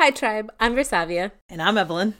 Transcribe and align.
Hi, 0.00 0.10
Tribe. 0.12 0.52
I'm 0.60 0.76
Versavia. 0.76 1.32
And 1.48 1.60
I'm 1.60 1.76
Evelyn. 1.76 2.14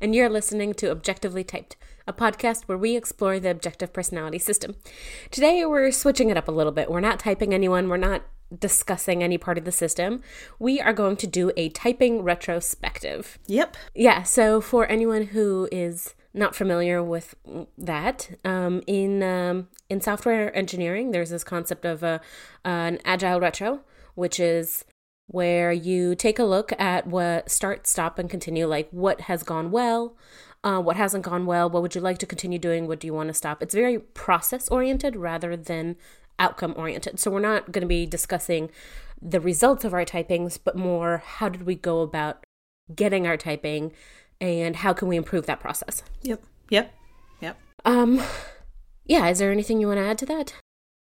And 0.00 0.14
you're 0.14 0.28
listening 0.28 0.72
to 0.74 0.92
Objectively 0.92 1.42
Typed, 1.42 1.74
a 2.06 2.12
podcast 2.12 2.68
where 2.68 2.78
we 2.78 2.94
explore 2.94 3.40
the 3.40 3.50
objective 3.50 3.92
personality 3.92 4.38
system. 4.38 4.76
Today, 5.32 5.66
we're 5.66 5.90
switching 5.90 6.30
it 6.30 6.36
up 6.36 6.46
a 6.46 6.52
little 6.52 6.70
bit. 6.70 6.92
We're 6.92 7.00
not 7.00 7.18
typing 7.18 7.52
anyone, 7.52 7.88
we're 7.88 7.96
not 7.96 8.22
discussing 8.56 9.20
any 9.20 9.36
part 9.36 9.58
of 9.58 9.64
the 9.64 9.72
system. 9.72 10.22
We 10.60 10.80
are 10.80 10.92
going 10.92 11.16
to 11.16 11.26
do 11.26 11.50
a 11.56 11.70
typing 11.70 12.22
retrospective. 12.22 13.40
Yep. 13.48 13.76
Yeah, 13.96 14.22
so 14.22 14.60
for 14.60 14.86
anyone 14.86 15.24
who 15.24 15.68
is 15.72 16.14
not 16.34 16.54
familiar 16.54 17.02
with 17.02 17.34
that, 17.76 18.30
um, 18.44 18.80
in 18.86 19.24
um, 19.24 19.66
in 19.90 20.00
software 20.00 20.56
engineering, 20.56 21.10
there's 21.10 21.30
this 21.30 21.42
concept 21.42 21.84
of 21.84 22.04
a, 22.04 22.20
an 22.64 23.00
agile 23.04 23.40
retro, 23.40 23.80
which 24.14 24.38
is 24.38 24.84
where 25.26 25.72
you 25.72 26.14
take 26.14 26.38
a 26.38 26.44
look 26.44 26.72
at 26.78 27.06
what 27.06 27.50
start, 27.50 27.86
stop, 27.86 28.18
and 28.18 28.28
continue, 28.28 28.66
like 28.66 28.88
what 28.90 29.22
has 29.22 29.42
gone 29.42 29.70
well, 29.70 30.16
uh, 30.62 30.80
what 30.80 30.96
hasn't 30.96 31.24
gone 31.24 31.46
well, 31.46 31.68
what 31.68 31.82
would 31.82 31.94
you 31.94 32.00
like 32.00 32.18
to 32.18 32.26
continue 32.26 32.58
doing, 32.58 32.86
what 32.86 33.00
do 33.00 33.06
you 33.06 33.14
want 33.14 33.28
to 33.28 33.34
stop. 33.34 33.62
It's 33.62 33.74
very 33.74 33.98
process 33.98 34.68
oriented 34.68 35.16
rather 35.16 35.56
than 35.56 35.96
outcome 36.38 36.74
oriented. 36.76 37.20
So 37.20 37.30
we're 37.30 37.40
not 37.40 37.72
going 37.72 37.82
to 37.82 37.88
be 37.88 38.06
discussing 38.06 38.70
the 39.20 39.40
results 39.40 39.84
of 39.84 39.94
our 39.94 40.04
typings, 40.04 40.58
but 40.62 40.76
more 40.76 41.22
how 41.24 41.48
did 41.48 41.64
we 41.64 41.74
go 41.74 42.00
about 42.00 42.44
getting 42.94 43.26
our 43.26 43.36
typing 43.36 43.92
and 44.40 44.76
how 44.76 44.92
can 44.92 45.08
we 45.08 45.16
improve 45.16 45.46
that 45.46 45.60
process. 45.60 46.02
Yep. 46.22 46.42
Yep. 46.70 46.94
Yep. 47.40 47.58
Um 47.84 48.22
yeah, 49.06 49.28
is 49.28 49.38
there 49.38 49.52
anything 49.52 49.80
you 49.80 49.88
want 49.88 49.98
to 49.98 50.06
add 50.06 50.18
to 50.18 50.26
that? 50.26 50.54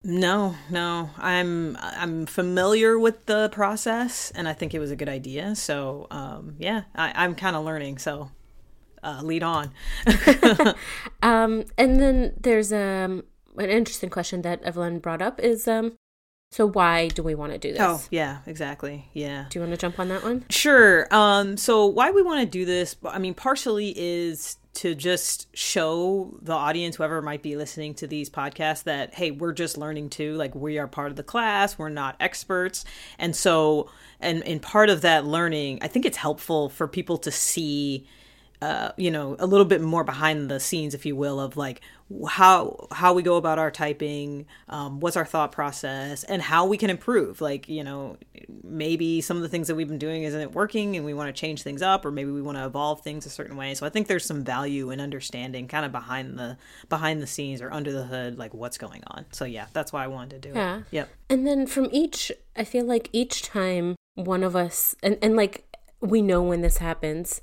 No, 0.04 0.56
no. 0.68 1.10
I'm 1.16 1.76
I'm 1.80 2.26
familiar 2.26 2.98
with 2.98 3.26
the 3.26 3.48
process, 3.50 4.32
and 4.34 4.48
I 4.48 4.52
think 4.52 4.74
it 4.74 4.80
was 4.80 4.90
a 4.90 4.96
good 4.96 5.08
idea. 5.08 5.54
So, 5.54 6.08
um, 6.10 6.56
yeah, 6.58 6.82
I, 6.94 7.12
I'm 7.14 7.34
kind 7.36 7.54
of 7.54 7.64
learning. 7.64 7.98
So, 7.98 8.30
uh, 9.02 9.20
lead 9.22 9.44
on. 9.44 9.70
um, 11.22 11.64
and 11.78 12.00
then 12.00 12.34
there's 12.40 12.72
um 12.72 13.24
an 13.56 13.70
interesting 13.70 14.10
question 14.10 14.42
that 14.42 14.62
Evelyn 14.62 14.98
brought 14.98 15.22
up 15.22 15.38
is 15.38 15.68
um, 15.68 15.96
so 16.52 16.66
why 16.66 17.08
do 17.08 17.22
we 17.22 17.34
want 17.34 17.52
to 17.52 17.58
do 17.58 17.72
this? 17.72 17.80
Oh, 17.80 18.02
yeah, 18.10 18.40
exactly. 18.46 19.08
Yeah. 19.14 19.46
Do 19.48 19.58
you 19.58 19.62
want 19.62 19.72
to 19.72 19.78
jump 19.78 19.98
on 19.98 20.08
that 20.08 20.22
one? 20.22 20.44
Sure. 20.50 21.08
Um, 21.10 21.56
so 21.56 21.86
why 21.86 22.10
we 22.10 22.20
want 22.20 22.40
to 22.40 22.46
do 22.46 22.66
this? 22.66 22.94
I 23.06 23.18
mean, 23.18 23.32
partially 23.32 23.94
is 23.96 24.58
to 24.74 24.94
just 24.94 25.48
show 25.56 26.38
the 26.42 26.52
audience, 26.52 26.96
whoever 26.96 27.22
might 27.22 27.42
be 27.42 27.56
listening 27.56 27.94
to 27.94 28.06
these 28.06 28.28
podcasts, 28.28 28.82
that, 28.82 29.14
hey, 29.14 29.30
we're 29.30 29.54
just 29.54 29.78
learning 29.78 30.10
too. 30.10 30.34
Like, 30.34 30.54
we 30.54 30.76
are 30.76 30.86
part 30.86 31.10
of 31.10 31.16
the 31.16 31.22
class, 31.22 31.78
we're 31.78 31.88
not 31.88 32.16
experts. 32.20 32.84
And 33.18 33.34
so, 33.34 33.88
and, 34.20 34.46
and 34.46 34.60
part 34.60 34.90
of 34.90 35.00
that 35.00 35.24
learning, 35.24 35.78
I 35.80 35.88
think 35.88 36.04
it's 36.04 36.18
helpful 36.18 36.68
for 36.68 36.86
people 36.86 37.16
to 37.16 37.30
see. 37.30 38.06
Uh, 38.62 38.92
you 38.96 39.10
know, 39.10 39.34
a 39.40 39.46
little 39.46 39.66
bit 39.66 39.80
more 39.80 40.04
behind 40.04 40.48
the 40.48 40.60
scenes, 40.60 40.94
if 40.94 41.04
you 41.04 41.16
will, 41.16 41.40
of 41.40 41.56
like 41.56 41.80
how 42.28 42.86
how 42.92 43.12
we 43.12 43.20
go 43.20 43.34
about 43.34 43.58
our 43.58 43.72
typing, 43.72 44.46
um, 44.68 45.00
what's 45.00 45.16
our 45.16 45.24
thought 45.24 45.50
process, 45.50 46.22
and 46.22 46.40
how 46.40 46.64
we 46.64 46.76
can 46.76 46.88
improve. 46.88 47.40
Like, 47.40 47.68
you 47.68 47.82
know, 47.82 48.18
maybe 48.62 49.20
some 49.20 49.36
of 49.36 49.42
the 49.42 49.48
things 49.48 49.66
that 49.66 49.74
we've 49.74 49.88
been 49.88 49.98
doing 49.98 50.22
isn't 50.22 50.52
working, 50.52 50.94
and 50.94 51.04
we 51.04 51.12
want 51.12 51.26
to 51.26 51.32
change 51.32 51.64
things 51.64 51.82
up, 51.82 52.04
or 52.04 52.12
maybe 52.12 52.30
we 52.30 52.40
want 52.40 52.56
to 52.56 52.64
evolve 52.64 53.00
things 53.00 53.26
a 53.26 53.30
certain 53.30 53.56
way. 53.56 53.74
So 53.74 53.84
I 53.84 53.88
think 53.88 54.06
there's 54.06 54.24
some 54.24 54.44
value 54.44 54.92
in 54.92 55.00
understanding, 55.00 55.66
kind 55.66 55.84
of 55.84 55.90
behind 55.90 56.38
the 56.38 56.56
behind 56.88 57.20
the 57.20 57.26
scenes 57.26 57.60
or 57.60 57.72
under 57.72 57.90
the 57.90 58.04
hood, 58.04 58.38
like 58.38 58.54
what's 58.54 58.78
going 58.78 59.02
on. 59.08 59.24
So 59.32 59.44
yeah, 59.44 59.66
that's 59.72 59.92
why 59.92 60.04
I 60.04 60.06
wanted 60.06 60.40
to 60.40 60.50
do 60.50 60.54
it. 60.54 60.56
yeah. 60.56 60.76
it. 60.76 60.84
Yep. 60.92 61.08
And 61.30 61.46
then 61.48 61.66
from 61.66 61.88
each, 61.90 62.30
I 62.54 62.62
feel 62.62 62.84
like 62.84 63.10
each 63.12 63.42
time 63.42 63.96
one 64.14 64.44
of 64.44 64.54
us, 64.54 64.94
and 65.02 65.18
and 65.20 65.34
like 65.34 65.64
we 66.00 66.22
know 66.22 66.44
when 66.44 66.60
this 66.60 66.78
happens 66.78 67.40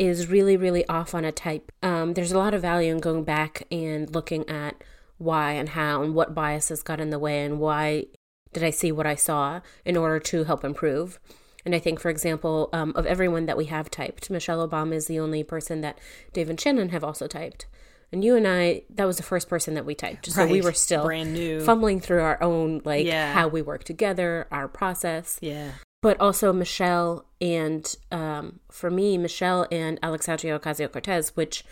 is 0.00 0.28
really, 0.28 0.56
really 0.56 0.88
off 0.88 1.14
on 1.14 1.26
a 1.26 1.30
type. 1.30 1.70
Um, 1.82 2.14
there's 2.14 2.32
a 2.32 2.38
lot 2.38 2.54
of 2.54 2.62
value 2.62 2.90
in 2.90 3.00
going 3.00 3.22
back 3.22 3.64
and 3.70 4.12
looking 4.14 4.48
at 4.48 4.82
why 5.18 5.52
and 5.52 5.68
how 5.68 6.02
and 6.02 6.14
what 6.14 6.34
biases 6.34 6.82
got 6.82 7.00
in 7.00 7.10
the 7.10 7.18
way 7.18 7.44
and 7.44 7.60
why 7.60 8.06
did 8.54 8.64
I 8.64 8.70
see 8.70 8.90
what 8.90 9.06
I 9.06 9.14
saw 9.14 9.60
in 9.84 9.98
order 9.98 10.18
to 10.18 10.44
help 10.44 10.64
improve. 10.64 11.20
And 11.66 11.74
I 11.74 11.78
think, 11.78 12.00
for 12.00 12.08
example, 12.08 12.70
um, 12.72 12.94
of 12.96 13.04
everyone 13.04 13.44
that 13.44 13.58
we 13.58 13.66
have 13.66 13.90
typed, 13.90 14.30
Michelle 14.30 14.66
Obama 14.66 14.94
is 14.94 15.06
the 15.06 15.20
only 15.20 15.44
person 15.44 15.82
that 15.82 15.98
Dave 16.32 16.48
and 16.48 16.58
Shannon 16.58 16.88
have 16.88 17.04
also 17.04 17.26
typed. 17.26 17.66
And 18.10 18.24
you 18.24 18.34
and 18.36 18.48
I, 18.48 18.84
that 18.88 19.04
was 19.04 19.18
the 19.18 19.22
first 19.22 19.50
person 19.50 19.74
that 19.74 19.84
we 19.84 19.94
typed. 19.94 20.32
So 20.32 20.44
right. 20.44 20.50
we 20.50 20.62
were 20.62 20.72
still 20.72 21.04
brand 21.04 21.34
new, 21.34 21.60
fumbling 21.60 22.00
through 22.00 22.22
our 22.22 22.42
own, 22.42 22.80
like 22.86 23.04
yeah. 23.04 23.34
how 23.34 23.48
we 23.48 23.60
work 23.60 23.84
together, 23.84 24.48
our 24.50 24.66
process. 24.66 25.38
Yeah 25.42 25.72
but 26.02 26.20
also 26.20 26.52
Michelle 26.52 27.24
and 27.40 27.96
um, 28.10 28.60
for 28.70 28.90
me, 28.90 29.18
Michelle 29.18 29.66
and 29.70 29.98
Alexandria 30.02 30.58
Ocasio 30.58 30.90
Cortez, 30.90 31.36
which 31.36 31.64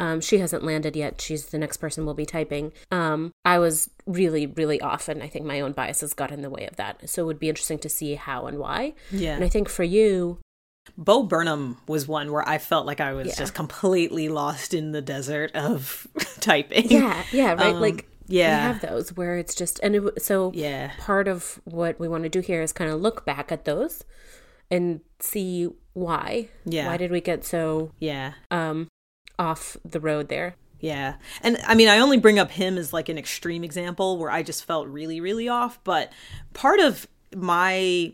um, 0.00 0.20
she 0.20 0.38
hasn't 0.38 0.64
landed 0.64 0.96
yet. 0.96 1.20
She's 1.20 1.46
the 1.46 1.58
next 1.58 1.76
person 1.76 2.04
we'll 2.04 2.14
be 2.14 2.26
typing. 2.26 2.72
Um, 2.90 3.32
I 3.44 3.58
was 3.58 3.90
really, 4.06 4.46
really 4.46 4.80
off, 4.80 5.08
and 5.08 5.22
I 5.22 5.28
think 5.28 5.44
my 5.44 5.60
own 5.60 5.72
biases 5.72 6.14
got 6.14 6.32
in 6.32 6.42
the 6.42 6.50
way 6.50 6.66
of 6.66 6.76
that. 6.76 7.08
So 7.08 7.22
it 7.22 7.26
would 7.26 7.38
be 7.38 7.48
interesting 7.48 7.78
to 7.80 7.88
see 7.88 8.14
how 8.14 8.46
and 8.46 8.58
why. 8.58 8.94
Yeah. 9.10 9.34
And 9.34 9.44
I 9.44 9.48
think 9.48 9.68
for 9.68 9.84
you, 9.84 10.38
Bo 10.96 11.22
Burnham 11.22 11.78
was 11.86 12.06
one 12.06 12.32
where 12.32 12.46
I 12.46 12.58
felt 12.58 12.86
like 12.86 13.00
I 13.00 13.12
was 13.12 13.28
yeah. 13.28 13.34
just 13.36 13.54
completely 13.54 14.28
lost 14.28 14.74
in 14.74 14.92
the 14.92 15.00
desert 15.00 15.52
of 15.54 16.06
typing. 16.40 16.90
Yeah, 16.90 17.22
yeah, 17.32 17.54
right. 17.54 17.74
Um, 17.74 17.80
like 17.80 18.06
yeah, 18.26 18.68
we 18.68 18.72
have 18.72 18.80
those 18.80 19.16
where 19.16 19.36
it's 19.36 19.54
just 19.54 19.80
and 19.82 19.96
it, 19.96 20.22
so 20.22 20.52
yeah. 20.54 20.92
Part 20.98 21.28
of 21.28 21.60
what 21.64 21.98
we 21.98 22.08
want 22.08 22.24
to 22.24 22.28
do 22.28 22.40
here 22.40 22.62
is 22.62 22.72
kind 22.72 22.90
of 22.90 23.00
look 23.00 23.24
back 23.24 23.50
at 23.52 23.64
those 23.64 24.04
and 24.70 25.00
see 25.20 25.68
why. 25.92 26.48
Yeah, 26.64 26.86
why 26.86 26.96
did 26.96 27.10
we 27.10 27.20
get 27.20 27.44
so 27.44 27.92
yeah 27.98 28.34
um 28.50 28.88
off 29.38 29.76
the 29.84 30.00
road 30.00 30.28
there? 30.28 30.56
Yeah. 30.80 31.14
And 31.42 31.56
I 31.66 31.74
mean, 31.74 31.88
I 31.88 31.98
only 31.98 32.18
bring 32.18 32.38
up 32.38 32.50
him 32.50 32.76
as 32.76 32.92
like 32.92 33.08
an 33.08 33.16
extreme 33.16 33.64
example 33.64 34.18
where 34.18 34.30
I 34.30 34.42
just 34.42 34.64
felt 34.66 34.86
really, 34.86 35.18
really 35.18 35.48
off. 35.48 35.82
But 35.82 36.12
part 36.52 36.78
of 36.78 37.08
my 37.34 38.12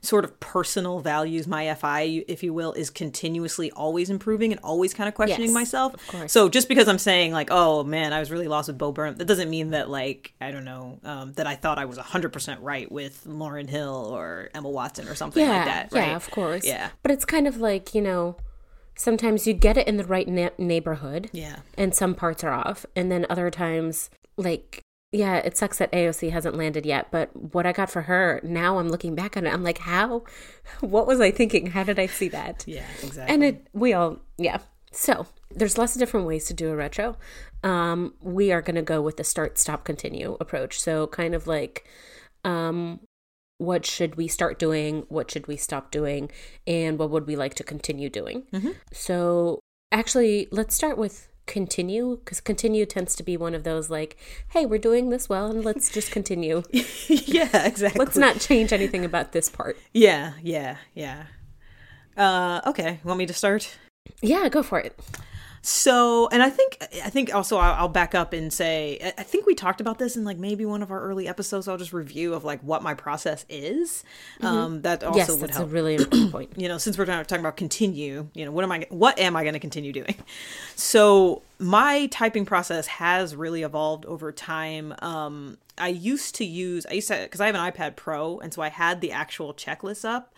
sort 0.00 0.24
of 0.24 0.38
personal 0.40 1.00
values, 1.00 1.46
my 1.46 1.72
FI, 1.74 2.24
if 2.28 2.42
you 2.42 2.54
will, 2.54 2.72
is 2.72 2.90
continuously 2.90 3.70
always 3.72 4.10
improving 4.10 4.52
and 4.52 4.60
always 4.62 4.94
kind 4.94 5.08
of 5.08 5.14
questioning 5.14 5.48
yes, 5.48 5.54
myself. 5.54 5.94
Of 5.94 6.06
course. 6.06 6.32
So 6.32 6.48
just 6.48 6.68
because 6.68 6.88
I'm 6.88 6.98
saying 6.98 7.32
like, 7.32 7.48
oh 7.50 7.84
man, 7.84 8.12
I 8.12 8.20
was 8.20 8.30
really 8.30 8.48
lost 8.48 8.68
with 8.68 8.78
Bo 8.78 8.92
Burnham, 8.92 9.16
that 9.16 9.26
doesn't 9.26 9.50
mean 9.50 9.70
that 9.70 9.90
like 9.90 10.32
I 10.40 10.50
don't 10.50 10.64
know 10.64 10.98
um, 11.04 11.32
that 11.34 11.46
I 11.46 11.56
thought 11.56 11.78
I 11.78 11.84
was 11.84 11.96
100 11.96 12.32
percent 12.32 12.60
right 12.60 12.90
with 12.90 13.24
Lauryn 13.26 13.68
Hill 13.68 14.10
or 14.12 14.50
Emma 14.54 14.68
Watson 14.68 15.08
or 15.08 15.14
something 15.14 15.44
yeah, 15.44 15.56
like 15.56 15.64
that. 15.64 15.92
Right? 15.92 16.08
Yeah, 16.08 16.16
of 16.16 16.30
course. 16.30 16.64
Yeah. 16.64 16.90
But 17.02 17.12
it's 17.12 17.24
kind 17.24 17.46
of 17.46 17.58
like 17.58 17.94
you 17.94 18.02
know. 18.02 18.36
Sometimes 18.94 19.46
you 19.46 19.54
get 19.54 19.76
it 19.76 19.86
in 19.86 19.96
the 19.96 20.02
right 20.02 20.26
na- 20.26 20.50
neighborhood, 20.58 21.30
yeah, 21.32 21.60
and 21.76 21.94
some 21.94 22.16
parts 22.16 22.42
are 22.42 22.50
off, 22.50 22.84
and 22.96 23.12
then 23.12 23.26
other 23.30 23.48
times, 23.48 24.10
like 24.36 24.82
yeah, 25.10 25.36
it 25.36 25.56
sucks 25.56 25.78
that 25.78 25.90
AOC 25.92 26.30
hasn't 26.30 26.56
landed 26.56 26.84
yet, 26.84 27.10
but 27.10 27.34
what 27.54 27.64
I 27.64 27.72
got 27.72 27.90
for 27.90 28.02
her, 28.02 28.40
now 28.42 28.78
I'm 28.78 28.90
looking 28.90 29.14
back 29.14 29.36
on 29.36 29.46
it, 29.46 29.52
I'm 29.52 29.62
like, 29.62 29.78
how? 29.78 30.24
What 30.80 31.06
was 31.06 31.20
I 31.20 31.30
thinking? 31.30 31.68
How 31.68 31.82
did 31.82 31.98
I 31.98 32.06
see 32.06 32.28
that? 32.28 32.64
Yeah, 32.66 32.84
exactly. 33.02 33.34
And 33.34 33.44
it, 33.44 33.66
we 33.72 33.94
all, 33.94 34.18
yeah. 34.36 34.58
So 34.92 35.26
there's 35.50 35.78
lots 35.78 35.94
of 35.94 36.00
different 36.00 36.26
ways 36.26 36.46
to 36.46 36.54
do 36.54 36.70
a 36.70 36.76
retro. 36.76 37.16
Um, 37.62 38.14
we 38.20 38.52
are 38.52 38.60
going 38.60 38.76
to 38.76 38.82
go 38.82 39.00
with 39.00 39.16
the 39.16 39.24
start, 39.24 39.58
stop, 39.58 39.84
continue 39.84 40.36
approach. 40.40 40.80
So 40.80 41.06
kind 41.06 41.34
of 41.34 41.46
like, 41.46 41.88
um, 42.44 43.00
what 43.56 43.86
should 43.86 44.16
we 44.16 44.28
start 44.28 44.58
doing? 44.58 45.04
What 45.08 45.30
should 45.30 45.46
we 45.46 45.56
stop 45.56 45.90
doing? 45.90 46.30
And 46.66 46.98
what 46.98 47.10
would 47.10 47.26
we 47.26 47.34
like 47.34 47.54
to 47.54 47.64
continue 47.64 48.10
doing? 48.10 48.44
Mm-hmm. 48.52 48.70
So 48.92 49.60
actually, 49.90 50.48
let's 50.50 50.74
start 50.74 50.98
with 50.98 51.28
continue? 51.48 52.18
Because 52.18 52.40
continue 52.40 52.86
tends 52.86 53.16
to 53.16 53.24
be 53.24 53.36
one 53.36 53.54
of 53.54 53.64
those 53.64 53.90
like 53.90 54.16
hey 54.50 54.64
we're 54.66 54.78
doing 54.78 55.10
this 55.10 55.28
well 55.28 55.50
and 55.50 55.64
let's 55.64 55.90
just 55.90 56.12
continue. 56.12 56.62
Yeah 57.08 57.66
exactly. 57.66 57.98
Let's 57.98 58.16
not 58.16 58.38
change 58.38 58.72
anything 58.72 59.04
about 59.04 59.32
this 59.32 59.48
part. 59.48 59.76
Yeah 59.92 60.34
yeah 60.42 60.76
yeah. 60.94 61.24
Uh 62.16 62.60
okay 62.66 63.00
want 63.02 63.18
me 63.18 63.26
to 63.26 63.34
start? 63.34 63.76
Yeah 64.22 64.48
go 64.48 64.62
for 64.62 64.78
it 64.78 64.96
so, 65.62 66.28
and 66.28 66.42
I 66.42 66.50
think 66.50 66.78
I 67.04 67.10
think 67.10 67.34
also 67.34 67.56
I'll, 67.56 67.88
back 67.88 68.14
up 68.14 68.32
and 68.32 68.52
say 68.52 69.12
I 69.16 69.22
think 69.22 69.46
we 69.46 69.54
talked 69.54 69.80
about 69.80 69.98
this 69.98 70.16
in 70.16 70.24
like 70.24 70.38
maybe 70.38 70.64
one 70.64 70.82
of 70.82 70.90
our 70.90 71.00
early 71.00 71.26
episodes. 71.26 71.66
I'll 71.66 71.78
just 71.78 71.92
review 71.92 72.34
of 72.34 72.44
like 72.44 72.60
what 72.62 72.82
my 72.82 72.94
process 72.94 73.44
is. 73.48 74.04
Mm-hmm. 74.40 74.46
Um, 74.46 74.82
that 74.82 75.02
also 75.02 75.18
yes, 75.18 75.30
would 75.30 75.40
that's 75.40 75.56
help. 75.56 75.68
a 75.68 75.72
really 75.72 75.94
important 75.98 76.32
point. 76.32 76.52
you 76.56 76.68
know, 76.68 76.78
since 76.78 76.98
we're 76.98 77.06
talking 77.06 77.40
about 77.40 77.56
continue, 77.56 78.28
you 78.34 78.44
know, 78.44 78.52
what 78.52 78.64
am 78.64 78.72
I 78.72 78.86
what 78.90 79.18
am 79.18 79.36
I 79.36 79.42
going 79.42 79.54
to 79.54 79.60
continue 79.60 79.92
doing? 79.92 80.14
So 80.76 81.42
my 81.58 82.06
typing 82.06 82.46
process 82.46 82.86
has 82.86 83.34
really 83.34 83.62
evolved 83.62 84.06
over 84.06 84.30
time. 84.30 84.94
Um, 85.00 85.58
I 85.76 85.88
used 85.88 86.36
to 86.36 86.44
use 86.44 86.86
I 86.88 86.94
used 86.94 87.08
to 87.08 87.16
because 87.22 87.40
I 87.40 87.46
have 87.46 87.54
an 87.54 87.72
iPad 87.72 87.96
Pro, 87.96 88.38
and 88.38 88.52
so 88.52 88.62
I 88.62 88.68
had 88.68 89.00
the 89.00 89.12
actual 89.12 89.54
checklist 89.54 90.04
up 90.04 90.32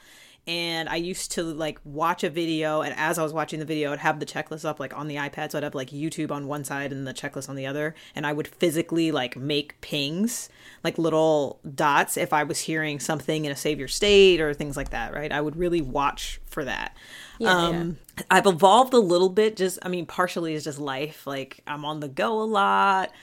and 0.47 0.89
I 0.89 0.97
used 0.97 1.33
to 1.33 1.43
like 1.43 1.79
watch 1.85 2.25
a 2.25 2.31
video, 2.31 2.83
and 2.83 2.95
as 2.97 3.19
I 3.19 3.23
was 3.23 3.33
watching 3.33 3.59
the 3.59 3.65
video, 3.65 3.93
I'd 3.93 3.99
have 3.99 4.21
the 4.21 4.27
checklist 4.27 4.65
up 4.65 4.81
like 4.81 4.97
on 4.97 5.09
the 5.09 5.17
iPad, 5.17 5.51
so 5.51 5.59
I'd 5.59 5.65
have 5.65 5.75
like 5.75 5.91
YouTube 5.91 6.31
on 6.31 6.47
one 6.47 6.65
side 6.65 6.93
and 6.93 7.07
the 7.07 7.15
checklist 7.15 7.49
on 7.49 7.57
the 7.57 7.67
other, 7.67 7.95
and 8.15 8.27
I 8.27 8.33
would 8.33 8.49
physically 8.49 9.13
like 9.13 9.37
make 9.37 9.81
pings, 9.81 10.49
like 10.83 10.99
little 10.99 11.61
dots, 11.75 12.17
if 12.17 12.33
I 12.33 12.43
was 12.45 12.61
hearing 12.61 13.01
something 13.01 13.45
in 13.45 13.53
a 13.53 13.57
savior 13.57 13.89
state 13.89 14.41
or 14.41 14.55
things 14.55 14.77
like 14.77 14.91
that. 14.91 15.13
Right? 15.13 15.33
I 15.33 15.41
would 15.41 15.57
really 15.57 15.83
watch 15.83 16.41
for 16.47 16.65
that. 16.65 16.97
Yeah, 17.39 17.57
um, 17.57 17.97
I've 18.31 18.47
evolved 18.47 18.93
a 18.93 18.99
little 18.99 19.31
bit. 19.31 19.57
Just, 19.57 19.79
I 19.83 19.89
mean, 19.89 20.05
partially 20.05 20.53
is 20.55 20.65
just 20.65 20.79
life. 20.79 21.27
Like 21.27 21.61
I'm 21.67 21.85
on 21.85 22.01
the 22.01 22.09
go 22.09 22.41
a 22.41 22.45
lot. 22.45 23.13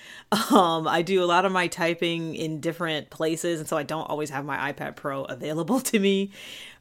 Um, 0.52 0.90
I 0.90 1.04
do 1.04 1.24
a 1.24 1.26
lot 1.26 1.46
of 1.46 1.54
my 1.54 1.68
typing 1.68 2.36
in 2.36 2.60
different 2.60 3.10
places, 3.10 3.62
and 3.62 3.70
so 3.70 3.78
I 3.78 3.84
don't 3.84 4.10
always 4.10 4.30
have 4.30 4.44
my 4.44 4.74
iPad 4.74 4.98
Pro 4.98 5.24
available 5.24 5.80
to 5.92 6.00
me. 6.00 6.32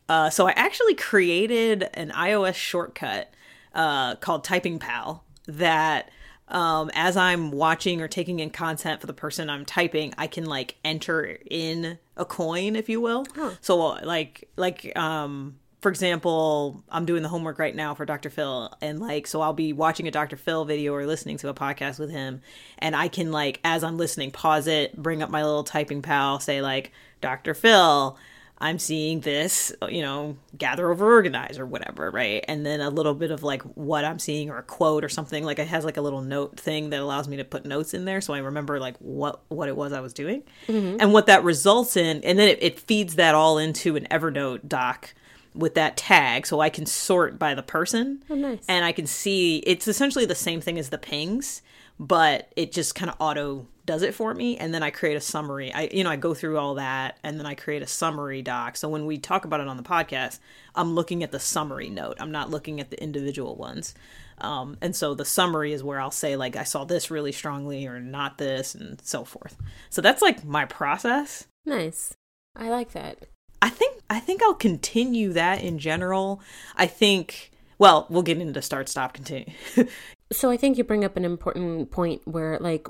Uh, 0.08 0.31
so 0.31 0.47
I 0.47 0.53
actually 0.53 0.94
created 0.94 1.88
an 1.94 2.11
iOS 2.11 2.55
shortcut 2.55 3.32
uh, 3.75 4.17
called 4.17 4.44
Typing 4.44 4.79
Pal 4.79 5.25
that 5.47 6.11
um, 6.49 6.91
as 6.94 7.17
I'm 7.17 7.50
watching 7.50 8.00
or 8.00 8.08
taking 8.08 8.38
in 8.38 8.50
content 8.50 9.00
for 9.00 9.06
the 9.06 9.12
person 9.12 9.50
I'm 9.50 9.64
typing, 9.64 10.14
I 10.17 10.29
can 10.29 10.47
like 10.47 10.76
enter 10.85 11.38
in 11.50 11.99
a 12.17 12.25
coin, 12.25 12.76
if 12.76 12.88
you 12.88 13.00
will. 13.00 13.26
So 13.61 13.79
like 13.79 14.49
like 14.56 14.97
um 14.97 15.58
for 15.82 15.91
example, 15.91 16.82
I'm 16.88 17.05
doing 17.05 17.23
the 17.23 17.29
homework 17.29 17.61
right 17.61 17.75
now 17.75 17.94
for 17.94 18.05
Dr. 18.05 18.29
Phil, 18.31 18.73
and 18.81 18.99
like, 18.99 19.26
so 19.29 19.41
I'll 19.41 19.53
be 19.53 19.73
watching 19.73 20.08
a 20.08 20.11
Dr. 20.11 20.37
Phil 20.37 20.64
video 20.64 20.93
or 20.93 21.06
listening 21.06 21.37
to 21.38 21.49
a 21.49 21.55
podcast 21.55 22.00
with 22.00 22.11
him, 22.11 22.41
and 22.79 22.97
I 22.97 23.06
can 23.06 23.31
like, 23.31 23.61
as 23.62 23.85
I'm 23.85 23.97
listening, 23.97 24.32
pause 24.32 24.67
it, 24.67 24.97
bring 24.97 25.23
up 25.23 25.31
my 25.31 25.44
little 25.44 25.62
typing 25.62 26.03
pal, 26.03 26.41
say 26.41 26.61
like, 26.61 26.91
Dr. 27.20 27.55
Phil, 27.55 28.19
I'm 28.58 28.79
seeing 28.79 29.20
this, 29.20 29.73
you 29.88 30.00
know, 30.00 30.37
gather 30.56 30.91
over 30.91 31.12
organize 31.12 31.58
or 31.58 31.67
whatever, 31.67 32.11
right? 32.11 32.43
And 32.49 32.64
then 32.64 32.81
a 32.81 32.88
little 32.88 33.14
bit 33.14 33.31
of 33.31 33.43
like 33.43 33.62
what 33.62 34.05
I'm 34.05 34.19
seeing 34.19 34.49
or 34.49 34.56
a 34.56 34.62
quote 34.62 35.05
or 35.05 35.11
something. 35.11 35.44
Like 35.44 35.58
it 35.58 35.69
has 35.69 35.85
like 35.85 35.99
a 35.99 36.00
little 36.00 36.23
note 36.23 36.58
thing 36.58 36.91
that 36.91 37.00
allows 37.00 37.29
me 37.29 37.37
to 37.37 37.44
put 37.44 37.67
notes 37.67 37.93
in 37.93 38.06
there 38.06 38.20
so 38.20 38.32
I 38.32 38.38
remember 38.38 38.81
like 38.81 38.97
what 38.99 39.43
what 39.49 39.69
it 39.69 39.76
was 39.76 39.93
I 39.93 40.00
was 40.00 40.14
doing 40.14 40.43
mm-hmm. 40.69 40.97
and 41.00 41.12
what 41.12 41.26
that 41.26 41.44
results 41.44 41.97
in. 41.97 42.25
And 42.25 42.38
then 42.38 42.49
it, 42.49 42.58
it 42.62 42.81
feeds 42.81 43.17
that 43.17 43.35
all 43.35 43.58
into 43.58 43.97
an 43.97 44.06
Evernote 44.11 44.67
doc 44.67 45.12
with 45.55 45.75
that 45.75 45.97
tag 45.97 46.47
so 46.47 46.61
I 46.61 46.70
can 46.70 46.87
sort 46.87 47.38
by 47.38 47.55
the 47.55 47.62
person. 47.62 48.23
Oh, 48.31 48.35
nice. 48.35 48.64
And 48.69 48.85
I 48.85 48.93
can 48.93 49.06
see 49.06 49.58
it's 49.58 49.88
essentially 49.88 50.26
the 50.26 50.35
same 50.35 50.61
thing 50.61 50.79
as 50.79 50.91
the 50.91 50.99
pings, 50.99 51.62
but 51.98 52.52
it 52.56 52.72
just 52.72 52.94
kind 52.94 53.10
of 53.10 53.16
auto 53.20 53.66
does 53.87 54.02
it 54.02 54.14
for 54.14 54.34
me 54.34 54.56
and 54.56 54.75
then 54.75 54.82
I 54.82 54.90
create 54.90 55.16
a 55.16 55.20
summary. 55.20 55.72
I 55.72 55.88
you 55.93 56.04
know, 56.04 56.10
I 56.10 56.16
go 56.16 56.34
through 56.34 56.58
all 56.58 56.75
that 56.75 57.19
and 57.22 57.38
then 57.38 57.46
I 57.46 57.54
create 57.54 57.82
a 57.82 57.87
summary 57.87 58.43
doc. 58.43 58.76
So 58.76 58.88
when 58.88 59.06
we 59.06 59.19
talk 59.19 59.44
about 59.44 59.60
it 59.60 59.69
on 59.69 59.76
the 59.76 59.82
podcast, 59.82 60.40
I'm 60.75 60.94
looking 60.94 61.22
at 61.22 61.31
the 61.31 61.40
summary 61.40 61.88
note. 61.88 62.16
I'm 62.19 62.32
not 62.32 62.50
looking 62.50 62.81
at 62.81 62.90
the 62.90 63.00
individual 63.02 63.54
ones. 63.56 63.94
Um, 64.38 64.76
and 64.82 64.94
so 64.94 65.14
the 65.14 65.25
summary 65.25 65.72
is 65.72 65.82
where 65.82 66.00
I'll 66.00 66.10
say 66.10 66.37
like 66.37 66.56
I 66.56 66.64
saw 66.64 66.84
this 66.84 67.10
really 67.10 67.32
strongly 67.32 67.87
or 67.87 68.00
not 68.00 68.38
this 68.38 68.75
and 68.75 69.00
so 69.02 69.25
forth. 69.25 69.56
So 69.88 70.02
that's 70.02 70.20
like 70.20 70.44
my 70.44 70.64
process. 70.66 71.46
Nice. 71.64 72.14
I 72.54 72.69
like 72.69 72.93
that. 72.93 73.20
I 73.62 73.70
think 73.70 74.02
I 74.10 74.20
think 74.20 74.43
I'll 74.43 74.54
continue 74.54 75.32
that 75.32 75.62
in 75.62 75.78
general. 75.78 76.43
I 76.76 76.87
think 76.87 77.52
well, 77.78 78.06
we'll 78.08 78.22
get 78.22 78.40
into 78.40 78.62
start 78.62 78.88
stop 78.88 79.12
continue. 79.12 79.52
So 80.32 80.50
I 80.50 80.56
think 80.56 80.76
you 80.78 80.84
bring 80.84 81.05
up 81.05 81.17
an 81.17 81.25
important 81.25 81.90
point 81.90 82.23
where 82.26 82.58
like 82.58 82.88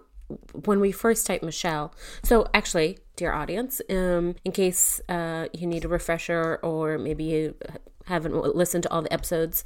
when 0.64 0.80
we 0.80 0.90
first 0.92 1.26
type 1.26 1.42
Michelle. 1.42 1.94
So 2.24 2.46
actually, 2.52 2.98
dear 3.16 3.32
audience, 3.32 3.80
um 3.90 4.34
in 4.44 4.52
case 4.52 5.00
uh 5.08 5.46
you 5.52 5.66
need 5.66 5.84
a 5.84 5.88
refresher 5.88 6.58
or 6.62 6.98
maybe 6.98 7.24
you 7.24 7.54
haven't 8.06 8.34
listened 8.54 8.84
to 8.84 8.90
all 8.92 9.02
the 9.02 9.12
episodes, 9.12 9.64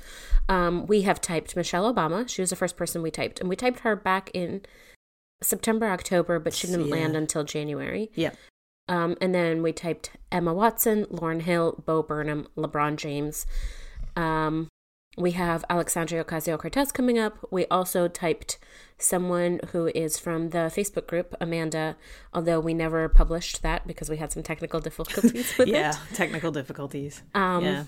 um 0.49 0.87
we 0.87 1.03
have 1.03 1.21
typed 1.21 1.57
Michelle 1.57 1.93
Obama. 1.93 2.29
She 2.29 2.43
was 2.43 2.51
the 2.51 2.57
first 2.57 2.77
person 2.77 3.03
we 3.03 3.11
typed 3.11 3.41
and 3.41 3.49
we 3.49 3.57
typed 3.57 3.81
her 3.81 3.95
back 3.97 4.31
in 4.35 4.63
September, 5.43 5.87
October, 5.87 6.39
but 6.39 6.53
she 6.53 6.67
didn't 6.67 6.87
Yeah. 6.89 6.93
land 6.97 7.17
until 7.17 7.45
January. 7.45 8.11
yeah. 8.15 8.33
Um, 8.89 9.17
and 9.21 9.33
then 9.33 9.63
we 9.63 9.73
typed 9.73 10.11
Emma 10.33 10.53
Watson, 10.53 11.05
Lauryn 11.07 11.43
Hill, 11.43 11.81
Bo 11.87 12.03
Burnham, 12.03 12.49
LeBron 12.57 12.97
James. 12.97 13.47
Um, 14.17 14.69
we 15.17 15.33
have 15.33 15.65
Alexandria 15.69 16.25
Ocasio 16.25 16.59
Cortez 16.59 16.93
coming 16.93 17.19
up. 17.19 17.37
We 17.51 17.67
also 17.67 18.09
typed 18.09 18.59
someone 18.99 19.61
who 19.73 19.87
is 19.89 20.19
from 20.19 20.51
the 20.51 20.71
Facebook 20.75 21.07
group, 21.07 21.35
Amanda, 21.41 21.97
although 22.33 22.61
we 22.61 22.75
never 22.75 23.09
published 23.09 23.63
that 23.63 23.87
because 23.87 24.09
we 24.09 24.19
had 24.19 24.31
some 24.33 24.43
technical 24.43 24.81
difficulties 24.89 25.57
with 25.59 25.69
Yeah, 25.69 25.91
it. 25.91 26.15
technical 26.15 26.53
difficulties. 26.53 27.23
Um, 27.35 27.65
yeah. 27.65 27.85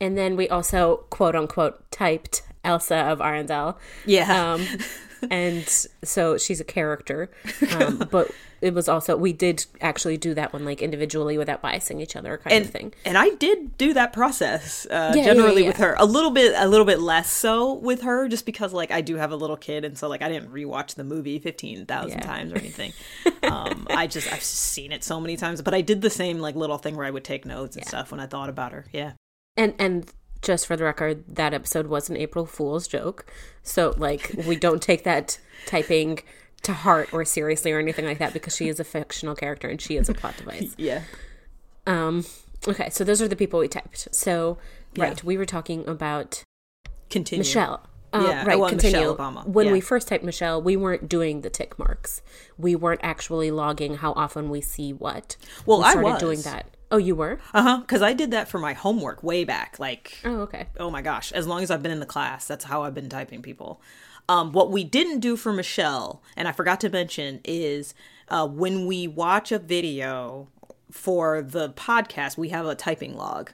And 0.00 0.16
then 0.18 0.36
we 0.36 0.48
also, 0.48 1.04
quote 1.10 1.34
unquote, 1.36 1.90
typed 1.90 2.42
Elsa 2.64 2.96
of 2.96 3.18
Arendelle. 3.20 3.76
Yeah. 4.06 4.52
Um, 4.54 4.66
and 5.30 5.68
so 6.04 6.36
she's 6.38 6.60
a 6.60 6.64
character. 6.64 7.30
Um, 7.74 8.06
but 8.10 8.30
it 8.60 8.74
was 8.74 8.88
also, 8.88 9.16
we 9.16 9.32
did 9.32 9.66
actually 9.80 10.16
do 10.16 10.34
that 10.34 10.52
one 10.52 10.64
like 10.64 10.80
individually 10.82 11.36
without 11.36 11.60
biasing 11.62 12.00
each 12.00 12.14
other 12.14 12.38
kind 12.38 12.54
and 12.54 12.64
of 12.64 12.70
thing. 12.70 12.94
and 13.04 13.18
I 13.18 13.30
did 13.30 13.76
do 13.76 13.92
that 13.94 14.12
process 14.12 14.86
uh, 14.86 15.12
Yeah, 15.16 15.24
generally 15.24 15.62
yeah, 15.62 15.68
with 15.70 15.78
yeah. 15.80 15.86
her 15.86 15.96
a 15.98 16.04
little 16.04 16.30
bit 16.30 16.54
a 16.56 16.68
little 16.68 16.86
bit 16.86 17.00
less 17.00 17.28
so 17.28 17.72
with 17.74 18.02
her 18.02 18.28
just 18.28 18.46
because 18.46 18.72
like 18.72 18.92
I 18.92 19.00
do 19.00 19.16
have 19.16 19.32
a 19.32 19.36
little 19.36 19.56
kid 19.56 19.84
and 19.84 19.98
so 19.98 20.06
like 20.08 20.22
I 20.22 20.28
didn't 20.28 20.52
rewatch 20.52 20.94
the 20.94 21.02
movie 21.02 21.40
fifteen 21.40 21.86
thousand 21.86 22.20
Yeah. 22.20 22.24
times 22.26 22.52
or 22.52 22.58
anything. 22.58 22.92
um, 23.42 23.88
I 23.90 24.06
just 24.06 24.32
I've 24.32 24.44
seen 24.44 24.92
it 24.92 25.02
so 25.02 25.20
many 25.20 25.36
times, 25.36 25.60
but 25.60 25.74
I 25.74 25.80
did 25.80 26.00
the 26.00 26.10
same 26.10 26.38
like 26.38 26.54
little 26.54 26.78
thing 26.78 26.94
where 26.94 27.06
I 27.06 27.10
would 27.10 27.24
take 27.24 27.44
notes 27.44 27.74
and 27.74 27.84
stuff 27.84 28.12
when 28.12 28.20
I 28.20 28.26
thought 28.26 28.48
about 28.48 28.70
her. 28.70 28.86
Yeah, 28.92 29.12
And, 29.56 29.74
and, 29.80 30.08
just 30.42 30.66
for 30.66 30.76
the 30.76 30.84
record, 30.84 31.24
that 31.36 31.54
episode 31.54 31.86
was 31.86 32.10
an 32.10 32.16
April 32.16 32.44
Fool's 32.46 32.86
joke. 32.88 33.24
So, 33.62 33.94
like, 33.96 34.34
we 34.46 34.56
don't 34.56 34.82
take 34.82 35.04
that 35.04 35.38
typing 35.66 36.18
to 36.62 36.72
heart 36.72 37.12
or 37.12 37.24
seriously 37.24 37.72
or 37.72 37.78
anything 37.78 38.04
like 38.04 38.18
that 38.18 38.32
because 38.32 38.54
she 38.56 38.68
is 38.68 38.78
a 38.78 38.84
fictional 38.84 39.34
character 39.34 39.68
and 39.68 39.80
she 39.80 39.96
is 39.96 40.08
a 40.08 40.14
plot 40.14 40.36
device. 40.36 40.74
yeah, 40.78 41.02
Um, 41.86 42.24
okay, 42.68 42.90
so 42.90 43.02
those 43.04 43.20
are 43.22 43.28
the 43.28 43.36
people 43.36 43.60
we 43.60 43.68
typed. 43.68 44.14
So, 44.14 44.58
Yeah. 44.94 45.04
right, 45.04 45.24
we 45.24 45.36
were 45.36 45.46
talking 45.46 45.86
about 45.88 46.44
continue. 47.10 47.40
Michelle. 47.40 47.86
Uh, 48.12 48.24
Yeah, 48.28 48.44
right. 48.44 48.58
well, 48.58 48.68
continue. 48.68 48.98
Michelle 48.98 49.16
Obama. 49.16 49.46
When 49.46 49.66
Yeah. 49.66 49.72
we 49.72 49.80
first 49.80 50.06
typed 50.08 50.22
Michelle, 50.24 50.60
we 50.60 50.76
weren't 50.76 51.08
doing 51.08 51.40
the 51.40 51.50
tick 51.50 51.78
marks. 51.78 52.20
We 52.58 52.76
weren't 52.76 53.00
actually 53.02 53.50
logging 53.50 53.96
how 53.96 54.12
often 54.12 54.50
we 54.50 54.60
see 54.60 54.92
what. 54.92 55.36
Well, 55.66 55.78
we 55.78 55.84
I 55.84 55.94
was. 55.94 56.20
doing 56.20 56.42
that. 56.42 56.66
Oh, 56.92 56.98
you 56.98 57.16
were? 57.16 57.40
Uh 57.52 57.62
huh. 57.62 57.78
Because 57.80 58.02
I 58.02 58.12
did 58.12 58.30
that 58.30 58.48
for 58.48 58.58
my 58.60 58.74
homework 58.74 59.22
way 59.24 59.42
back, 59.44 59.78
like 59.80 60.18
Oh, 60.24 60.42
okay. 60.42 60.68
oh 60.78 60.90
my 60.90 61.02
gosh, 61.02 61.32
as 61.32 61.46
long 61.48 61.62
as 61.64 61.70
I've 61.70 61.82
been 61.82 61.90
in 61.90 62.00
the 62.00 62.06
class, 62.06 62.46
that's 62.46 62.64
how 62.66 62.82
I've 62.84 62.94
been 62.94 63.08
typing 63.08 63.42
people. 63.42 63.80
Um, 64.28 64.52
what 64.52 64.70
we 64.70 64.84
didn't 64.84 65.18
do 65.20 65.36
for 65.36 65.52
Michelle, 65.52 66.22
and 66.36 66.46
I 66.46 66.52
forgot 66.52 66.80
to 66.82 66.88
mention, 66.90 67.40
is 67.44 67.92
uh, 68.28 68.46
when 68.46 68.86
we 68.86 69.08
watch 69.08 69.50
a 69.50 69.58
video 69.58 70.48
for 70.92 71.42
the 71.42 71.70
podcast, 71.70 72.36
we 72.38 72.50
have 72.50 72.66
a 72.66 72.74
typing 72.76 73.16
log. 73.16 73.50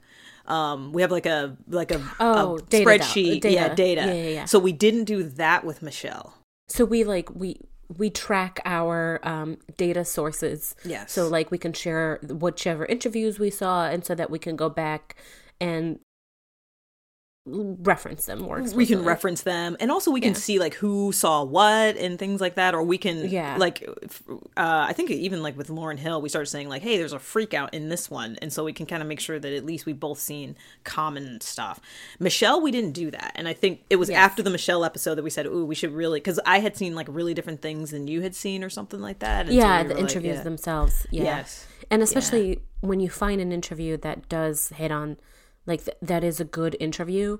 Um, 0.46 0.93
we 0.93 1.02
have 1.02 1.11
like 1.12 1.26
a 1.26 1.56
like 1.69 1.90
a, 1.90 2.02
Oh, 2.20 2.56
a 2.56 2.61
data 2.62 2.85
spreadsheet, 2.90 3.40
data. 3.43 3.50
yeah, 3.55 3.75
data. 3.75 4.00
Yeah, 4.06 4.12
yeah, 4.12 4.29
yeah. 4.31 4.44
So 4.46 4.59
we 4.59 4.73
didn't 4.73 5.04
do 5.04 5.23
that 5.23 5.64
with 5.64 5.80
Michelle. 5.83 6.35
So 6.68 6.85
we 6.85 7.04
like 7.04 7.28
we 7.35 7.61
we 7.97 8.11
track 8.11 8.61
our 8.64 9.21
um, 9.23 9.59
data 9.76 10.04
sources. 10.04 10.75
Yes. 10.85 11.12
So 11.12 11.28
like 11.28 11.50
we 11.50 11.59
can 11.59 11.73
share 11.73 12.21
whichever 12.23 12.85
interviews 12.87 13.38
we 13.38 13.50
saw, 13.50 13.87
and 13.87 14.04
so 14.04 14.14
that 14.14 14.30
we 14.30 14.38
can 14.38 14.57
go 14.57 14.68
back 14.68 15.16
and 15.61 15.99
reference 17.83 18.26
them 18.26 18.40
more. 18.40 18.62
we 18.75 18.87
can 18.87 19.05
reference 19.05 19.43
them 19.43 19.76
and 19.81 19.90
also 19.90 20.11
we 20.11 20.21
can 20.21 20.33
Yeah. 20.33 20.38
see 20.38 20.59
like 20.59 20.75
who 20.75 21.12
saw 21.12 21.43
what 21.45 21.97
and 21.97 22.19
things 22.19 22.40
like 22.40 22.55
that 22.57 22.75
or 22.75 22.83
we 22.83 22.99
can 22.99 23.28
Yeah. 23.28 23.57
like 23.59 23.87
uh, 24.57 24.87
i 24.88 24.93
think 24.93 25.11
even 25.11 25.43
like 25.43 25.57
with 25.57 25.69
lauryn 25.69 25.99
hill 25.99 26.21
we 26.21 26.28
started 26.28 26.47
saying 26.47 26.69
like 26.69 26.83
hey 26.83 26.97
there's 26.99 27.12
a 27.12 27.19
freak 27.19 27.55
out 27.55 27.73
in 27.75 27.88
this 27.88 28.11
one 28.11 28.37
and 28.43 28.52
so 28.52 28.64
we 28.64 28.73
can 28.73 28.87
kind 28.87 29.02
of 29.02 29.09
make 29.09 29.21
sure 29.21 29.38
that 29.38 29.52
at 29.52 29.64
least 29.64 29.87
we've 29.87 29.99
both 30.00 30.19
seen 30.19 30.57
common 30.85 31.40
stuff 31.40 31.81
michelle 32.19 32.61
we 32.61 32.71
didn't 32.71 32.93
do 32.93 33.11
that 33.11 33.33
and 33.35 33.49
i 33.49 33.52
think 33.52 33.83
it 33.90 33.97
was 33.97 34.09
Yes. 34.11 34.19
after 34.19 34.43
the 34.43 34.50
michelle 34.50 34.85
episode 34.85 35.14
that 35.17 35.23
we 35.25 35.31
said 35.31 35.47
ooh 35.47 35.64
we 35.64 35.75
should 35.75 35.93
really 35.93 36.21
because 36.21 36.40
i 36.47 36.61
had 36.61 36.76
seen 36.76 36.95
like 36.95 37.07
really 37.11 37.35
different 37.35 37.62
things 37.62 37.90
than 37.90 38.07
you 38.09 38.21
had 38.23 38.35
seen 38.35 38.62
or 38.64 38.71
something 38.71 39.00
like 39.00 39.19
that 39.21 39.47
and 39.47 39.50
so 39.50 39.55
yeah, 39.55 39.83
we 39.83 39.88
the 39.88 39.95
were 39.95 40.00
like, 40.00 40.11
interviews 40.11 40.37
yeah. 40.37 40.43
themselves. 40.43 41.07
Yeah. 41.11 41.23
Yes. 41.25 41.67
And 41.90 42.02
especially 42.02 42.61
when 42.81 43.00
you 43.00 43.09
find 43.09 43.40
an 43.40 43.50
interview 43.52 43.97
that 43.99 44.28
does 44.28 44.69
hit 44.71 44.90
on, 44.90 45.17
like, 45.69 45.85
th- 45.85 45.97
that 46.03 46.25
is 46.25 46.41
a 46.41 46.45
good 46.45 46.75
interview. 46.81 47.39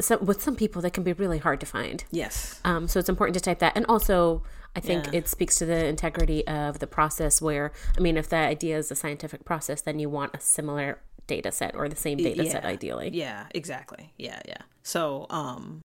So, 0.00 0.16
with 0.18 0.42
some 0.42 0.56
people, 0.56 0.80
that 0.82 0.92
can 0.94 1.04
be 1.04 1.12
really 1.12 1.38
hard 1.38 1.60
to 1.60 1.66
find. 1.66 2.02
yes 2.10 2.58
Um, 2.64 2.88
so 2.88 2.98
it's 2.98 3.08
important 3.10 3.34
to 3.34 3.40
type 3.40 3.58
that. 3.60 3.76
And 3.76 3.84
also, 3.86 4.42
I 4.74 4.80
think 4.80 5.04
Yeah. 5.06 5.18
it 5.18 5.28
speaks 5.28 5.54
to 5.56 5.66
the 5.66 5.84
integrity 5.86 6.46
of 6.46 6.78
the 6.78 6.86
process 6.86 7.42
where, 7.42 7.72
I 7.96 8.00
mean, 8.00 8.16
if 8.16 8.28
the 8.30 8.36
idea 8.36 8.78
is 8.78 8.90
a 8.90 8.94
scientific 8.96 9.44
process, 9.44 9.82
then 9.82 9.98
you 9.98 10.08
want 10.08 10.34
a 10.34 10.40
similar 10.40 11.00
data 11.26 11.52
set 11.52 11.76
or 11.76 11.88
the 11.88 11.96
same 11.96 12.18
data 12.18 12.44
set, 12.50 12.64
ideally. 12.64 13.08
yeah 13.12 13.46
exactly 13.54 14.12
yeah 14.18 14.40
yeah 14.48 14.62
so 14.82 15.26
um 15.30 15.80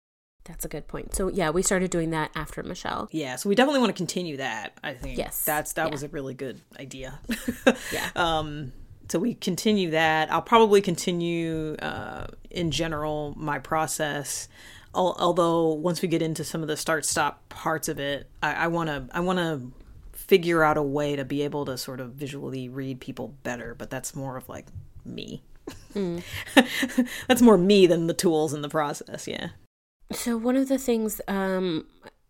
That's 0.46 0.64
a 0.66 0.68
good 0.68 0.88
point. 0.88 1.16
So, 1.16 1.30
yeah, 1.30 1.50
we 1.50 1.62
started 1.64 1.90
doing 1.90 2.12
that 2.12 2.30
after 2.36 2.62
Michelle. 2.62 3.08
Yeah, 3.12 3.38
so 3.38 3.48
we 3.50 3.56
definitely 3.56 3.80
want 3.80 3.92
to 3.96 3.98
continue 3.98 4.38
that. 4.38 4.74
I 4.84 4.94
think 4.94 5.18
Yes, 5.18 5.44
that's 5.46 5.72
that 5.74 5.86
yeah. 5.88 5.92
was 5.92 6.04
a 6.04 6.10
really 6.10 6.34
good 6.36 6.60
idea. 6.78 7.20
Yeah. 7.94 8.10
Um. 8.16 8.74
So 9.14 9.20
we 9.20 9.36
continue 9.36 9.92
that. 9.92 10.32
I'll 10.32 10.42
probably 10.42 10.82
continue 10.82 11.76
uh, 11.76 12.26
in 12.50 12.72
general 12.72 13.36
my 13.38 13.60
process. 13.60 14.48
Al- 14.96 15.16
Although 15.20 15.68
once 15.74 16.02
we 16.02 16.08
get 16.08 16.24
into 16.24 16.44
some 16.44 16.64
of 16.64 16.68
the 16.68 16.76
start 16.76 17.06
stop 17.06 17.48
parts 17.48 17.88
of 17.88 18.00
it, 18.00 18.28
I 18.42 18.66
want 18.70 18.90
to 18.90 19.06
I 19.16 19.20
want 19.20 19.38
to 19.38 19.72
figure 20.14 20.64
out 20.64 20.78
a 20.78 20.82
way 20.82 21.16
to 21.16 21.24
be 21.24 21.44
able 21.44 21.64
to 21.66 21.78
sort 21.78 22.00
of 22.00 22.14
visually 22.14 22.70
read 22.70 23.02
people 23.02 23.36
better. 23.44 23.76
But 23.76 23.92
that's 23.92 24.16
more 24.16 24.36
of 24.36 24.50
like 24.50 24.66
me. 25.06 25.44
that's 27.28 27.44
more 27.44 27.60
me 27.60 27.86
than 27.86 28.08
the 28.08 28.16
tools 28.16 28.52
and 28.52 28.64
the 28.64 28.70
process. 28.70 29.28
Yeah. 29.28 29.50
So 30.12 30.38
one 30.38 30.56
of 30.56 30.70
the 30.70 30.80
things 30.80 31.22
um, 31.28 31.86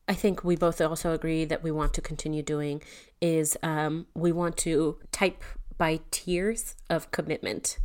I 0.07 0.13
think 0.13 0.43
we 0.43 0.55
both 0.55 0.81
also 0.81 1.13
agree 1.13 1.45
that 1.45 1.63
we 1.63 1.71
want 1.71 1.93
to 1.93 2.01
continue 2.01 2.43
doing 2.43 2.81
is 3.21 3.57
um, 3.63 4.05
we 4.13 4.33
want 4.33 4.57
to 4.57 4.97
type 5.11 5.43
by 5.77 5.99
tiers 6.11 6.75
of 6.89 7.11
commitment. 7.11 7.77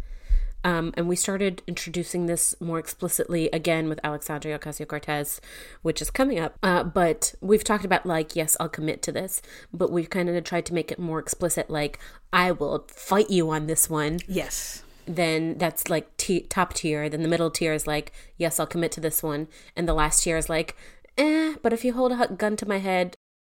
Um, 0.64 0.92
and 0.96 1.08
we 1.08 1.14
started 1.14 1.62
introducing 1.68 2.26
this 2.26 2.54
more 2.60 2.80
explicitly 2.80 3.48
again 3.52 3.88
with 3.88 4.00
Alexandria 4.02 4.58
Ocasio 4.58 4.88
Cortez, 4.88 5.40
which 5.82 6.02
is 6.02 6.10
coming 6.10 6.38
up. 6.40 6.56
Uh, 6.62 6.82
but 6.82 7.34
we've 7.40 7.62
talked 7.62 7.84
about, 7.84 8.04
like, 8.04 8.34
yes, 8.34 8.56
I'll 8.58 8.68
commit 8.68 9.00
to 9.02 9.12
this, 9.12 9.40
but 9.72 9.92
we've 9.92 10.10
kind 10.10 10.28
of 10.28 10.44
tried 10.44 10.66
to 10.66 10.74
make 10.74 10.90
it 10.90 10.98
more 10.98 11.20
explicit, 11.20 11.70
like, 11.70 12.00
I 12.32 12.50
will 12.50 12.86
fight 12.88 13.30
you 13.30 13.48
on 13.50 13.66
this 13.66 13.88
one. 13.88 14.18
Yes. 14.26 14.82
Then 15.06 15.56
that's 15.56 15.88
like 15.88 16.14
t- 16.18 16.40
top 16.40 16.74
tier. 16.74 17.08
Then 17.08 17.22
the 17.22 17.28
middle 17.28 17.50
tier 17.50 17.72
is 17.72 17.86
like, 17.86 18.12
yes, 18.36 18.60
I'll 18.60 18.66
commit 18.66 18.92
to 18.92 19.00
this 19.00 19.22
one. 19.22 19.48
And 19.74 19.88
the 19.88 19.94
last 19.94 20.22
tier 20.24 20.36
is 20.36 20.50
like, 20.50 20.76
eh, 21.16 21.54
but 21.62 21.72
if 21.72 21.84
you 21.84 21.94
hold 21.94 22.12
a 22.12 22.26
gun 22.28 22.56
to 22.56 22.68
my 22.68 22.78
head, 22.78 23.14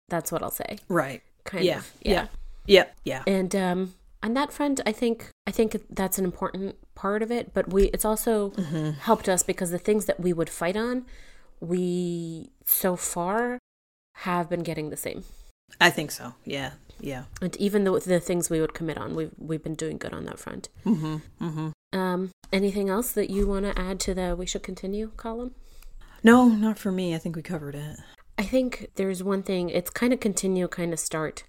that's 0.09 0.31
what 0.31 0.41
I'll 0.41 0.49
say. 0.49 0.79
Right. 0.87 1.21
Kind 1.43 1.65
Yeah. 1.65 1.77
of. 1.79 1.91
Yeah. 2.01 2.11
Yeah. 2.11 2.27
Yeah. 2.65 2.85
yeah. 3.03 3.23
And 3.27 3.55
um, 3.55 3.93
on 4.23 4.33
that 4.33 4.51
front, 4.51 4.79
I 4.85 4.91
think 4.91 5.29
I 5.45 5.51
think 5.51 5.75
that's 5.89 6.17
an 6.17 6.25
important 6.25 6.77
part 6.95 7.21
of 7.21 7.31
it. 7.31 7.53
But 7.53 7.71
we 7.71 7.83
it's 7.87 8.05
also 8.05 8.51
helped 9.01 9.29
us 9.29 9.43
because 9.43 9.69
the 9.71 9.77
things 9.77 10.05
that 10.05 10.19
we 10.19 10.33
would 10.33 10.49
fight 10.49 10.77
on, 10.77 11.05
we 11.59 12.49
so 12.65 12.95
far 12.95 13.59
have 14.15 14.49
been 14.49 14.63
getting 14.63 14.89
the 14.89 14.97
same. 14.97 15.25
I 15.81 15.89
think 15.89 16.11
so. 16.11 16.33
Yeah. 16.45 16.71
Yeah. 16.99 17.23
And 17.41 17.55
even 17.57 17.83
the 17.83 17.99
the 17.99 18.19
things 18.19 18.49
we 18.49 18.61
would 18.61 18.73
commit 18.73 18.97
on, 18.97 19.15
we've 19.15 19.31
we've 19.37 19.63
been 19.63 19.75
doing 19.75 19.97
good 19.97 20.13
on 20.13 20.25
that 20.25 20.39
front. 20.39 20.69
Mm-hmm. 20.85 21.17
Mm-hmm. 21.41 21.99
Um, 21.99 22.31
anything 22.51 22.89
else 22.89 23.11
that 23.11 23.29
you 23.29 23.45
want 23.45 23.65
to 23.65 23.79
add 23.79 23.99
to 24.01 24.13
the 24.13 24.35
we 24.35 24.45
should 24.45 24.63
continue 24.63 25.11
column? 25.17 25.53
No, 26.23 26.47
not 26.47 26.79
for 26.79 26.91
me. 26.91 27.13
I 27.13 27.17
think 27.17 27.35
we 27.35 27.41
covered 27.41 27.75
it. 27.75 27.97
I 28.37 28.43
think 28.43 28.91
there's 28.95 29.21
one 29.21 29.43
thing. 29.43 29.69
It's 29.69 29.89
kind 29.89 30.13
of 30.13 30.19
continue, 30.19 30.67
kind 30.67 30.93
of 30.93 30.99
start. 30.99 31.43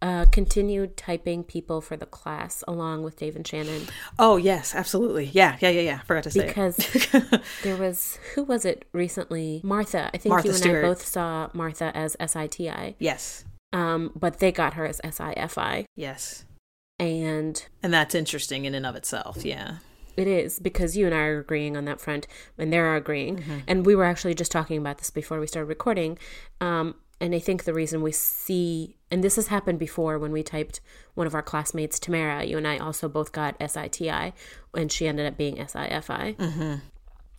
Uh, 0.00 0.24
continued 0.26 0.96
typing 0.96 1.42
people 1.42 1.80
for 1.80 1.96
the 1.96 2.06
class 2.06 2.62
along 2.68 3.02
with 3.02 3.16
Dave 3.16 3.34
and 3.34 3.44
Shannon 3.44 3.82
Oh 4.16 4.36
yes, 4.36 4.72
absolutely. 4.72 5.24
Yeah, 5.32 5.56
yeah, 5.60 5.70
yeah, 5.70 5.80
yeah. 5.80 5.98
Forgot 6.02 6.22
to 6.22 6.30
say 6.30 6.46
because 6.46 6.76
there 7.64 7.76
was 7.76 8.16
who 8.34 8.44
was 8.44 8.64
it 8.64 8.84
recently? 8.92 9.60
Martha. 9.64 10.08
I 10.14 10.18
think 10.18 10.30
Martha 10.30 10.46
you 10.46 10.52
and 10.52 10.58
Stewart. 10.62 10.84
I 10.84 10.88
both 10.88 11.04
saw 11.04 11.48
Martha 11.52 11.90
as 11.96 12.16
S 12.20 12.36
I 12.36 12.46
T 12.46 12.70
I. 12.70 12.94
yes, 13.00 13.44
Um, 13.72 14.12
but 14.14 14.38
they 14.38 14.52
got 14.52 14.74
her 14.74 14.86
as 14.86 15.00
S 15.02 15.18
I 15.20 15.32
F 15.32 15.58
I, 15.58 15.84
yes, 15.96 16.44
and 17.00 17.64
and 17.82 17.92
that's 17.92 18.14
interesting 18.14 18.66
in 18.66 18.74
and 18.76 18.86
of 18.86 18.94
itself. 18.94 19.44
Yeah. 19.44 19.78
It 20.16 20.26
is 20.26 20.58
because 20.58 20.96
you 20.96 21.06
and 21.06 21.14
I 21.14 21.18
are 21.20 21.38
agreeing 21.38 21.76
on 21.76 21.84
that 21.84 22.00
front, 22.00 22.26
and 22.56 22.72
they're 22.72 22.96
agreeing. 22.96 23.36
Mm-hmm. 23.38 23.58
And 23.68 23.86
we 23.86 23.94
were 23.94 24.04
actually 24.04 24.34
just 24.34 24.50
talking 24.50 24.76
about 24.78 24.98
this 24.98 25.10
before 25.10 25.38
we 25.38 25.46
started 25.46 25.68
recording. 25.68 26.18
Um, 26.60 26.96
and 27.20 27.34
I 27.34 27.38
think 27.38 27.64
the 27.64 27.74
reason 27.74 28.02
we 28.02 28.12
see, 28.12 28.96
and 29.10 29.24
this 29.24 29.36
has 29.36 29.48
happened 29.48 29.78
before 29.78 30.18
when 30.18 30.32
we 30.32 30.42
typed 30.42 30.80
one 31.14 31.26
of 31.26 31.34
our 31.34 31.42
classmates, 31.42 31.98
Tamara, 31.98 32.44
you 32.44 32.56
and 32.56 32.66
I 32.66 32.78
also 32.78 33.08
both 33.08 33.32
got 33.32 33.56
SITI, 33.60 34.32
and 34.74 34.90
she 34.92 35.08
ended 35.08 35.26
up 35.26 35.36
being 35.36 35.56
SIFI. 35.56 36.36
Mm-hmm. 36.36 36.74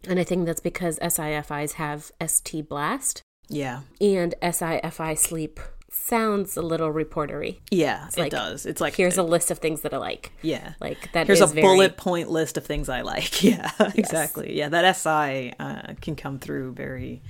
And 0.10 0.20
I 0.20 0.24
think 0.24 0.46
that's 0.46 0.62
because 0.62 1.00
SIFIs 1.00 1.74
have 1.74 2.12
ST 2.26 2.68
blast, 2.70 3.22
Yeah. 3.50 3.82
and 4.02 4.36
SIFI 4.42 5.18
sleep 5.18 5.60
sounds 5.92 6.56
a 6.56 6.62
little 6.62 6.92
reportery. 6.94 7.60
Yeah. 7.72 8.08
it 8.10 8.18
like, 8.18 8.32
does. 8.32 8.66
It's 8.66 8.80
like 8.80 8.96
Here's 8.96 9.18
a 9.18 9.24
list 9.24 9.50
of 9.50 9.58
things 9.60 9.82
that 9.82 9.94
I 9.94 9.98
like. 9.98 10.32
yeah. 10.42 10.74
Like 10.80 11.12
that 11.14 11.26
Here's 11.28 11.42
a 11.42 11.48
very- 11.48 11.62
bullet 11.64 11.98
point 11.98 12.30
list 12.30 12.58
of 12.58 12.66
things 12.66 12.90
I 12.90 13.02
like. 13.02 13.42
Yeah, 13.50 13.72
exactly. 13.96 14.56
Yeah, 14.58 14.70
that 14.70 14.96
SI 14.96 15.54
uh, 15.60 15.94
can 16.02 16.16
come 16.16 16.38
through 16.40 16.74
very 16.74 17.22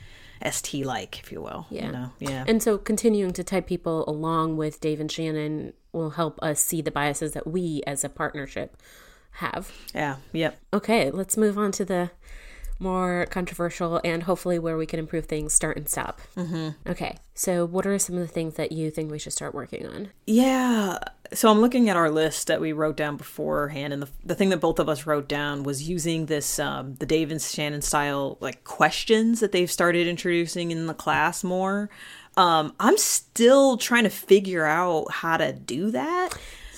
ST 0.46 0.86
like, 0.86 1.20
if 1.20 1.32
you 1.32 1.42
will. 1.42 1.68
Yeah. 1.70 1.86
You 1.86 1.92
know? 1.92 2.12
Yeah. 2.20 2.46
And 2.48 2.62
so 2.62 2.78
continuing 2.78 3.34
to 3.34 3.44
type 3.44 3.68
people 3.68 4.08
along 4.08 4.58
with 4.58 4.80
Dave 4.82 5.00
and 5.00 5.12
Shannon 5.12 5.74
will 5.92 6.12
help 6.12 6.40
us 6.42 6.60
see 6.60 6.82
the 6.82 6.92
biases 6.92 7.34
that 7.34 7.48
we 7.48 7.82
as 7.88 8.04
a 8.04 8.10
partnership 8.10 8.78
have. 9.34 9.72
yeah. 9.94 10.18
Yep. 10.34 10.60
Okay, 10.74 11.12
let's 11.12 11.38
move 11.38 11.58
on 11.58 11.72
to 11.74 11.86
the 11.86 12.12
more 12.80 13.28
controversial 13.30 14.00
and 14.04 14.24
hopefully 14.24 14.58
where 14.58 14.78
we 14.78 14.86
can 14.86 15.00
improve 15.00 15.26
things 15.26 15.54
start 15.54 15.78
and 15.78 15.90
stop. 15.90 16.22
Mm-hmm. 16.36 16.70
Okay, 16.90 17.18
so 17.34 17.66
what 17.66 17.86
are 17.86 18.00
some 18.00 18.16
of 18.16 18.22
the 18.22 18.28
things 18.28 18.56
that 18.56 18.72
you 18.72 18.90
think 18.90 19.12
we 19.12 19.20
should 19.20 19.34
start 19.34 19.54
working 19.54 19.86
on? 19.86 20.10
Yeah. 20.26 21.00
So 21.34 21.52
I'm 21.52 21.62
looking 21.62 21.90
at 21.90 21.98
our 21.98 22.10
list 22.10 22.48
that 22.48 22.62
we 22.62 22.72
wrote 22.72 22.98
down 22.98 23.18
beforehand, 23.18 23.94
and 23.94 24.02
the, 24.02 24.10
the 24.26 24.36
thing 24.36 24.50
that 24.50 24.58
both 24.58 24.80
of 24.80 24.90
us 24.90 25.06
wrote 25.06 25.28
down 25.28 25.64
was 25.64 25.88
using 25.88 26.26
this, 26.26 26.58
um, 26.58 26.96
the 26.96 27.06
Dave 27.06 27.32
and 27.32 27.42
Shannon 27.42 27.82
style, 27.82 28.38
like 28.40 28.64
questions 28.64 29.40
that 29.40 29.52
they've 29.52 29.70
started 29.70 30.08
introducing 30.08 30.72
in 30.72 30.88
the 30.88 30.94
class 30.94 31.44
more. 31.44 31.90
Um, 32.38 32.74
I'm 32.80 32.98
still 32.98 33.78
trying 33.78 34.04
to 34.04 34.10
figure 34.10 34.66
out 34.66 35.12
how 35.12 35.38
to 35.38 35.52
do 35.52 35.92
that. 35.92 36.30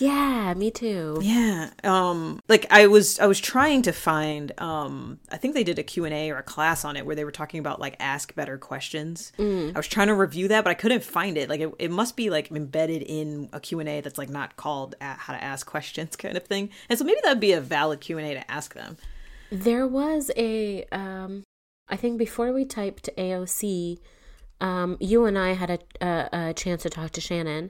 Yeah, 0.01 0.55
me 0.55 0.71
too. 0.71 1.19
Yeah. 1.21 1.69
Um 1.83 2.41
like 2.49 2.65
I 2.71 2.87
was 2.87 3.19
I 3.19 3.27
was 3.27 3.39
trying 3.39 3.83
to 3.83 3.91
find 3.91 4.51
um 4.59 5.19
I 5.31 5.37
think 5.37 5.53
they 5.53 5.63
did 5.63 5.77
a 5.77 5.83
Q&A 5.83 6.31
or 6.31 6.37
a 6.37 6.43
class 6.43 6.83
on 6.83 6.97
it 6.97 7.05
where 7.05 7.15
they 7.15 7.23
were 7.23 7.31
talking 7.31 7.59
about 7.59 7.79
like 7.79 7.97
ask 7.99 8.33
better 8.33 8.57
questions. 8.57 9.31
I 9.75 9.77
was 9.77 9.87
trying 9.87 10.07
to 10.07 10.15
review 10.15 10.47
that 10.47 10.63
but 10.63 10.71
I 10.71 10.73
couldn't 10.73 11.03
find 11.03 11.37
it. 11.37 11.49
Like 11.49 11.61
it, 11.61 11.71
it 11.77 11.91
must 11.91 12.17
be 12.17 12.31
like 12.31 12.51
embedded 12.51 13.03
in 13.03 13.49
a 13.53 13.59
Q&A 13.59 14.01
that's 14.01 14.17
like 14.17 14.29
not 14.29 14.57
called 14.57 14.95
how 14.99 15.33
to 15.33 15.43
ask 15.43 15.67
questions 15.67 16.15
kind 16.23 16.35
of 16.35 16.45
thing. 16.45 16.71
And 16.89 16.97
so 16.97 17.05
maybe 17.05 17.19
that 17.23 17.29
would 17.29 17.39
be 17.39 17.53
a 17.53 17.61
valid 17.61 18.01
Q&A 18.01 18.33
to 18.33 18.51
ask 18.51 18.73
them. 18.73 18.97
There 19.51 19.85
was 19.85 20.31
a, 20.35 20.85
um, 20.91 21.43
I 21.87 21.95
think 21.95 22.17
before 22.17 22.53
we 22.53 22.65
typed 22.65 23.09
AOC, 23.17 23.99
um, 24.61 24.97
you 24.99 25.25
and 25.25 25.37
I 25.37 25.53
had 25.53 25.69
a, 25.69 25.79
a, 26.05 26.49
a 26.49 26.53
chance 26.53 26.83
to 26.83 26.89
talk 26.89 27.11
to 27.11 27.21
Shannon. 27.21 27.69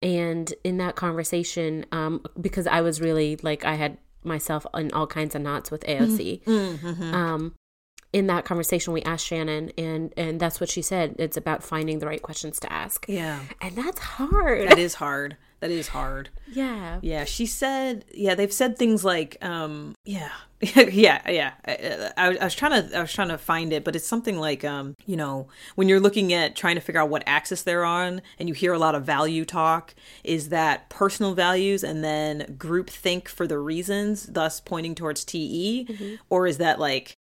And 0.00 0.52
in 0.62 0.78
that 0.78 0.96
conversation, 0.96 1.84
um, 1.90 2.22
because 2.40 2.66
I 2.66 2.80
was 2.82 3.00
really 3.00 3.36
like, 3.42 3.64
I 3.64 3.74
had 3.74 3.98
myself 4.22 4.66
in 4.74 4.92
all 4.92 5.06
kinds 5.06 5.34
of 5.34 5.42
knots 5.42 5.70
with 5.70 5.84
AOC. 5.84 6.46
Um, 7.14 7.54
in 8.12 8.26
that 8.28 8.44
conversation, 8.44 8.92
we 8.92 9.02
asked 9.02 9.26
Shannon, 9.26 9.70
and, 9.76 10.14
and 10.16 10.40
that's 10.40 10.60
what 10.60 10.70
she 10.70 10.82
said. 10.82 11.16
It's 11.18 11.36
about 11.36 11.62
finding 11.62 11.98
the 11.98 12.06
right 12.06 12.22
questions 12.22 12.58
to 12.60 12.72
ask. 12.72 13.06
Yeah. 13.08 13.40
And 13.60 13.76
that's 13.76 13.98
hard. 13.98 14.68
That 14.68 14.78
is 14.78 14.94
hard. 14.94 15.36
That 15.60 15.70
is 15.70 15.88
hard. 15.88 16.30
yeah. 16.52 17.00
Yeah, 17.02 17.24
she 17.24 17.46
said. 17.46 18.04
Yeah, 18.14 18.34
they've 18.34 18.52
said 18.52 18.78
things 18.78 19.04
like, 19.04 19.36
um, 19.44 19.94
yeah, 20.04 20.30
yeah, 20.60 21.20
yeah. 21.30 21.52
I, 21.66 22.10
I, 22.16 22.36
I 22.36 22.44
was 22.44 22.54
trying 22.54 22.88
to, 22.88 22.98
I 22.98 23.00
was 23.00 23.12
trying 23.12 23.28
to 23.28 23.38
find 23.38 23.72
it, 23.72 23.84
but 23.84 23.94
it's 23.94 24.06
something 24.06 24.38
like, 24.38 24.64
um, 24.64 24.94
you 25.06 25.16
know, 25.16 25.48
when 25.74 25.88
you're 25.88 26.00
looking 26.00 26.32
at 26.32 26.56
trying 26.56 26.74
to 26.74 26.80
figure 26.80 27.00
out 27.00 27.08
what 27.08 27.22
axis 27.26 27.62
they're 27.62 27.84
on, 27.84 28.22
and 28.38 28.48
you 28.48 28.54
hear 28.54 28.72
a 28.72 28.78
lot 28.78 28.94
of 28.94 29.04
value 29.04 29.44
talk, 29.44 29.94
is 30.24 30.48
that 30.48 30.88
personal 30.88 31.34
values 31.34 31.84
and 31.84 32.02
then 32.02 32.54
group 32.58 32.90
think 32.90 33.28
for 33.28 33.46
the 33.46 33.58
reasons, 33.58 34.26
thus 34.26 34.60
pointing 34.60 34.94
towards 34.94 35.24
TE, 35.24 36.18
or 36.30 36.46
is 36.46 36.58
that 36.58 36.78
like 36.78 37.17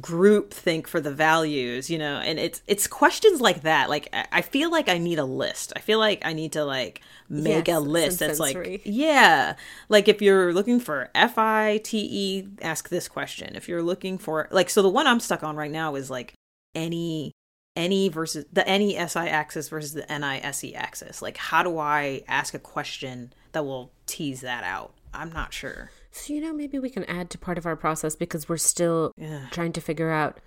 group 0.00 0.52
think 0.52 0.86
for 0.88 1.00
the 1.00 1.12
values 1.12 1.88
you 1.90 1.98
know 1.98 2.16
and 2.18 2.38
it's 2.38 2.62
it's 2.66 2.86
questions 2.86 3.40
like 3.40 3.62
that. 3.62 3.88
Like 3.88 4.08
I- 4.12 4.26
i 4.32 4.42
feel 4.42 4.70
like 4.70 4.88
i 4.88 4.98
need 4.98 5.18
a 5.18 5.24
list. 5.24 5.72
I 5.76 5.80
feel 5.80 5.98
like 5.98 6.24
i 6.24 6.32
need 6.32 6.52
to 6.52 6.64
like 6.64 7.00
make 7.28 7.68
Yes, 7.68 7.76
a 7.76 7.80
list 7.80 8.18
that's 8.18 8.38
sensory. 8.38 8.70
like 8.72 8.82
yeah. 8.84 9.54
Like 9.88 10.08
if 10.08 10.20
you're 10.22 10.52
looking 10.52 10.80
for 10.80 11.10
f-i-t-e 11.14 12.48
ask 12.62 12.88
this 12.88 13.08
question. 13.08 13.54
If 13.56 13.68
you're 13.68 13.82
looking 13.82 14.18
for 14.18 14.48
like 14.50 14.70
so 14.70 14.82
the 14.82 14.88
one 14.88 15.06
i'm 15.06 15.20
stuck 15.20 15.42
on 15.42 15.56
right 15.56 15.70
now 15.70 15.94
is 15.94 16.10
like 16.10 16.34
any 16.74 17.32
any 17.76 18.08
versus 18.08 18.44
the 18.52 18.66
any 18.68 18.92
si 19.08 19.18
axis 19.20 19.68
versus 19.68 19.94
the 19.94 20.02
nise 20.02 20.74
axis. 20.74 21.22
Like 21.22 21.36
how 21.36 21.62
do 21.62 21.78
i 21.78 22.22
ask 22.28 22.54
a 22.54 22.58
question 22.58 23.32
that 23.52 23.64
will 23.64 23.92
tease 24.06 24.40
that 24.42 24.64
out? 24.64 24.94
I'm 25.12 25.32
not 25.32 25.52
sure 25.52 25.90
So, 26.16 26.32
you 26.32 26.40
know, 26.40 26.52
maybe 26.52 26.78
we 26.78 26.90
can 26.90 27.04
add 27.04 27.28
to 27.30 27.38
part 27.38 27.58
of 27.58 27.66
our 27.66 27.74
process 27.76 28.14
because 28.14 28.48
we're 28.48 28.56
still 28.56 29.12
Yeah. 29.16 29.46
trying 29.50 29.72
to 29.72 29.80
figure 29.80 30.10
out 30.12 30.38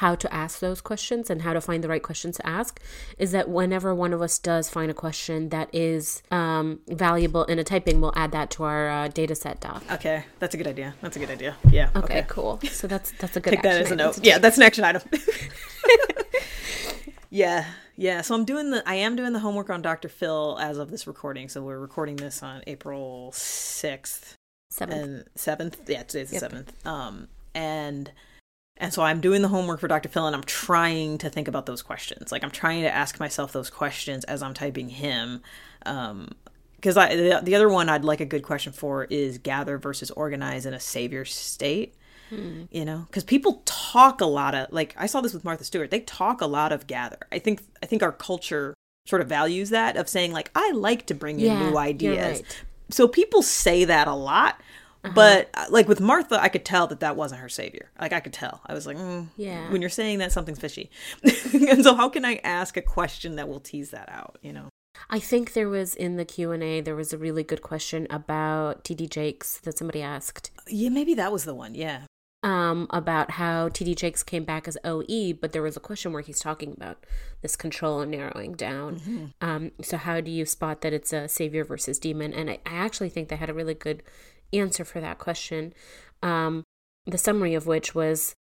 how 0.00 0.14
to 0.14 0.32
ask 0.32 0.58
those 0.60 0.80
questions 0.82 1.30
and 1.30 1.40
how 1.42 1.54
to 1.54 1.60
find 1.60 1.82
the 1.82 1.88
right 1.88 2.02
questions 2.02 2.36
to 2.36 2.46
ask 2.46 2.78
is 3.18 3.32
that 3.32 3.48
whenever 3.48 3.94
one 3.94 4.12
of 4.12 4.20
us 4.20 4.38
does 4.38 4.68
find 4.68 4.90
a 4.90 4.94
question 4.94 5.48
that 5.48 5.74
is 5.74 6.22
um, 6.30 6.78
valuable 6.86 7.44
in 7.44 7.58
a 7.58 7.64
typing, 7.64 8.00
we'll 8.00 8.12
add 8.14 8.30
that 8.30 8.50
to 8.50 8.62
our 8.64 8.88
uh, 8.90 9.08
data 9.08 9.34
set 9.34 9.58
doc. 9.60 9.82
okay 9.90 10.24
that's 10.38 10.54
a 10.54 10.58
good 10.58 10.66
idea 10.66 10.94
that's 11.00 11.16
a 11.16 11.18
good 11.18 11.30
idea 11.30 11.56
yeah 11.72 11.88
Okay, 11.96 12.24
cool. 12.28 12.60
So 12.70 12.86
that's 12.86 13.10
that's 13.18 13.36
a 13.36 13.40
good 13.40 13.50
take 13.52 13.62
that 13.62 13.80
as 13.80 13.90
a 13.90 13.96
note. 13.96 14.18
Yeah, 14.22 14.38
that's 14.38 14.58
an 14.58 14.62
action 14.64 14.84
item. 14.84 15.02
yeah, 17.30 17.64
yeah. 17.96 18.20
So 18.20 18.34
I'm 18.34 18.44
doing 18.44 18.70
the 18.70 18.82
I 18.86 18.94
am 18.96 19.16
doing 19.16 19.32
the 19.32 19.40
homework 19.40 19.70
on 19.70 19.82
Dr. 19.82 20.08
Phil 20.08 20.58
as 20.60 20.78
of 20.78 20.90
this 20.90 21.06
recording. 21.06 21.48
So 21.48 21.62
we're 21.62 21.78
recording 21.80 22.16
this 22.16 22.42
on 22.42 22.62
April 22.66 23.32
6th. 23.34 24.35
Seventh. 24.70 25.28
seventh. 25.34 25.88
Yeah, 25.88 26.02
today's 26.02 26.30
the 26.30 26.38
seventh. 26.38 26.86
Um, 26.86 27.28
and 27.54 28.10
and 28.78 28.92
so 28.92 29.02
I'm 29.02 29.20
doing 29.20 29.40
the 29.42 29.48
homework 29.48 29.80
for 29.80 29.88
Dr. 29.88 30.08
Phil, 30.08 30.26
and 30.26 30.36
I'm 30.36 30.42
trying 30.44 31.18
to 31.18 31.30
think 31.30 31.48
about 31.48 31.66
those 31.66 31.82
questions. 31.82 32.30
Like 32.30 32.44
I'm 32.44 32.50
trying 32.50 32.82
to 32.82 32.92
ask 32.94 33.18
myself 33.18 33.52
those 33.52 33.70
questions 33.70 34.24
as 34.24 34.42
I'm 34.42 34.54
typing 34.54 34.88
him. 34.90 35.42
Um, 35.86 36.32
because 36.74 36.96
I 36.98 37.16
the, 37.16 37.40
the 37.42 37.54
other 37.54 37.68
one 37.70 37.88
I'd 37.88 38.04
like 38.04 38.20
a 38.20 38.26
good 38.26 38.42
question 38.42 38.72
for 38.72 39.04
is 39.04 39.38
gather 39.38 39.78
versus 39.78 40.10
organize 40.10 40.66
in 40.66 40.74
a 40.74 40.80
savior 40.80 41.24
state. 41.24 41.94
You 42.28 42.84
know, 42.84 43.04
because 43.06 43.22
people 43.22 43.62
talk 43.66 44.20
a 44.20 44.26
lot 44.26 44.52
of 44.56 44.72
like 44.72 44.96
I 44.98 45.06
saw 45.06 45.20
this 45.20 45.32
with 45.32 45.44
Martha 45.44 45.62
Stewart. 45.62 45.92
They 45.92 46.00
talk 46.00 46.40
a 46.40 46.46
lot 46.46 46.72
of 46.72 46.88
gather. 46.88 47.18
I 47.30 47.38
think 47.38 47.62
I 47.84 47.86
think 47.86 48.02
our 48.02 48.10
culture 48.10 48.74
sort 49.06 49.22
of 49.22 49.28
values 49.28 49.70
that 49.70 49.96
of 49.96 50.08
saying 50.08 50.32
like 50.32 50.50
I 50.56 50.72
like 50.72 51.06
to 51.06 51.14
bring 51.14 51.38
in 51.38 51.46
Yeah, 51.46 51.70
new 51.70 51.78
ideas. 51.78 52.40
right. 52.40 52.64
So 52.90 53.08
people 53.08 53.42
say 53.42 53.84
that 53.84 54.08
a 54.08 54.14
lot. 54.14 54.60
Uh-huh. 55.04 55.12
But 55.14 55.50
uh, 55.54 55.66
like 55.70 55.88
with 55.88 56.00
Martha, 56.00 56.40
I 56.40 56.48
could 56.48 56.64
tell 56.64 56.86
that 56.88 57.00
that 57.00 57.16
wasn't 57.16 57.40
her 57.40 57.48
savior. 57.48 57.90
Like 58.00 58.12
I 58.12 58.20
could 58.20 58.32
tell. 58.32 58.60
I 58.66 58.74
was 58.74 58.86
like, 58.86 58.96
mm, 58.96 59.28
Yeah. 59.36 59.70
When 59.70 59.80
you're 59.80 59.90
saying 59.90 60.18
that, 60.18 60.32
something's 60.32 60.58
fishy. 60.58 60.90
and 61.22 61.84
so, 61.84 61.94
how 61.94 62.08
can 62.08 62.24
I 62.24 62.40
ask 62.42 62.76
a 62.76 62.82
question 62.82 63.36
that 63.36 63.48
will 63.48 63.60
tease 63.60 63.90
that 63.90 64.08
out? 64.08 64.38
You 64.42 64.52
know? 64.52 64.68
I 65.10 65.20
think 65.20 65.52
there 65.52 65.68
was 65.68 65.94
in 65.94 66.16
the 66.16 66.24
Q 66.24 66.52
and 66.52 66.62
A 66.62 66.80
there 66.80 66.96
was 66.96 67.12
a 67.12 67.18
really 67.18 67.44
good 67.44 67.62
question 67.62 68.06
about 68.10 68.84
TD 68.84 69.08
Jakes 69.08 69.58
that 69.58 69.78
somebody 69.78 70.02
asked 70.02 70.50
Yeah, 70.66 70.88
maybe 70.88 71.14
that 71.14 71.32
was 71.32 71.44
the 71.44 71.54
one. 71.54 71.74
Yeah. 71.74 72.02
Um, 72.46 72.86
about 72.90 73.32
how 73.32 73.68
TD 73.68 73.96
Jakes 73.96 74.22
came 74.22 74.44
back 74.44 74.68
as 74.68 74.78
OE, 74.84 75.32
but 75.32 75.50
there 75.50 75.62
was 75.62 75.76
a 75.76 75.80
question 75.80 76.12
where 76.12 76.22
he's 76.22 76.38
talking 76.38 76.72
about 76.76 77.04
this 77.42 77.56
control 77.56 78.00
and 78.00 78.12
narrowing 78.12 78.52
down. 78.52 79.00
Um, 79.40 79.72
so 79.82 79.96
how 79.96 80.20
do 80.20 80.30
you 80.30 80.46
spot 80.46 80.80
that 80.82 80.92
it's 80.92 81.12
a 81.12 81.26
savior 81.26 81.64
versus 81.64 81.98
demon? 81.98 82.32
And 82.32 82.48
I, 82.48 82.60
I 82.64 82.76
actually 82.76 83.08
think 83.08 83.28
they 83.28 83.36
had 83.36 83.50
a 83.50 83.54
really 83.54 83.74
good 83.74 84.04
answer 84.52 84.84
for 84.84 85.00
that 85.00 85.18
question. 85.18 85.74
Um, 86.22 86.62
the 87.04 87.18
summary 87.18 87.54
of 87.54 87.66
which 87.66 87.96
was 87.96 88.36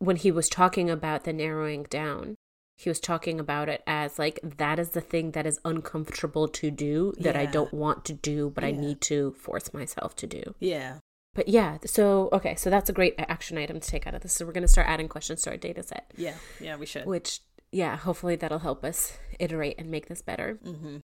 when 0.00 0.16
he 0.16 0.30
was 0.30 0.50
talking 0.50 0.90
about 0.90 1.24
the 1.24 1.32
narrowing 1.32 1.84
down. 1.84 2.34
He 2.76 2.90
was 2.90 3.00
talking 3.00 3.40
about 3.40 3.70
it 3.70 3.82
as 3.86 4.18
like 4.18 4.38
that 4.42 4.78
is 4.78 4.90
the 4.90 5.00
thing 5.00 5.30
that 5.30 5.46
is 5.46 5.60
uncomfortable 5.64 6.46
to 6.48 6.70
do 6.70 7.14
that 7.20 7.36
I 7.36 7.46
don't 7.46 7.72
want 7.72 8.04
to 8.06 8.12
do, 8.12 8.50
but 8.50 8.64
I 8.64 8.72
need 8.72 9.00
to 9.02 9.32
force 9.32 9.72
myself 9.72 10.14
to 10.16 10.26
do. 10.26 10.54
Yeah. 10.58 10.98
But 11.34 11.48
yeah, 11.48 11.78
so 11.84 12.28
okay, 12.32 12.54
so 12.54 12.70
that's 12.70 12.88
a 12.88 12.92
great 12.92 13.14
action 13.18 13.58
item 13.58 13.80
to 13.80 13.88
take 13.88 14.06
out 14.06 14.14
of 14.14 14.22
this. 14.22 14.32
So 14.32 14.46
we're 14.46 14.52
going 14.52 14.62
to 14.62 14.68
start 14.68 14.88
adding 14.88 15.08
questions 15.08 15.42
to 15.42 15.50
our 15.50 15.56
data 15.56 15.82
set, 15.82 16.10
Yeah. 16.16 16.34
Yeah. 16.60 16.76
We 16.76 16.86
should. 16.86 17.06
which 17.06 17.40
yeah, 17.72 17.96
hopefully 17.96 18.36
that'll 18.36 18.60
help 18.60 18.84
us 18.84 19.18
iterate 19.40 19.74
and 19.78 19.90
make 19.90 20.06
this 20.08 20.22
better. 20.22 20.58
hmm 20.62 20.98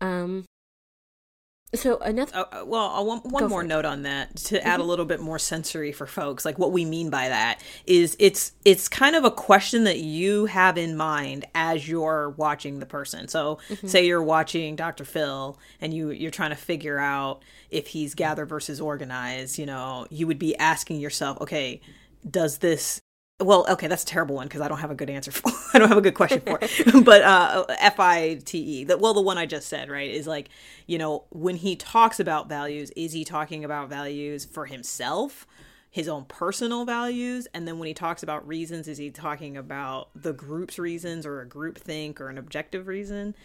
Um, 0.00 0.46
so 1.74 1.98
another 1.98 2.32
Uh, 2.34 2.44
uh, 2.52 2.64
well, 2.64 2.88
I 2.88 3.00
want 3.00 3.26
one 3.26 3.48
more 3.48 3.62
note 3.62 3.84
on 3.84 4.02
that 4.02 4.36
to 4.36 4.66
add 4.66 4.80
a 4.80 4.82
little 4.82 5.04
bit 5.04 5.20
more 5.20 5.38
sensory 5.38 5.92
for 5.92 6.06
folks. 6.06 6.44
Like 6.44 6.58
what 6.58 6.72
we 6.72 6.84
mean 6.84 7.10
by 7.10 7.28
that 7.28 7.62
is 7.86 8.16
it's 8.18 8.52
it's 8.64 8.88
kind 8.88 9.14
of 9.14 9.24
a 9.24 9.30
question 9.30 9.84
that 9.84 9.98
you 9.98 10.46
have 10.46 10.78
in 10.78 10.96
mind 10.96 11.46
as 11.54 11.88
you're 11.88 12.30
watching 12.30 12.78
the 12.78 12.86
person. 12.86 13.28
So, 13.28 13.58
say 13.84 14.06
you're 14.06 14.22
watching 14.22 14.76
Dr. 14.76 15.04
Phil 15.04 15.58
and 15.80 15.92
you 15.92 16.10
you're 16.10 16.30
trying 16.30 16.50
to 16.50 16.56
figure 16.56 16.98
out 16.98 17.42
if 17.70 17.88
he's 17.88 18.14
gather 18.14 18.46
versus 18.46 18.80
organize. 18.80 19.58
You 19.58 19.66
know, 19.66 20.06
you 20.10 20.26
would 20.26 20.38
be 20.38 20.56
asking 20.56 21.00
yourself, 21.00 21.40
okay, 21.40 21.80
does 22.28 22.58
this 22.58 23.00
well, 23.40 23.66
okay, 23.68 23.86
that's 23.86 24.02
a 24.02 24.06
terrible 24.06 24.34
one 24.34 24.48
because 24.48 24.60
I 24.60 24.68
don't 24.68 24.78
have 24.78 24.90
a 24.90 24.96
good 24.96 25.10
answer 25.10 25.30
for. 25.30 25.52
I 25.74 25.78
don't 25.78 25.88
have 25.88 25.98
a 25.98 26.02
good 26.02 26.14
question 26.14 26.40
for. 26.40 26.58
it. 26.60 27.04
but 27.04 27.22
uh, 27.22 27.66
F 27.78 28.00
I 28.00 28.34
T 28.44 28.82
E. 28.82 28.84
Well, 28.84 29.14
the 29.14 29.20
one 29.20 29.38
I 29.38 29.46
just 29.46 29.68
said, 29.68 29.88
right, 29.88 30.10
is 30.10 30.26
like, 30.26 30.48
you 30.86 30.98
know, 30.98 31.24
when 31.30 31.56
he 31.56 31.76
talks 31.76 32.18
about 32.18 32.48
values, 32.48 32.90
is 32.96 33.12
he 33.12 33.24
talking 33.24 33.64
about 33.64 33.88
values 33.88 34.44
for 34.44 34.66
himself, 34.66 35.46
his 35.88 36.08
own 36.08 36.24
personal 36.24 36.84
values, 36.84 37.46
and 37.54 37.66
then 37.68 37.78
when 37.78 37.86
he 37.86 37.94
talks 37.94 38.24
about 38.24 38.46
reasons, 38.46 38.88
is 38.88 38.98
he 38.98 39.10
talking 39.10 39.56
about 39.56 40.08
the 40.16 40.32
group's 40.32 40.78
reasons 40.78 41.24
or 41.24 41.40
a 41.40 41.46
group 41.46 41.78
think 41.78 42.20
or 42.20 42.28
an 42.28 42.38
objective 42.38 42.88
reason? 42.88 43.36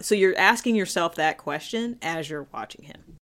So 0.00 0.14
you're 0.14 0.38
asking 0.38 0.76
yourself 0.76 1.16
that 1.16 1.36
question 1.36 1.98
as 2.00 2.30
you're 2.30 2.46
watching 2.52 2.84
him. 2.84 3.18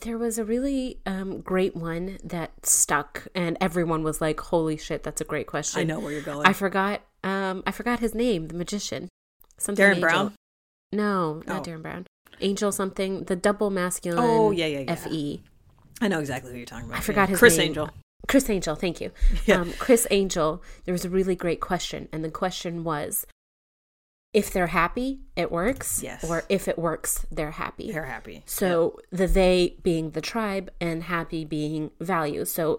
There 0.00 0.18
was 0.18 0.38
a 0.38 0.44
really 0.44 0.98
um, 1.06 1.40
great 1.40 1.76
one 1.76 2.18
that 2.24 2.66
stuck, 2.66 3.26
and 3.34 3.56
everyone 3.60 4.02
was 4.02 4.20
like, 4.20 4.40
"Holy 4.40 4.76
shit, 4.76 5.02
that's 5.02 5.20
a 5.20 5.24
great 5.24 5.46
question." 5.46 5.80
I 5.80 5.84
know 5.84 6.00
where 6.00 6.12
you're 6.12 6.22
going. 6.22 6.46
I 6.46 6.52
forgot. 6.52 7.02
Um, 7.24 7.62
I 7.66 7.70
forgot 7.72 8.00
his 8.00 8.14
name. 8.14 8.48
The 8.48 8.54
magician. 8.54 9.08
Something 9.58 9.84
Darren 9.84 9.88
Angel. 9.94 10.00
Brown? 10.08 10.34
No, 10.92 11.42
not 11.46 11.60
Oh. 11.66 11.70
Derren 11.70 11.82
Brown. 11.82 12.06
Angel 12.40 12.70
something. 12.72 13.24
The 13.24 13.36
double 13.36 13.70
masculine. 13.70 14.22
Oh, 14.22 14.50
yeah, 14.50 14.66
yeah, 14.66 14.80
yeah. 14.80 14.94
Fe. 14.94 15.42
I 16.00 16.08
know 16.08 16.20
exactly 16.20 16.50
who 16.52 16.58
you're 16.58 16.66
talking 16.66 16.86
about. 16.88 16.98
I 16.98 17.00
forgot 17.00 17.22
Yeah. 17.28 17.32
his 17.32 17.38
Chris 17.38 17.56
name. 17.58 17.68
Angel. 17.68 17.90
Criss 18.28 18.50
Angel, 18.50 18.74
thank 18.74 19.00
you. 19.00 19.12
Yeah. 19.46 19.60
Um, 19.60 19.72
Criss 19.74 20.06
Angel, 20.10 20.62
there 20.84 20.92
was 20.92 21.04
a 21.04 21.10
really 21.10 21.34
great 21.36 21.60
question. 21.60 22.08
And 22.12 22.22
the 22.24 22.30
question 22.30 22.84
was 22.84 23.26
if 24.36 24.52
they're 24.52 24.66
happy, 24.66 25.20
it 25.34 25.50
works. 25.50 26.02
Yes. 26.02 26.22
Or 26.22 26.44
if 26.50 26.68
it 26.68 26.78
works, 26.78 27.24
they're 27.32 27.52
happy. 27.52 27.90
They're 27.90 28.04
happy. 28.04 28.42
So 28.44 28.98
the 29.10 29.26
they 29.26 29.76
being 29.82 30.10
the 30.10 30.20
tribe 30.20 30.70
and 30.78 31.04
happy 31.04 31.46
being 31.46 31.90
value. 32.00 32.44
So 32.44 32.78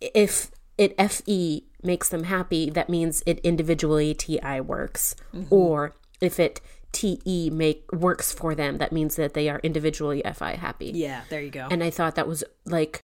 if 0.00 0.50
it 0.78 0.98
FE 0.98 1.66
makes 1.82 2.08
them 2.08 2.24
happy, 2.24 2.70
that 2.70 2.88
means 2.88 3.22
it 3.26 3.38
individually 3.40 4.14
TI 4.14 4.62
works. 4.62 5.14
Mm-hmm. 5.34 5.54
Or 5.54 5.94
if 6.22 6.40
it 6.40 6.62
TE 6.92 7.50
make 7.50 7.84
works 7.92 8.32
for 8.32 8.54
them, 8.54 8.78
that 8.78 8.92
means 8.92 9.16
that 9.16 9.34
they 9.34 9.50
are 9.50 9.60
individually 9.62 10.22
FI 10.34 10.54
happy. 10.54 10.92
Yeah, 10.94 11.20
there 11.28 11.42
you 11.42 11.50
go. 11.50 11.68
And 11.70 11.84
I 11.84 11.90
thought 11.90 12.14
that 12.14 12.26
was 12.26 12.44
like 12.64 12.98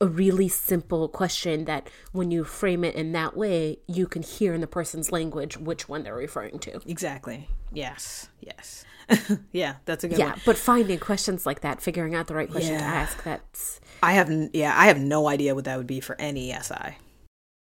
a 0.00 0.06
really 0.06 0.48
simple 0.48 1.08
question 1.08 1.64
that 1.66 1.88
when 2.12 2.30
you 2.30 2.44
frame 2.44 2.84
it 2.84 2.94
in 2.94 3.12
that 3.12 3.36
way, 3.36 3.78
you 3.86 4.06
can 4.06 4.22
hear 4.22 4.52
in 4.52 4.60
the 4.60 4.66
person's 4.66 5.12
language 5.12 5.56
which 5.56 5.88
one 5.88 6.02
they're 6.02 6.14
referring 6.14 6.58
to. 6.60 6.80
exactly. 6.86 7.48
Yes. 7.72 8.28
Yes. 8.40 8.84
yeah, 9.52 9.76
that's 9.84 10.04
a 10.04 10.08
good 10.08 10.18
Yeah, 10.18 10.30
one. 10.30 10.40
but 10.46 10.56
finding 10.56 10.98
questions 10.98 11.44
like 11.44 11.60
that, 11.60 11.80
figuring 11.82 12.14
out 12.14 12.26
the 12.26 12.34
right 12.34 12.50
question 12.50 12.78
to 12.78 12.84
ask, 12.84 13.22
that's 13.22 13.80
I 14.02 14.12
have 14.12 14.30
yeah, 14.52 14.72
I 14.76 14.86
have 14.86 14.98
no 14.98 15.28
idea 15.28 15.54
what 15.54 15.64
that 15.64 15.76
would 15.76 15.86
be 15.86 16.00
for 16.00 16.16
any 16.20 16.52
SI. 16.52 16.96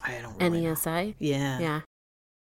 I 0.02 0.20
don't 0.22 0.38
really 0.40 0.62
know. 0.62 0.74
NESI. 0.74 1.16
Yeah. 1.20 1.60
Yeah. 1.60 1.82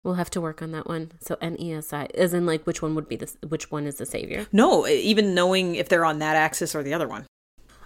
We'll 0.04 0.14
have 0.14 0.30
to 0.30 0.40
work 0.40 0.62
on 0.62 0.72
that 0.72 0.88
one. 0.88 1.12
So 1.20 1.36
NESI, 1.36 2.10
as 2.14 2.34
in 2.34 2.44
like 2.44 2.66
which 2.66 2.82
one 2.82 2.94
would 2.96 3.08
be 3.08 3.16
the 3.16 3.32
which 3.46 3.70
one 3.70 3.86
is 3.86 3.96
the 3.96 4.06
savior? 4.06 4.46
No, 4.52 4.86
even 4.86 5.34
knowing 5.34 5.76
if 5.76 5.88
they're 5.88 6.04
on 6.04 6.18
that 6.18 6.34
axis 6.36 6.74
or 6.74 6.82
the 6.82 6.94
other 6.94 7.06
one. 7.06 7.24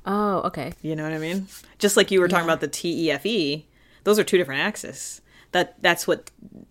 Oh, 0.07 0.43
okay. 0.47 0.73
You 0.83 0.95
know 0.97 1.03
what 1.03 1.13
I 1.13 1.19
mean? 1.19 1.49
Just 1.79 1.97
like 1.97 2.11
you 2.11 2.21
were 2.21 2.29
talking 2.29 2.47
Yeah. 2.47 2.53
about 2.55 2.61
the 2.61 2.69
TEFE, 2.69 3.65
those 4.05 4.19
are 4.19 4.25
two 4.25 4.39
different 4.39 4.61
axes. 4.63 5.21
That 5.53 5.81
that's 5.83 6.07
what 6.07 6.31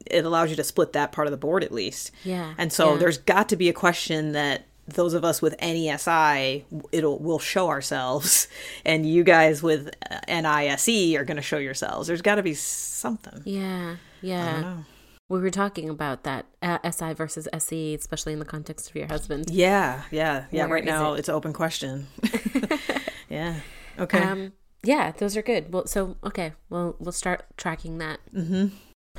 it 0.09 0.25
allows 0.25 0.49
you 0.49 0.55
to 0.57 0.63
split 0.63 0.93
that 0.93 1.11
part 1.11 1.27
of 1.27 1.31
the 1.31 1.37
board 1.37 1.63
at 1.63 1.71
least. 1.71 2.11
Yeah, 2.23 2.53
And 2.57 2.71
so 2.71 2.93
yeah. 2.93 2.99
there's 2.99 3.17
got 3.17 3.49
to 3.49 3.55
be 3.55 3.67
a 3.69 3.73
question 3.73 4.33
that 4.33 4.65
those 4.87 5.13
of 5.15 5.25
us 5.25 5.41
with 5.41 5.57
NESI 5.57 6.63
it'll 6.91 7.17
will 7.17 7.39
show 7.39 7.69
ourselves 7.69 8.47
and 8.85 9.05
you 9.05 9.23
guys 9.23 9.63
with 9.63 9.89
NISE 10.29 11.15
are 11.15 11.25
going 11.25 11.37
to 11.37 11.41
show 11.43 11.57
yourselves. 11.57 12.07
There's 12.07 12.21
got 12.21 12.35
to 12.35 12.43
be 12.43 12.53
something. 12.53 13.41
Yeah, 13.45 13.95
I 13.95 14.25
yeah. 14.25 14.51
don't 14.51 14.61
know. 14.61 14.85
We 15.27 15.39
were 15.39 15.49
talking 15.49 15.89
about 15.89 16.23
that 16.23 16.45
uh, 16.61 16.77
SI 16.91 17.13
versus 17.13 17.47
SE, 17.51 17.95
especially 17.95 18.33
in 18.33 18.37
the 18.39 18.45
context 18.45 18.91
of 18.91 18.95
your 18.95 19.07
husband. 19.07 19.49
Yeah, 19.49 20.03
yeah, 20.11 20.45
yeah. 20.51 20.65
Where 20.67 20.75
right 20.75 20.85
now 20.85 21.13
it? 21.15 21.19
it's 21.19 21.29
an 21.29 21.33
open 21.35 21.51
question. 21.51 22.05
yeah. 23.35 23.59
Okay. 23.99 24.19
Um, 24.19 24.53
yeah, 24.83 25.11
those 25.11 25.35
are 25.37 25.41
good. 25.41 25.71
Well, 25.73 25.85
so 25.87 26.15
okay, 26.23 26.53
well, 26.69 26.95
we'll 26.99 27.11
start 27.11 27.45
tracking 27.57 27.97
that. 27.99 28.19
mm-hmm. 28.33 28.67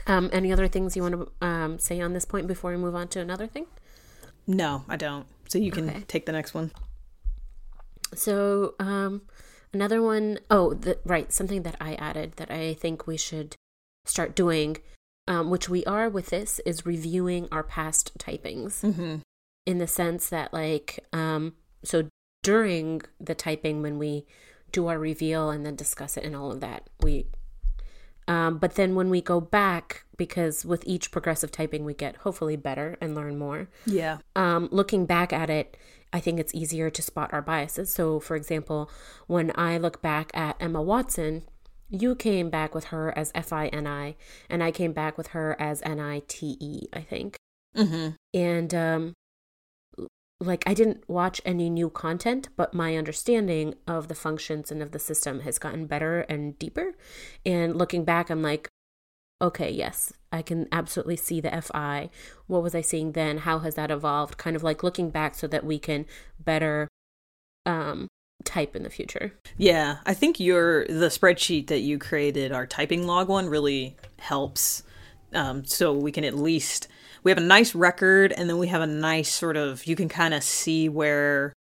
Um, 0.07 0.29
any 0.33 0.52
other 0.52 0.68
things 0.68 0.94
you 0.96 1.02
want 1.02 1.14
to 1.14 1.46
um, 1.46 1.79
say 1.79 2.00
on 2.00 2.12
this 2.12 2.24
point 2.26 2.46
before 2.46 2.70
we 2.70 2.76
move 2.76 2.94
on 2.94 3.09
to 3.09 3.20
another 3.20 3.46
thing? 3.46 3.66
No, 4.46 4.85
I 4.88 4.96
don't. 4.96 5.26
So 5.48 5.59
you 5.59 5.70
can 5.72 5.88
Okay. 5.88 6.05
take 6.07 6.26
the 6.26 6.33
next 6.33 6.52
one. 6.55 6.70
So, 8.14 8.74
um, 8.79 9.22
another 9.72 10.00
one, 10.02 10.38
oh, 10.50 10.74
the, 10.74 10.98
right, 11.05 11.33
something 11.33 11.62
that 11.62 11.76
I 11.81 11.94
added 11.94 12.35
that 12.37 12.50
I 12.50 12.74
think 12.74 13.07
we 13.07 13.16
should 13.16 13.57
start 14.05 14.37
doing, 14.37 14.76
um, 15.26 15.50
which 15.50 15.68
we 15.68 15.85
are 15.87 16.09
with 16.09 16.26
this, 16.26 16.61
is 16.64 16.87
reviewing 16.87 17.48
our 17.50 17.62
past 17.64 18.16
typings 18.18 18.83
Mm-hmm. 18.83 19.16
in 19.66 19.79
the 19.79 19.87
sense 19.88 20.29
that, 20.29 20.52
like, 20.52 21.00
um, 21.12 21.55
so 21.83 22.09
during 22.46 23.02
the 23.28 23.35
typing, 23.35 23.82
when 23.82 23.98
we 23.98 24.12
do 24.70 24.87
our 24.87 24.98
reveal 24.98 25.50
and 25.50 25.66
then 25.66 25.74
discuss 25.74 26.16
it 26.16 26.24
and 26.24 26.37
all 26.37 26.50
of 26.52 26.61
that, 26.61 26.80
we, 27.02 27.26
um, 28.28 28.59
but 28.59 28.74
then 28.78 28.94
when 28.94 29.11
we 29.11 29.20
go 29.20 29.40
back, 29.40 30.04
because 30.16 30.64
with 30.64 30.82
each 30.87 31.11
progressive 31.11 31.50
typing, 31.50 31.85
we 31.85 31.94
get 31.94 32.16
hopefully 32.24 32.56
better 32.56 32.96
and 33.00 33.14
learn 33.14 33.37
more 33.37 33.68
Yeah. 33.85 34.18
um, 34.37 34.68
looking 34.70 35.06
back 35.06 35.32
at 35.32 35.50
it, 35.50 35.76
I 36.12 36.20
think 36.20 36.38
it's 36.38 36.54
easier 36.54 36.88
to 36.90 37.02
spot 37.02 37.32
our 37.32 37.42
biases. 37.42 37.92
So, 37.92 38.20
for 38.20 38.37
example, 38.37 38.90
when 39.26 39.50
I 39.56 39.76
look 39.78 40.00
back 40.00 40.30
at 40.35 40.56
Emma 40.61 40.80
Watson, 40.82 41.42
you 41.88 42.14
came 42.14 42.48
back 42.48 42.74
with 42.76 42.87
her 42.87 43.16
as 43.18 43.32
F 43.35 43.52
I 43.52 43.66
N 43.68 43.87
I, 43.87 44.14
and 44.48 44.62
I 44.62 44.70
came 44.70 44.92
back 44.92 45.18
with 45.18 45.28
her 45.28 45.56
as 45.61 45.82
N 45.82 46.00
I 46.00 46.22
T 46.26 46.56
E, 46.61 46.87
I 46.92 47.00
think. 47.00 47.37
Mm-hmm. 47.76 48.09
And 48.35 48.74
um, 48.74 49.14
like 50.40 50.64
I 50.66 50.75
didn't 50.75 51.09
watch 51.09 51.40
any 51.44 51.70
new 51.70 51.88
content, 51.88 52.49
but 52.57 52.75
my 52.75 52.96
understanding 52.96 53.75
of 53.87 54.09
the 54.09 54.14
functions 54.14 54.70
and 54.70 54.83
of 54.83 54.92
the 54.92 54.99
system 54.99 55.40
has 55.40 55.59
gotten 55.59 55.87
better 55.87 56.20
and 56.22 56.59
deeper. 56.59 56.94
And 57.44 57.77
looking 57.77 58.05
back, 58.05 58.29
I'm 58.29 58.42
like, 58.42 58.68
okay, 59.40 59.70
yes, 59.70 60.12
I 60.33 60.42
can 60.42 60.68
absolutely 60.72 61.16
see 61.16 61.40
the 61.40 61.62
FI. 61.62 62.11
What 62.46 62.62
was 62.62 62.75
I 62.75 62.81
seeing 62.83 63.12
then? 63.12 63.38
How 63.38 63.61
has 63.61 63.75
that 63.77 63.90
evolved? 63.90 64.37
Kind 64.37 64.57
of 64.57 64.62
like 64.62 64.83
looking 64.83 65.11
back 65.11 65.35
so 65.35 65.46
that 65.46 65.64
we 65.64 65.79
can 65.79 66.05
better 66.38 66.88
um, 67.64 68.09
type 68.44 68.77
in 68.77 68.83
the 68.83 68.90
future. 68.90 69.33
Yeah, 69.57 69.99
I 70.05 70.12
think 70.14 70.38
your 70.38 70.87
the 70.87 71.09
spreadsheet 71.09 71.68
that 71.68 71.81
you 71.81 71.99
created, 71.99 72.53
our 72.53 72.66
typing 72.66 73.07
log 73.07 73.29
one, 73.29 73.49
really 73.49 73.96
helps. 74.18 74.83
Um, 75.33 75.64
so 75.64 75.92
we 75.92 76.12
can 76.12 76.25
at 76.25 76.35
least 76.35 76.88
we 77.26 77.32
have 77.32 77.38
a 77.38 77.40
nice 77.40 77.74
record, 77.74 78.30
and 78.30 78.48
then 78.48 78.56
we 78.56 78.68
have 78.68 78.82
a 78.82 78.86
nice 78.86 79.32
sort 79.32 79.56
of 79.56 79.84
you 79.84 79.96
can 79.96 80.08
kind 80.08 80.32
of 80.32 80.44
see 80.44 80.88
where 80.88 81.52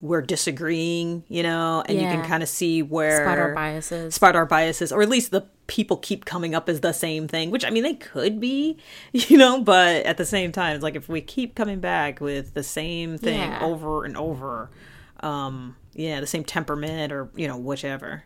we're 0.00 0.22
disagreeing, 0.22 1.24
you 1.26 1.42
know, 1.42 1.82
and 1.86 1.98
yeah. 1.98 2.04
you 2.04 2.16
can 2.16 2.24
kind 2.24 2.40
of 2.40 2.48
see 2.48 2.82
where 2.84 3.24
spot 3.24 3.36
our 3.36 3.52
biases, 3.52 4.14
spot 4.14 4.36
our 4.36 4.46
biases, 4.46 4.92
or 4.92 5.02
at 5.02 5.08
least 5.08 5.32
the 5.32 5.40
people 5.66 5.96
keep 5.96 6.24
coming 6.24 6.54
up 6.54 6.68
as 6.68 6.82
the 6.82 6.92
same 6.92 7.26
thing. 7.26 7.50
Which 7.50 7.64
I 7.64 7.70
mean, 7.70 7.82
they 7.82 7.94
could 7.94 8.38
be, 8.38 8.78
you 9.12 9.36
know, 9.36 9.60
but 9.60 10.06
at 10.06 10.18
the 10.18 10.24
same 10.24 10.52
time, 10.52 10.76
it's 10.76 10.84
like 10.84 10.94
if 10.94 11.08
we 11.08 11.20
keep 11.20 11.56
coming 11.56 11.80
back 11.80 12.20
with 12.20 12.54
the 12.54 12.62
same 12.62 13.18
thing 13.18 13.50
yeah. 13.50 13.58
over 13.60 14.04
and 14.04 14.16
over, 14.16 14.70
um, 15.18 15.74
yeah, 15.94 16.20
the 16.20 16.28
same 16.28 16.44
temperament 16.44 17.12
or 17.12 17.28
you 17.34 17.48
know 17.48 17.56
whichever. 17.56 18.22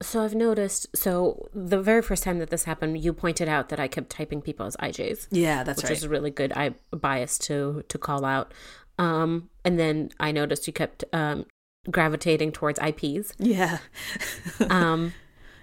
So 0.00 0.22
I've 0.22 0.34
noticed. 0.34 0.86
So 0.96 1.48
the 1.52 1.80
very 1.80 2.02
first 2.02 2.22
time 2.22 2.38
that 2.38 2.50
this 2.50 2.64
happened, 2.64 3.02
you 3.02 3.12
pointed 3.12 3.48
out 3.48 3.68
that 3.70 3.80
I 3.80 3.88
kept 3.88 4.10
typing 4.10 4.40
people 4.40 4.66
as 4.66 4.76
IJs. 4.76 5.28
Yeah, 5.30 5.64
that's 5.64 5.78
which 5.78 5.84
right. 5.84 5.90
Which 5.90 5.98
is 5.98 6.04
a 6.04 6.08
really 6.08 6.30
good. 6.30 6.52
I 6.54 6.74
bias 6.92 7.38
to 7.40 7.82
to 7.88 7.98
call 7.98 8.24
out. 8.24 8.54
Um, 8.98 9.48
and 9.64 9.78
then 9.78 10.10
I 10.20 10.32
noticed 10.32 10.66
you 10.66 10.72
kept 10.72 11.04
um, 11.12 11.46
gravitating 11.90 12.52
towards 12.52 12.78
IPs. 12.78 13.32
Yeah. 13.38 13.78
um, 14.70 15.14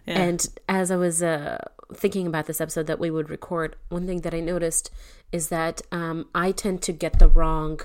yeah. 0.05 0.19
and 0.19 0.47
as 0.67 0.91
I 0.91 0.95
was 0.95 1.21
uh, 1.23 1.59
thinking 1.93 2.27
about 2.27 2.45
this 2.45 2.61
episode 2.61 2.87
that 2.87 2.99
we 2.99 3.11
would 3.11 3.29
record, 3.29 3.75
one 3.89 4.05
thing 4.05 4.21
that 4.21 4.33
I 4.33 4.39
noticed 4.39 4.91
is 5.31 5.49
that 5.49 5.81
um, 5.91 6.27
I 6.33 6.51
tend 6.51 6.81
to 6.83 6.91
get 6.91 7.19
the 7.19 7.27
wrong 7.29 7.81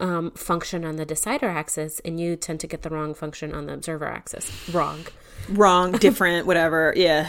um, 0.00 0.32
function 0.32 0.84
on 0.84 0.96
the 0.96 1.04
decider 1.04 1.48
axis, 1.48 2.00
and 2.00 2.18
you 2.18 2.36
tend 2.36 2.60
to 2.60 2.66
get 2.66 2.82
the 2.82 2.90
wrong 2.90 3.14
function 3.14 3.54
on 3.54 3.66
the 3.66 3.74
observer 3.74 4.06
axis. 4.06 4.68
Wrong. 4.68 5.06
Wrong, 5.48 5.92
different, 5.92 6.46
whatever. 6.46 6.92
Yeah. 6.96 7.28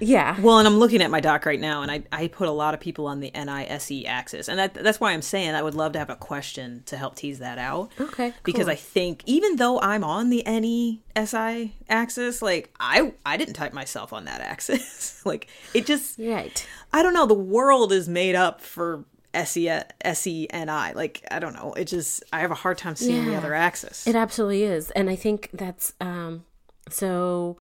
Yeah. 0.00 0.40
Well, 0.40 0.58
and 0.58 0.66
I'm 0.66 0.78
looking 0.78 1.00
at 1.00 1.12
my 1.12 1.20
doc 1.20 1.46
right 1.46 1.60
now, 1.60 1.82
and 1.82 1.90
I, 1.90 2.02
I 2.10 2.26
put 2.26 2.48
a 2.48 2.52
lot 2.52 2.74
of 2.74 2.80
people 2.80 3.06
on 3.06 3.20
the 3.20 3.30
NISE 3.30 4.04
axis. 4.04 4.48
And 4.48 4.58
that, 4.58 4.74
that's 4.74 4.98
why 4.98 5.12
I'm 5.12 5.22
saying 5.22 5.54
I 5.54 5.62
would 5.62 5.76
love 5.76 5.92
to 5.92 6.00
have 6.00 6.10
a 6.10 6.16
question 6.16 6.82
to 6.86 6.96
help 6.96 7.14
tease 7.14 7.38
that 7.38 7.58
out. 7.58 7.92
Okay. 8.00 8.30
Cool. 8.30 8.40
Because 8.42 8.66
I 8.66 8.74
think 8.74 9.22
even 9.26 9.56
though 9.56 9.80
I'm 9.80 10.02
on 10.02 10.30
the 10.30 10.42
NESI 10.44 11.70
axis, 11.88 12.42
like 12.42 12.74
I 12.80 13.12
I 13.24 13.36
didn't 13.36 13.54
type 13.54 13.72
myself 13.72 14.12
on 14.12 14.24
that 14.24 14.40
axis. 14.52 15.24
like 15.24 15.48
it 15.72 15.86
just 15.86 16.18
Right. 16.18 16.66
I 16.92 17.04
don't 17.04 17.14
know, 17.14 17.26
the 17.26 17.34
world 17.34 17.92
is 17.92 18.08
made 18.08 18.34
up 18.34 18.60
for 18.60 19.04
SE, 19.34 19.66
SENI. 20.04 20.94
Like, 20.94 21.24
I 21.30 21.38
don't 21.38 21.54
know. 21.54 21.72
It 21.74 21.86
just, 21.86 22.22
I 22.32 22.40
have 22.40 22.50
a 22.50 22.56
hard 22.56 22.76
time 22.76 22.96
seeing 22.96 23.24
yeah, 23.24 23.30
the 23.30 23.36
other 23.36 23.54
axis. 23.54 24.06
It 24.06 24.14
absolutely 24.16 24.64
is. 24.64 24.90
And 24.90 25.08
I 25.08 25.16
think 25.16 25.48
that's, 25.52 25.94
um, 26.00 26.44
so 26.88 27.58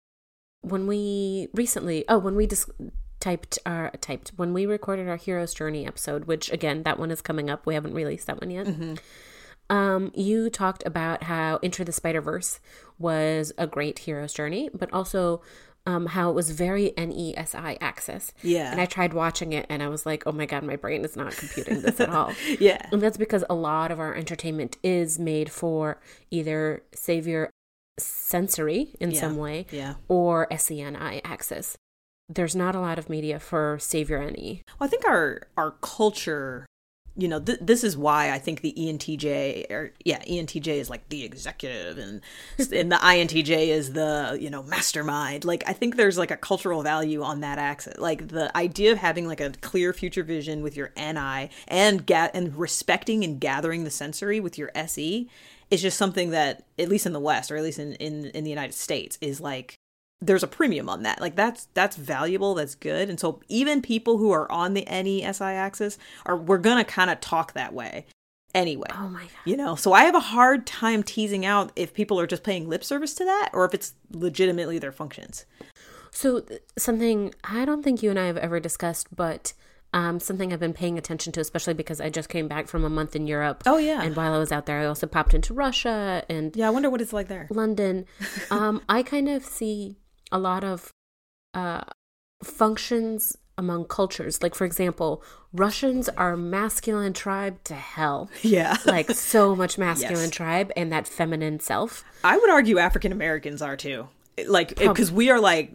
when 0.61 0.87
we 0.87 1.47
recently, 1.53 2.05
oh, 2.07 2.19
when 2.19 2.35
we 2.35 2.47
just 2.47 2.69
typed 3.19 3.59
our, 3.65 3.91
typed, 4.01 4.29
when 4.35 4.53
we 4.53 4.65
recorded 4.65 5.07
our 5.07 5.17
Hero's 5.17 5.53
Journey 5.53 5.85
episode, 5.85 6.25
which 6.25 6.51
again, 6.51 6.83
that 6.83 6.99
one 6.99 7.11
is 7.11 7.21
coming 7.21 7.49
up. 7.49 7.65
We 7.65 7.73
haven't 7.73 7.93
released 7.93 8.27
that 8.27 8.41
one 8.41 8.51
yet. 8.51 8.67
Mm-hmm. 8.67 8.95
Um, 9.71 10.11
you 10.13 10.49
talked 10.49 10.83
about 10.85 11.23
how 11.23 11.57
Into 11.61 11.85
the 11.85 11.93
Spider 11.93 12.19
Verse 12.19 12.59
was 12.99 13.53
a 13.57 13.65
great 13.65 13.99
hero's 13.99 14.33
journey, 14.33 14.69
but 14.73 14.91
also 14.91 15.41
um, 15.85 16.07
how 16.07 16.29
it 16.29 16.33
was 16.33 16.51
very 16.51 16.91
NESI 16.97 17.77
access. 17.79 18.33
Yeah. 18.43 18.71
And 18.71 18.81
I 18.81 18.85
tried 18.85 19.13
watching 19.13 19.53
it 19.53 19.65
and 19.69 19.81
I 19.81 19.87
was 19.87 20.05
like, 20.05 20.23
oh 20.25 20.31
my 20.31 20.45
God, 20.45 20.63
my 20.63 20.75
brain 20.75 21.03
is 21.05 21.15
not 21.15 21.35
computing 21.35 21.81
this 21.81 21.99
at 21.99 22.09
all. 22.09 22.33
yeah. 22.59 22.85
And 22.91 23.01
that's 23.01 23.17
because 23.17 23.43
a 23.49 23.55
lot 23.55 23.91
of 23.91 23.99
our 23.99 24.13
entertainment 24.13 24.77
is 24.83 25.17
made 25.17 25.49
for 25.49 25.99
either 26.29 26.83
savior 26.93 27.49
sensory 27.99 28.89
in 28.99 29.11
yeah. 29.11 29.19
some 29.19 29.37
way 29.37 29.65
yeah. 29.71 29.95
or 30.07 30.47
SENI 30.51 31.21
axis. 31.23 31.77
There's 32.29 32.55
not 32.55 32.75
a 32.75 32.79
lot 32.79 32.97
of 32.97 33.09
media 33.09 33.39
for 33.39 33.77
savior 33.79 34.29
NE. 34.29 34.63
Well, 34.79 34.87
I 34.87 34.89
think 34.89 35.05
our 35.05 35.41
our 35.57 35.71
culture 35.81 36.65
you 37.17 37.27
know, 37.27 37.39
th- 37.39 37.59
this 37.61 37.83
is 37.83 37.97
why 37.97 38.31
I 38.31 38.39
think 38.39 38.61
the 38.61 38.73
ENTJ, 38.77 39.69
or 39.69 39.93
yeah, 40.05 40.23
ENTJ 40.23 40.67
is 40.67 40.89
like 40.89 41.09
the 41.09 41.23
executive, 41.23 41.97
and 41.97 42.21
and 42.57 42.91
the 42.91 42.95
INTJ 42.95 43.67
is 43.67 43.93
the 43.93 44.37
you 44.39 44.49
know 44.49 44.63
mastermind. 44.63 45.43
Like 45.43 45.63
I 45.67 45.73
think 45.73 45.97
there's 45.97 46.17
like 46.17 46.31
a 46.31 46.37
cultural 46.37 46.83
value 46.83 47.21
on 47.21 47.41
that 47.41 47.57
axis. 47.57 47.97
Like 47.97 48.29
the 48.29 48.55
idea 48.55 48.93
of 48.93 48.97
having 48.97 49.27
like 49.27 49.41
a 49.41 49.51
clear 49.61 49.91
future 49.91 50.23
vision 50.23 50.63
with 50.63 50.77
your 50.77 50.91
NI 50.95 51.49
and 51.67 52.05
get 52.05 52.33
and 52.33 52.55
respecting 52.55 53.23
and 53.23 53.39
gathering 53.41 53.83
the 53.83 53.91
sensory 53.91 54.39
with 54.39 54.57
your 54.57 54.71
SE 54.73 55.29
is 55.71 55.81
just 55.81 55.97
something 55.97 56.29
that 56.31 56.65
at 56.77 56.89
least 56.89 57.05
in 57.05 57.13
the 57.13 57.19
West, 57.19 57.51
or 57.51 57.57
at 57.57 57.63
least 57.63 57.79
in 57.79 57.93
in, 57.93 58.25
in 58.25 58.43
the 58.43 58.49
United 58.49 58.73
States, 58.73 59.17
is 59.21 59.41
like 59.41 59.75
there's 60.21 60.43
a 60.43 60.47
premium 60.47 60.87
on 60.87 61.03
that. 61.03 61.19
Like 61.19 61.35
that's 61.35 61.67
that's 61.73 61.95
valuable, 61.95 62.53
that's 62.53 62.75
good. 62.75 63.09
And 63.09 63.19
so 63.19 63.41
even 63.47 63.81
people 63.81 64.17
who 64.17 64.31
are 64.31 64.51
on 64.51 64.75
the 64.75 64.85
NESI 64.85 65.41
axis 65.41 65.97
are 66.25 66.37
we're 66.37 66.59
gonna 66.59 66.85
kind 66.85 67.09
of 67.09 67.19
talk 67.21 67.53
that 67.53 67.73
way 67.73 68.05
anyway. 68.53 68.87
Oh 68.93 69.09
my 69.09 69.21
god. 69.21 69.31
You 69.45 69.57
know, 69.57 69.75
so 69.75 69.93
I 69.93 70.03
have 70.03 70.15
a 70.15 70.19
hard 70.19 70.67
time 70.67 71.01
teasing 71.01 71.45
out 71.45 71.71
if 71.75 71.93
people 71.93 72.19
are 72.19 72.27
just 72.27 72.43
paying 72.43 72.69
lip 72.69 72.83
service 72.83 73.13
to 73.15 73.25
that 73.25 73.49
or 73.53 73.65
if 73.65 73.73
it's 73.73 73.93
legitimately 74.11 74.77
their 74.77 74.91
functions. 74.91 75.45
So 76.11 76.45
something 76.77 77.33
I 77.43 77.65
don't 77.65 77.83
think 77.83 78.03
you 78.03 78.09
and 78.09 78.19
I 78.19 78.27
have 78.27 78.37
ever 78.37 78.59
discussed, 78.59 79.07
but 79.15 79.53
um, 79.93 80.19
something 80.19 80.53
I've 80.53 80.59
been 80.59 80.73
paying 80.73 80.97
attention 80.97 81.33
to, 81.33 81.39
especially 81.41 81.73
because 81.73 81.99
I 81.99 82.09
just 82.09 82.29
came 82.29 82.47
back 82.47 82.67
from 82.67 82.83
a 82.83 82.89
month 82.89 83.15
in 83.15 83.27
Europe. 83.27 83.63
Oh 83.65 83.77
yeah, 83.77 84.01
and 84.01 84.15
while 84.15 84.33
I 84.33 84.39
was 84.39 84.51
out 84.51 84.65
there, 84.65 84.79
I 84.79 84.85
also 84.85 85.07
popped 85.07 85.33
into 85.33 85.53
Russia 85.53 86.23
and 86.29 86.55
yeah. 86.55 86.67
I 86.67 86.69
wonder 86.69 86.89
what 86.89 87.01
it's 87.01 87.13
like 87.13 87.27
there. 87.27 87.47
London. 87.49 88.05
um, 88.51 88.81
I 88.87 89.03
kind 89.03 89.27
of 89.27 89.43
see 89.43 89.97
a 90.31 90.39
lot 90.39 90.63
of 90.63 90.91
uh, 91.53 91.81
functions 92.43 93.37
among 93.57 93.85
cultures. 93.85 94.41
Like, 94.41 94.55
for 94.55 94.65
example, 94.65 95.23
Russians 95.53 96.09
are 96.09 96.35
masculine 96.37 97.13
tribe 97.13 97.63
to 97.65 97.75
hell. 97.75 98.29
Yeah. 98.41 98.77
like, 98.85 99.11
so 99.11 99.55
much 99.55 99.77
masculine 99.77 100.25
Yes. 100.25 100.31
tribe 100.31 100.71
and 100.75 100.91
that 100.91 101.07
feminine 101.07 101.59
self. 101.59 102.03
I 102.23 102.37
would 102.37 102.49
argue 102.49 102.79
African 102.79 103.11
Americans 103.11 103.61
are 103.61 103.75
too. 103.77 104.07
Like 104.47 104.77
because 104.77 105.11
we 105.11 105.29
are 105.29 105.39
like 105.39 105.73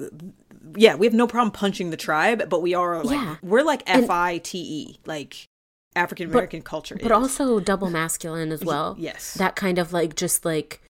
yeah, 0.75 0.95
we 0.95 1.07
have 1.07 1.15
no 1.15 1.27
problem 1.27 1.51
punching 1.53 1.91
the 1.91 1.97
tribe, 1.97 2.49
but 2.49 2.63
we 2.63 2.75
are 2.75 3.03
like 3.03 3.17
Yeah. 3.21 3.37
we're 3.43 3.63
like 3.63 3.83
F 3.87 4.11
I 4.11 4.39
T 4.39 4.59
E, 4.59 5.01
like 5.07 5.47
African 5.95 6.31
American 6.31 6.63
culture. 6.63 6.97
But 6.97 7.07
is. 7.07 7.13
also 7.13 7.61
double 7.61 7.91
masculine 7.91 8.53
as 8.53 8.65
well. 8.65 8.97
yes. 8.99 9.35
That 9.35 9.57
kind 9.57 9.79
of 9.79 9.93
like, 9.93 10.15
just 10.15 10.45
like 10.45 10.83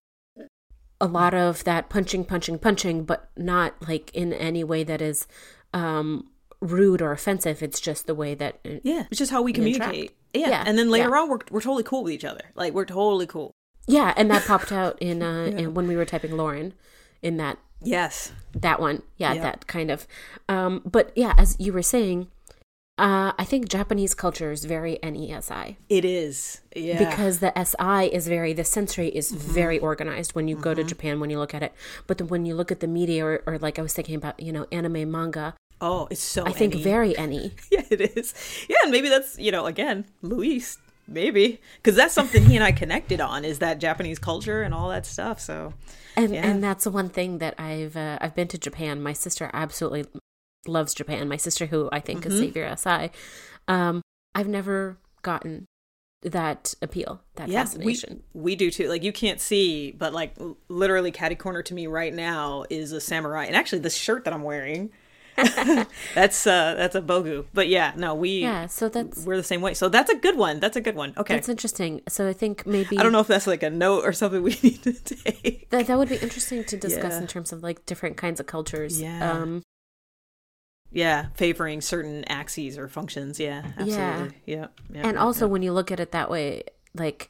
a 0.99 1.07
lot 1.07 1.33
of 1.33 1.63
that 1.63 1.89
punching, 1.89 2.25
punching, 2.25 2.59
punching, 2.59 3.03
but 3.03 3.29
not 3.37 3.75
like 3.87 4.13
in 4.13 4.33
any 4.33 4.63
way 4.63 4.83
that 4.83 5.01
is 5.01 5.27
um 5.73 6.29
rude 6.59 7.01
or 7.01 7.11
offensive. 7.11 7.61
It's 7.61 7.79
just 7.79 8.07
the 8.07 8.15
way 8.15 8.35
that. 8.35 8.59
Yeah, 8.63 9.05
it's 9.09 9.19
just 9.19 9.31
how 9.31 9.41
we 9.41 9.53
communicate. 9.53 10.15
Yeah. 10.33 10.49
Yeah, 10.49 10.63
and 10.65 10.77
then 10.77 10.89
later 10.89 11.09
yeah. 11.09 11.21
on, 11.21 11.29
we're 11.29 11.39
we're 11.51 11.61
totally 11.61 11.83
cool 11.83 12.03
with 12.03 12.13
each 12.13 12.25
other. 12.25 12.51
Like 12.55 12.73
we're 12.73 12.85
totally 12.85 13.27
cool. 13.27 13.51
Yeah, 13.87 14.13
and 14.17 14.29
that 14.31 14.45
popped 14.45 14.71
out 14.71 15.01
in 15.01 15.23
uh 15.23 15.45
in, 15.57 15.73
when 15.73 15.87
we 15.87 15.95
were 15.95 16.05
typing 16.05 16.31
Lauryn 16.31 16.73
in 17.21 17.37
that 17.37 17.57
Yes. 17.81 18.31
that 18.53 18.79
one 18.79 19.03
yeah 19.17 19.33
Yep. 19.33 19.43
that 19.43 19.67
kind 19.67 19.91
of 19.91 20.07
um 20.49 20.81
but 20.85 21.11
yeah 21.15 21.33
as 21.37 21.55
you 21.59 21.71
were 21.73 21.83
saying 21.83 22.27
uh 22.97 23.31
i 23.37 23.43
think 23.43 23.69
japanese 23.69 24.15
culture 24.15 24.51
is 24.51 24.65
very 24.65 24.97
nesi 25.03 25.75
It 25.89 26.03
is. 26.03 26.61
Yeah. 26.75 26.97
because 26.97 27.37
the 27.39 27.51
si 27.63 28.05
is 28.17 28.27
very 28.27 28.53
the 28.53 28.63
sensory 28.63 29.09
is 29.09 29.31
Mm-hmm. 29.31 29.53
very 29.53 29.77
organized 29.79 30.33
when 30.33 30.47
you 30.47 30.55
go 30.55 30.73
to 30.73 30.83
japan 30.83 31.19
when 31.19 31.29
you 31.29 31.37
look 31.37 31.53
at 31.53 31.61
it 31.61 31.73
but 32.07 32.17
then 32.17 32.27
when 32.27 32.45
you 32.47 32.55
look 32.55 32.71
at 32.71 32.79
the 32.79 32.87
media 32.87 33.23
or, 33.25 33.43
or 33.45 33.57
like 33.59 33.77
i 33.77 33.83
was 33.83 33.93
thinking 33.93 34.15
about 34.15 34.39
you 34.39 34.51
know 34.51 34.65
anime 34.71 35.09
manga 35.11 35.53
oh, 35.79 36.07
it's 36.09 36.23
so. 36.23 36.43
i 36.47 36.51
think 36.51 36.73
any. 36.73 36.83
very 36.83 37.13
ne 37.19 37.51
Yeah, 37.69 37.83
it 37.91 38.01
is. 38.17 38.33
Yeah, 38.67 38.77
and 38.83 38.91
maybe 38.91 39.09
that's 39.09 39.37
you 39.37 39.51
know 39.51 39.65
again 39.67 40.05
Luis. 40.23 40.79
Maybe 41.07 41.61
because 41.77 41.95
that's 41.95 42.13
something 42.13 42.43
he 42.45 42.55
and 42.55 42.63
I 42.63 42.71
connected 42.71 43.21
on 43.21 43.45
is 43.45 43.59
that 43.59 43.79
Japanese 43.79 44.19
culture 44.19 44.61
and 44.61 44.73
all 44.73 44.89
that 44.89 45.05
stuff. 45.05 45.39
So 45.39 45.73
and 46.15 46.33
Yeah. 46.33 46.45
and 46.45 46.63
that's 46.63 46.83
the 46.83 46.91
one 46.91 47.09
thing 47.09 47.37
that 47.37 47.53
i've 47.59 47.95
uh, 47.95 48.17
i've 48.21 48.33
been 48.33 48.47
to 48.47 48.57
japan 48.57 49.01
my 49.03 49.13
sister 49.13 49.51
absolutely 49.53 50.05
loves 50.65 50.93
japan 50.95 51.29
my 51.29 51.37
sister 51.37 51.67
who 51.67 51.87
i 51.91 51.99
think 51.99 52.21
Mm-hmm. 52.21 52.31
is 52.31 52.39
savior 52.39 52.75
si 52.75 53.11
um 53.67 54.01
i've 54.33 54.47
never 54.47 54.97
gotten 55.21 55.65
that 56.23 56.73
appeal 56.81 57.21
that 57.35 57.47
yeah, 57.49 57.63
fascination 57.63 58.23
we 58.33 58.41
we 58.41 58.55
do 58.55 58.71
too. 58.71 58.89
Like 58.89 59.03
you 59.03 59.13
can't 59.13 59.39
see, 59.39 59.91
but 59.91 60.11
like 60.13 60.33
literally, 60.67 61.11
catty 61.11 61.35
corner 61.35 61.61
to 61.61 61.73
me 61.75 61.85
right 61.85 62.13
now 62.13 62.65
is 62.71 62.91
a 62.91 62.99
samurai, 62.99 63.45
and 63.45 63.55
actually, 63.55 63.79
the 63.79 63.89
shirt 63.91 64.23
that 64.25 64.33
I'm 64.33 64.41
wearing. 64.41 64.89
that's 66.15 66.47
uh 66.47 66.73
that's 66.75 66.95
a 66.95 67.01
bogu. 67.01 67.45
But 67.53 67.67
yeah, 67.67 67.93
no, 67.95 68.15
we 68.15 68.39
Yeah, 68.41 68.65
so 68.65 68.89
that's 68.89 69.23
we're 69.25 69.37
the 69.37 69.43
same 69.43 69.61
way. 69.61 69.73
So 69.75 69.87
that's 69.87 70.09
a 70.09 70.15
good 70.15 70.35
one. 70.37 70.59
That's 70.59 70.75
a 70.75 70.81
good 70.81 70.95
one. 70.95 71.13
Okay. 71.17 71.35
that's 71.35 71.47
interesting. 71.49 72.01
So 72.09 72.27
I 72.27 72.33
think 72.33 72.65
maybe 72.65 72.97
I 72.97 73.03
don't 73.03 73.11
know 73.11 73.19
if 73.19 73.27
that's 73.27 73.45
like 73.47 73.61
a 73.63 73.69
note 73.69 74.03
or 74.03 74.13
something 74.13 74.41
we 74.41 74.57
need 74.63 74.81
to 74.83 74.93
take. 74.93 75.69
that 75.69 75.87
that 75.87 75.97
would 75.97 76.09
be 76.09 76.15
interesting 76.17 76.63
to 76.63 76.77
discuss 76.77 77.13
Yeah. 77.13 77.19
in 77.21 77.27
terms 77.27 77.51
of 77.53 77.61
like 77.61 77.85
different 77.85 78.17
kinds 78.17 78.39
of 78.39 78.47
cultures. 78.47 78.99
Yeah. 78.99 79.31
Um, 79.31 79.61
Yeah, 80.91 81.27
favoring 81.35 81.81
certain 81.81 82.23
axes 82.25 82.77
or 82.77 82.87
functions. 82.87 83.39
Yeah, 83.39 83.61
absolutely. 83.77 84.37
Yeah. 84.45 84.67
yeah, 84.89 85.07
and 85.07 85.17
also 85.17 85.45
yeah. 85.45 85.51
when 85.51 85.61
you 85.61 85.73
look 85.73 85.91
at 85.91 85.99
it 85.99 86.11
that 86.13 86.29
way, 86.31 86.63
like. 86.95 87.29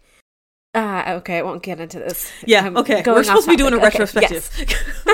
Ah, 0.75 1.13
okay. 1.13 1.39
I 1.39 1.41
won't 1.41 1.63
get 1.63 1.79
into 1.79 1.97
this. 1.97 2.31
Yeah, 2.45 2.63
I'm 2.65 2.77
okay. 2.77 3.01
We're 3.03 3.23
supposed 3.23 3.45
to 3.45 3.49
be 3.49 3.55
doing 3.57 3.73
a. 3.73 3.77
Okay, 3.77 3.85
retrospective. 3.85 4.51
yes. 4.59 5.03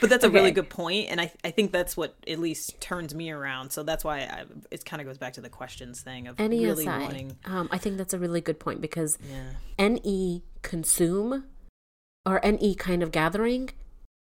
but 0.00 0.10
that's 0.10 0.24
a 0.24 0.30
really 0.30 0.50
good 0.50 0.68
point, 0.68 1.08
and 1.10 1.20
I 1.20 1.32
I 1.42 1.50
think 1.50 1.72
that's 1.72 1.96
what 1.96 2.14
at 2.28 2.38
least 2.38 2.80
turns 2.80 3.14
me 3.14 3.30
around. 3.30 3.70
So 3.70 3.82
that's 3.82 4.04
why 4.04 4.20
I, 4.20 4.44
it 4.70 4.84
kind 4.84 5.00
of 5.00 5.06
goes 5.08 5.18
back 5.18 5.32
to 5.34 5.40
the 5.40 5.48
questions 5.48 6.00
thing 6.00 6.26
of 6.28 6.36
NESI. 6.36 6.62
really 6.62 6.86
wanting. 6.86 7.36
Um, 7.44 7.68
I 7.72 7.78
think 7.78 7.96
that's 7.96 8.14
a 8.14 8.18
really 8.18 8.40
good 8.40 8.58
point 8.60 8.80
because 8.80 9.18
Yeah. 9.78 9.88
NE 9.88 10.42
consume 10.62 11.44
or 12.26 12.40
NE 12.44 12.74
kind 12.74 13.02
of 13.02 13.12
gathering 13.12 13.70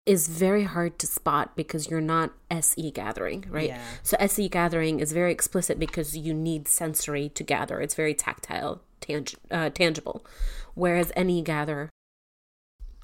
is 0.06 0.26
very 0.28 0.64
hard 0.64 0.98
to 0.98 1.06
spot 1.06 1.54
because 1.54 1.88
you're 1.90 2.00
not 2.00 2.32
SE 2.50 2.90
gathering, 2.92 3.44
right? 3.50 3.68
Yeah. 3.68 3.82
So 4.02 4.16
SE 4.20 4.48
gathering 4.48 5.00
is 5.00 5.12
very 5.12 5.30
explicit 5.32 5.78
because 5.78 6.16
you 6.16 6.32
need 6.32 6.66
sensory 6.66 7.28
to 7.30 7.42
gather. 7.44 7.80
It's 7.80 7.94
very 7.94 8.14
tactile, 8.14 8.80
tang- 9.02 9.26
uh, 9.50 9.68
tangible. 9.70 10.24
Whereas 10.74 11.12
NE 11.16 11.42
gather, 11.42 11.90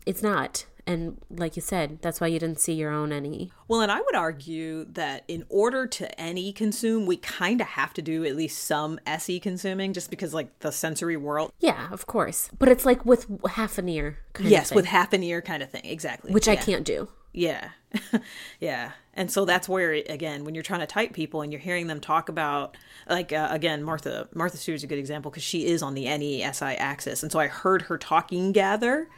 it's 0.07 0.22
not. 0.22 0.64
And 0.87 1.18
like 1.31 1.57
you 1.57 1.62
said, 1.62 1.99
that's 2.03 2.20
why 2.20 2.27
you 2.27 2.38
didn't 2.38 2.61
see 2.61 2.75
your 2.75 2.90
own 2.90 3.12
any. 3.12 3.53
Well, 3.68 3.81
and 3.81 3.90
I 3.90 4.01
would 4.01 4.14
argue 4.14 4.85
that 4.92 5.25
in 5.29 5.47
order 5.49 5.87
to 5.87 6.20
any 6.20 6.53
consume, 6.53 7.07
we 7.07 7.16
kind 7.16 7.61
of 7.61 7.66
have 7.68 7.94
to 7.94 8.03
do 8.03 8.25
at 8.25 8.37
least 8.37 8.64
some 8.64 9.01
SE 9.07 9.40
consuming, 9.40 9.92
just 9.92 10.11
because 10.11 10.35
like 10.35 10.59
the 10.61 10.73
sensory 10.73 11.16
world. 11.16 11.53
Yeah, 11.59 11.88
of 11.90 12.07
course. 12.07 12.51
But 12.59 12.68
it's 12.68 12.85
like 12.85 13.05
with 13.07 13.27
half 13.53 13.79
an 13.79 13.88
ear. 13.88 14.18
Kind 14.35 14.51
yes, 14.51 14.75
with 14.75 14.87
half 14.87 15.12
an 15.12 15.23
ear 15.23 15.40
kind 15.40 15.62
of 15.62 15.70
thing. 15.70 15.85
Exactly. 15.85 16.33
which 16.33 16.49
I 16.49 16.57
can't 16.57 16.85
do. 16.85 17.09
Yeah. 17.35 17.70
yeah. 18.61 18.92
And 19.12 19.31
so 19.31 19.44
that's 19.44 19.68
where 19.68 19.92
again, 19.92 20.44
when 20.44 20.55
you're 20.55 20.62
trying 20.62 20.81
to 20.81 20.87
type 20.87 21.12
people 21.12 21.42
and 21.42 21.53
you're 21.53 21.61
hearing 21.61 21.88
them 21.88 22.01
talk 22.01 22.29
about 22.29 22.77
like 23.09 23.33
uh, 23.33 23.49
again, 23.51 23.83
Martha 23.83 24.29
Martha 24.35 24.57
Stewart 24.57 24.77
is 24.77 24.85
a 24.85 24.87
good 24.87 24.99
example 24.99 25.31
because 25.31 25.42
she 25.42 25.66
is 25.66 25.83
on 25.83 25.94
the 25.94 26.07
NESI 26.07 26.77
axis. 26.79 27.23
And 27.23 27.31
so 27.31 27.38
I 27.38 27.49
heard 27.49 27.83
her 27.83 27.99
talking 27.99 28.53
gather, 28.53 29.09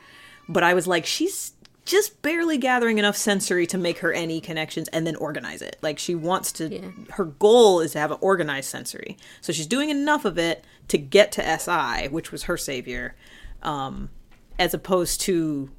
but 0.48 0.62
I 0.62 0.74
was 0.74 0.86
like 0.86 1.06
she's 1.06 1.52
just 1.86 2.20
barely 2.20 2.58
gathering 2.58 2.98
enough 2.98 3.16
sensory 3.16 3.66
to 3.68 3.78
make 3.78 3.98
her 4.00 4.12
NE 4.12 4.40
connections 4.40 4.88
and 4.88 5.06
then 5.06 5.16
organize 5.16 5.62
it. 5.62 5.76
Like 5.82 5.98
she 5.98 6.14
wants 6.14 6.52
to 6.52 6.68
Yeah. 6.72 6.90
her 7.12 7.24
goal 7.24 7.80
is 7.80 7.92
to 7.92 7.98
have 8.00 8.10
an 8.10 8.18
organized 8.20 8.68
sensory. 8.68 9.16
So 9.40 9.52
she's 9.52 9.66
doing 9.66 9.88
enough 9.88 10.24
of 10.24 10.36
it 10.38 10.64
to 10.88 10.98
get 10.98 11.32
to 11.32 11.42
SI, 11.58 12.08
which 12.08 12.30
was 12.32 12.44
her 12.44 12.56
savior. 12.56 13.14
Um 13.62 14.10
as 14.58 14.74
opposed 14.74 15.20
to 15.22 15.70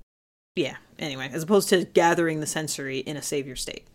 yeah 0.56 0.78
anyway 1.00 1.30
as 1.34 1.43
opposed 1.43 1.70
to 1.70 1.86
gathering 1.86 2.39
the 2.39 2.46
sensory 2.48 3.00
in 3.00 3.17
a 3.17 3.22
savior 3.22 3.56
state 3.56 3.88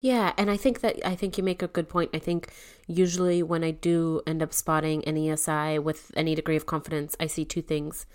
Yeah, 0.00 0.32
and 0.36 0.50
I 0.50 0.56
think 0.56 0.80
that 0.80 0.96
I 1.06 1.14
think 1.14 1.38
you 1.38 1.44
make 1.44 1.62
a 1.62 1.68
good 1.68 1.88
point. 1.88 2.10
I 2.14 2.18
think 2.18 2.52
usually 2.88 3.42
when 3.42 3.62
I 3.62 3.70
do 3.72 4.20
end 4.26 4.42
up 4.42 4.52
spotting 4.52 5.04
an 5.04 5.16
ESI 5.16 5.78
with 5.82 6.10
any 6.16 6.34
degree 6.34 6.56
of 6.56 6.66
confidence, 6.66 7.14
I 7.20 7.26
see 7.28 7.44
two 7.44 7.62
things. 7.62 8.06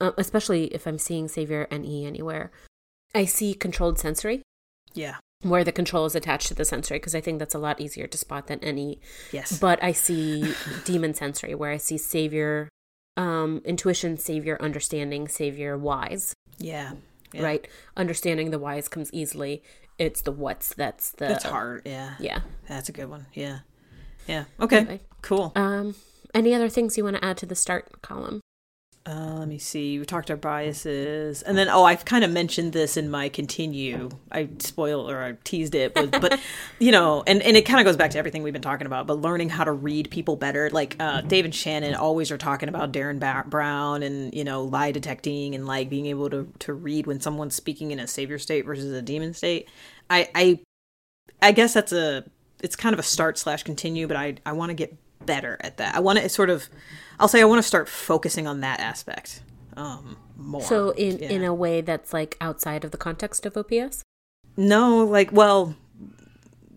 Uh, 0.00 0.10
especially 0.18 0.66
if 0.74 0.86
I'm 0.88 0.98
seeing 0.98 1.28
Savior 1.28 1.68
NE 1.70 2.04
anywhere, 2.04 2.50
I 3.14 3.24
see 3.26 3.54
controlled 3.54 3.98
sensory, 3.98 4.42
yeah 4.94 5.16
where 5.42 5.62
the 5.64 5.72
control 5.72 6.06
is 6.06 6.14
attached 6.14 6.48
to 6.48 6.54
the 6.54 6.64
sensory, 6.64 6.96
because 6.98 7.14
I 7.14 7.20
think 7.20 7.38
that's 7.38 7.54
a 7.54 7.58
lot 7.58 7.78
easier 7.78 8.06
to 8.06 8.16
spot 8.16 8.46
than 8.46 8.60
any. 8.64 8.98
yes 9.30 9.58
But 9.58 9.82
I 9.84 9.92
see 9.92 10.54
demon 10.86 11.12
sensory, 11.12 11.54
where 11.54 11.70
I 11.70 11.76
see 11.76 11.98
Savior, 11.98 12.70
um, 13.18 13.60
intuition, 13.66 14.16
Savior, 14.16 14.56
understanding, 14.58 15.28
Savior, 15.28 15.76
wise. 15.76 16.32
yeah, 16.58 16.92
yeah. 17.34 17.42
Right, 17.42 17.68
understanding 17.94 18.52
the 18.52 18.58
wise 18.58 18.88
comes 18.88 19.10
easily. 19.12 19.62
It's 19.98 20.22
the 20.22 20.32
what's 20.32 20.72
that's 20.74 21.10
the 21.12 21.26
that's 21.28 21.44
hard 21.44 21.82
yeah 21.84 22.14
Yeah. 22.18 22.40
that's 22.66 22.88
a 22.88 22.92
good 22.92 23.08
one 23.10 23.26
yeah 23.34 23.58
yeah 24.26 24.44
okay 24.58 24.78
Anyway. 24.78 25.00
cool 25.22 25.52
Um, 25.54 25.94
any 26.34 26.52
other 26.54 26.68
things 26.68 26.96
you 26.96 27.04
want 27.04 27.16
to 27.16 27.24
add 27.24 27.36
to 27.38 27.46
the 27.46 27.54
start 27.54 28.00
column? 28.02 28.40
Uh, 29.06 29.34
let 29.38 29.48
me 29.48 29.58
see. 29.58 29.98
We 29.98 30.06
talked 30.06 30.30
our 30.30 30.36
biases. 30.36 31.42
And 31.42 31.58
then 31.58 31.68
oh 31.68 31.84
i've 31.84 32.06
kind 32.06 32.24
of 32.24 32.30
mentioned 32.30 32.72
this 32.72 32.96
in 32.96 33.10
my 33.10 33.28
continue. 33.28 34.08
I 34.32 34.48
spoiled 34.60 35.10
or 35.10 35.22
i 35.22 35.36
teased 35.44 35.74
it 35.74 35.92
but, 35.92 36.10
but 36.10 36.40
you 36.78 36.90
know 36.90 37.22
and, 37.26 37.42
and 37.42 37.54
it 37.54 37.66
kind 37.66 37.80
of 37.80 37.84
goes 37.84 37.98
back 37.98 38.12
to 38.12 38.18
everything 38.18 38.42
we've 38.42 38.54
been 38.54 38.62
talking 38.62 38.86
about 38.86 39.06
but 39.06 39.18
learning 39.20 39.50
how 39.50 39.64
to 39.64 39.72
read 39.72 40.10
people 40.10 40.36
better. 40.36 40.70
Like 40.70 40.96
uh, 40.98 41.20
dave 41.20 41.44
and 41.44 41.54
shannon 41.54 41.94
always 41.94 42.30
are 42.30 42.38
talking 42.38 42.70
about 42.70 42.92
derren 42.92 43.20
ba- 43.20 43.44
brown 43.46 44.02
and 44.02 44.34
you 44.34 44.42
know 44.42 44.62
lie 44.64 44.90
detecting 44.90 45.54
and 45.54 45.66
like 45.66 45.90
being 45.90 46.06
able 46.06 46.30
to 46.30 46.50
to 46.60 46.72
read 46.72 47.06
when 47.06 47.20
someone's 47.20 47.54
speaking 47.54 47.90
in 47.90 48.00
a 48.00 48.06
savior 48.06 48.38
state 48.38 48.64
versus 48.64 48.90
a 48.90 49.02
demon 49.02 49.34
state. 49.34 49.68
I 50.08 50.30
i 50.34 50.60
i 51.42 51.52
guess 51.52 51.74
that's 51.74 51.92
a 51.92 52.24
it's 52.62 52.76
kind 52.76 52.94
of 52.94 52.98
a 52.98 53.02
start 53.02 53.36
slash 53.36 53.62
continue 53.64 54.06
but 54.06 54.16
i 54.16 54.34
i 54.46 54.52
want 54.52 54.70
to 54.70 54.74
get 54.74 54.96
better 55.26 55.56
at 55.60 55.76
that 55.78 55.94
i 55.94 56.00
want 56.00 56.18
to 56.18 56.28
sort 56.28 56.50
of 56.50 56.68
i'll 57.20 57.28
say 57.28 57.40
i 57.40 57.44
want 57.44 57.58
to 57.58 57.66
start 57.66 57.88
focusing 57.88 58.46
on 58.46 58.60
that 58.60 58.80
aspect 58.80 59.42
um 59.76 60.16
more 60.36 60.62
So 60.62 60.90
in 60.90 61.18
Yeah. 61.18 61.30
in 61.30 61.44
a 61.44 61.54
way 61.54 61.80
that's 61.80 62.12
like 62.12 62.36
outside 62.40 62.84
of 62.84 62.90
the 62.90 62.98
context 62.98 63.46
of 63.46 63.56
OPS. 63.56 64.02
no 64.56 65.04
like 65.04 65.30
well 65.32 65.74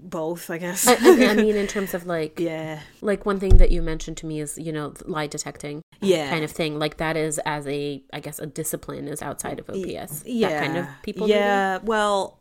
both 0.09 0.49
i 0.49 0.57
guess 0.57 0.87
I, 0.87 0.93
I, 0.93 1.27
I 1.31 1.33
mean, 1.35 1.55
in 1.55 1.67
terms 1.75 1.93
of 1.93 2.05
like 2.05 2.39
yeah 2.39 2.79
like 3.01 3.25
one 3.25 3.39
thing 3.39 3.57
that 3.57 3.71
you 3.71 3.81
mentioned 3.81 4.17
to 4.17 4.25
me 4.25 4.39
is 4.39 4.57
you 4.57 4.71
know 4.71 4.93
lie 5.05 5.27
detecting 5.27 5.81
yeah 5.99 6.29
kind 6.29 6.43
of 6.43 6.51
thing. 6.51 6.77
Like 6.77 6.97
that 6.97 7.17
is 7.17 7.39
as 7.39 7.65
a 7.67 8.03
I 8.13 8.19
guess 8.19 8.37
a 8.37 8.45
discipline 8.45 9.07
is 9.07 9.21
outside 9.23 9.59
of 9.59 9.67
OPS. 9.69 10.23
yeah 10.25 10.49
That 10.49 10.63
kind 10.65 10.77
of 10.77 10.85
people. 11.01 11.27
maybe? 11.27 11.39
yeah 11.39 11.79
well 11.83 12.39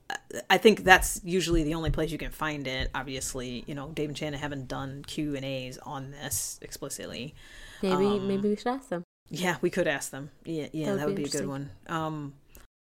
i 0.51 0.59
think 0.59 0.85
that's 0.85 1.21
usually 1.25 1.63
the 1.65 1.75
only 1.75 1.91
place 1.91 2.13
you 2.13 2.19
can 2.19 2.31
find 2.31 2.67
it 2.69 2.91
obviously 2.95 3.65
you 3.67 3.75
know 3.75 3.89
dave 3.95 4.09
and 4.11 4.19
shannon 4.19 4.39
haven't 4.39 4.69
done 4.69 5.03
q 5.07 5.35
and 5.35 5.45
a's 5.45 5.79
on 5.79 6.11
this 6.13 6.59
explicitly 6.63 7.35
Maybe 7.83 8.07
um, 8.07 8.29
maybe 8.29 8.49
we 8.49 8.57
should 8.57 8.69
ask 8.69 8.89
them. 8.89 9.05
Yeah, 9.29 9.57
we 9.61 9.71
could 9.71 9.87
ask 9.89 10.11
them. 10.11 10.31
Yeah, 10.45 10.69
yeah, 10.73 10.87
That 10.87 10.97
that 10.99 11.07
would 11.07 11.15
would, 11.15 11.17
be 11.17 11.23
be, 11.25 11.29
a 11.29 11.41
good 11.41 11.49
one. 11.49 11.71
Um, 11.89 12.35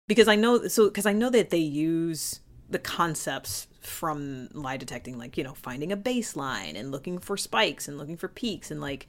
because 0.09 0.29
I 0.29 0.37
know, 0.37 0.67
so 0.69 0.89
because 0.89 1.07
I 1.07 1.13
know 1.13 1.31
that 1.31 1.51
they 1.51 1.59
use 1.59 2.41
the 2.75 2.79
concepts 2.81 3.69
from 3.83 4.49
lie 4.53 4.77
detecting, 4.77 5.17
like 5.17 5.39
you 5.39 5.45
know, 5.45 5.55
finding 5.55 5.93
a 5.93 5.97
baseline 5.97 6.75
and 6.75 6.91
looking 6.91 7.21
for 7.21 7.37
spikes 7.37 7.87
and 7.87 7.97
looking 7.99 8.17
for 8.17 8.27
peaks, 8.27 8.73
and 8.73 8.81
like 8.81 9.07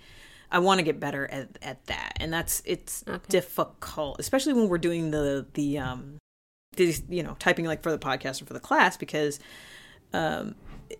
I 0.52 0.60
want 0.60 0.78
to 0.78 0.84
get 0.84 1.00
better 1.00 1.28
at 1.32 1.58
at 1.64 1.84
that, 1.88 2.14
and 2.18 2.32
that's 2.32 2.62
it's 2.64 3.04
Okay. 3.08 3.26
difficult, 3.28 4.20
especially 4.20 4.54
when 4.54 4.70
we're 4.70 4.78
doing 4.78 5.10
the 5.10 5.48
the 5.56 5.80
um, 5.80 6.20
these 6.78 7.02
you 7.10 7.24
know, 7.24 7.36
typing 7.40 7.66
like 7.66 7.82
for 7.82 7.92
the 7.92 7.98
podcast 7.98 8.40
or 8.40 8.46
for 8.46 8.54
the 8.54 8.60
class 8.60 8.98
because 8.98 9.40
um 10.14 10.54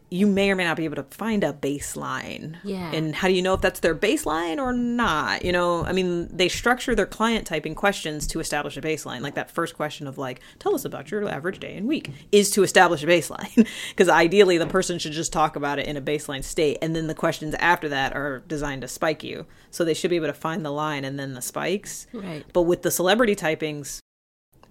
you 0.10 0.28
may 0.28 0.50
or 0.50 0.56
may 0.56 0.64
not 0.64 0.78
be 0.78 0.86
able 0.86 0.96
to 0.96 1.04
find 1.04 1.44
a 1.44 1.52
baseline. 1.52 2.58
Yeah. 2.64 2.92
And 2.92 3.14
how 3.14 3.28
do 3.28 3.34
you 3.34 3.42
know 3.42 3.54
if 3.54 3.62
that's 3.62 3.82
their 3.82 3.96
baseline 3.96 4.58
or 4.58 4.72
not? 4.72 5.44
You 5.44 5.52
know, 5.52 5.84
I 5.84 5.94
mean, 5.94 6.30
they 6.36 6.48
structure 6.48 6.96
their 6.96 7.06
client 7.06 7.46
typing 7.46 7.76
questions 7.76 8.26
to 8.28 8.40
establish 8.40 8.78
a 8.78 8.82
baseline. 8.82 9.22
Like 9.22 9.36
that 9.36 9.52
first 9.52 9.76
question 9.76 10.08
of 10.08 10.18
like, 10.18 10.42
tell 10.60 10.74
us 10.74 10.86
about 10.86 11.12
your 11.12 11.28
average 11.28 11.60
day 11.60 11.76
and 11.76 11.88
week 11.88 12.12
is 12.32 12.50
to 12.52 12.64
establish 12.64 13.04
a 13.04 13.08
baseline. 13.08 13.68
Because 13.90 14.10
ideally 14.10 14.58
the 14.58 14.66
person 14.68 15.00
should 15.00 15.12
just 15.12 15.32
talk 15.32 15.56
about 15.56 15.80
it 15.80 15.88
in 15.88 15.98
a 15.98 16.02
baseline 16.02 16.44
state. 16.44 16.78
And 16.82 16.96
then 16.96 17.08
the 17.08 17.14
questions 17.14 17.56
after 17.56 17.90
that 17.90 18.14
are 18.14 18.40
designed 18.48 18.82
to 18.82 18.88
spike 18.88 19.24
you. 19.24 19.46
So 19.72 19.84
they 19.84 19.94
should 19.94 20.10
be 20.10 20.16
able 20.16 20.28
to 20.28 20.34
find 20.34 20.66
the 20.66 20.72
line 20.72 21.06
and 21.06 21.20
then 21.20 21.34
the 21.34 21.42
spikes. 21.42 22.08
Right. 22.14 22.46
But 22.54 22.64
with 22.64 22.82
the 22.82 22.92
celebrity 22.92 23.36
typings, 23.36 24.00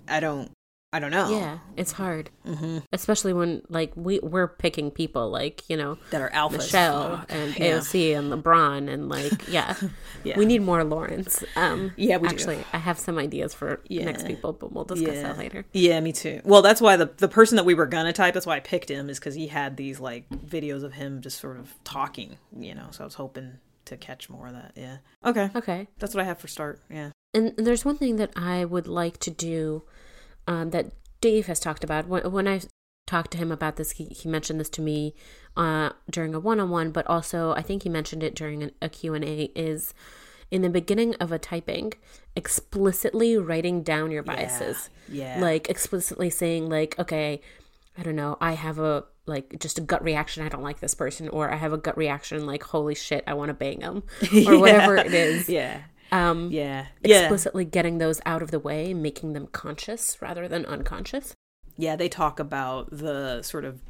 I 0.09 0.21
don't 0.21 0.51
I 0.95 1.01
don't 1.01 1.11
know. 1.11 1.29
Yeah, 1.31 1.59
it's 1.77 1.91
hard, 1.93 2.31
Mm-hmm. 2.47 2.79
especially 2.93 3.33
when 3.33 3.63
like 3.69 3.93
we 3.97 4.21
we're 4.21 4.47
picking 4.47 4.91
people 4.93 5.29
like 5.29 5.63
you 5.69 5.77
know 5.77 5.99
That 6.11 6.21
are 6.23 6.31
alphas. 6.31 6.59
Michelle 6.59 7.25
and 7.29 7.59
Yeah. 7.59 7.79
AOC 7.79 8.17
and 8.17 8.33
LeBron 8.33 8.89
and 8.89 9.09
like 9.09 9.49
yeah, 9.59 9.75
Yeah. 10.23 10.39
we 10.39 10.45
need 10.47 10.63
more 10.63 10.85
Lawrence. 10.85 11.43
Um, 11.57 11.93
Yeah, 11.97 12.19
we 12.19 12.29
do. 12.29 12.35
actually, 12.35 12.65
I 12.73 12.79
have 12.79 12.99
some 12.99 13.19
ideas 13.19 13.53
for 13.55 13.81
next 13.91 14.25
people, 14.27 14.53
but 14.53 14.73
we'll 14.73 14.85
discuss 14.85 15.21
that 15.23 15.37
later. 15.39 15.65
Yeah, 15.73 15.99
me 16.01 16.13
too. 16.13 16.41
Well, 16.45 16.63
that's 16.63 16.81
why 16.81 16.97
the 16.97 17.07
the 17.17 17.29
person 17.29 17.57
that 17.57 17.65
we 17.65 17.75
were 17.75 17.87
gonna 17.87 18.13
type, 18.13 18.33
that's 18.35 18.47
why 18.47 18.57
I 18.57 18.61
picked 18.61 18.89
him, 18.89 19.11
is 19.11 19.19
because 19.19 19.35
he 19.35 19.49
had 19.49 19.77
these 19.77 19.99
like 20.01 20.29
videos 20.31 20.85
of 20.85 20.93
him 20.93 21.21
just 21.23 21.41
sort 21.41 21.59
of 21.59 21.75
talking, 21.83 22.39
you 22.57 22.75
know. 22.75 22.87
So 22.93 23.03
I 23.03 23.07
was 23.07 23.15
hoping 23.15 23.59
to 23.87 23.97
catch 23.97 24.31
more 24.31 24.47
of 24.47 24.53
that. 24.55 24.73
Yeah. 24.77 24.99
Okay. 25.25 25.51
Okay, 25.57 25.89
That's 25.99 26.15
what 26.15 26.23
I 26.23 26.25
have 26.25 26.39
for 26.39 26.49
start. 26.49 26.81
Yeah. 26.89 27.11
and 27.35 27.53
there's 27.57 27.85
one 27.85 27.99
thing 27.99 28.17
that 28.17 28.31
I 28.37 28.65
would 28.65 28.87
like 28.87 29.19
to 29.27 29.31
do 29.31 29.83
um, 30.47 30.71
that 30.71 30.93
Dave 31.21 31.47
has 31.47 31.61
talked 31.61 31.85
about. 31.85 32.07
When, 32.07 32.31
when 32.31 32.49
I 32.49 32.61
talked 33.07 33.31
to 33.33 33.39
him 33.39 33.53
about 33.53 33.77
this, 33.77 33.93
he, 33.93 34.05
he 34.07 34.29
mentioned 34.29 34.61
this 34.61 34.69
to 34.71 34.83
me 34.83 35.15
uh, 35.57 35.91
during 36.11 36.35
a 36.35 36.41
one-on-one, 36.41 36.91
but 36.91 37.07
also 37.07 37.53
I 37.53 37.63
think 37.63 37.83
he 37.83 37.89
mentioned 37.89 38.23
it 38.23 38.35
during 38.35 38.63
an, 38.63 38.71
a 38.81 38.89
Q&A, 38.89 39.51
is 39.55 39.95
in 40.51 40.63
the 40.63 40.71
beginning 40.71 41.15
of 41.17 41.33
a 41.33 41.39
typing, 41.39 41.93
explicitly 42.37 43.37
writing 43.37 43.83
down 43.83 44.11
your 44.11 44.23
biases. 44.23 44.91
Yeah. 45.09 45.41
Like 45.41 45.69
explicitly 45.69 46.31
saying 46.31 46.69
like, 46.69 46.99
okay, 46.99 47.41
I 47.97 48.03
don't 48.03 48.17
know, 48.17 48.37
I 48.41 48.53
have 48.53 48.79
a 48.79 49.05
like 49.27 49.59
just 49.59 49.79
a 49.79 49.81
gut 49.81 50.05
reaction, 50.05 50.45
I 50.45 50.49
don't 50.49 50.63
like 50.63 50.81
this 50.81 50.95
person, 50.95 51.29
or 51.29 51.51
I 51.51 51.57
have 51.57 51.73
a 51.73 51.79
gut 51.79 51.97
reaction 51.97 52.47
like, 52.47 52.63
holy 52.63 52.95
shit, 52.95 53.25
I 53.27 53.35
want 53.35 53.49
to 53.49 53.55
bang 53.55 53.81
them, 53.81 54.03
or 54.47 54.59
whatever 54.59 54.97
it 54.97 55.15
is. 55.15 55.49
Yeah. 55.49 55.81
Um, 56.15 56.51
Yeah. 56.51 56.87
Yeah. 57.03 57.21
explicitly 57.23 57.65
getting 57.65 57.99
those 57.99 58.21
out 58.25 58.43
of 58.43 58.51
the 58.51 58.59
way, 58.59 58.95
making 58.95 59.33
them 59.33 59.47
conscious 59.49 60.21
rather 60.23 60.49
than 60.49 60.65
unconscious. 60.67 61.35
yeah, 61.77 61.97
they 61.97 62.09
talk 62.09 62.39
about 62.39 62.89
the 62.91 63.43
sort 63.43 63.65
of 63.65 63.81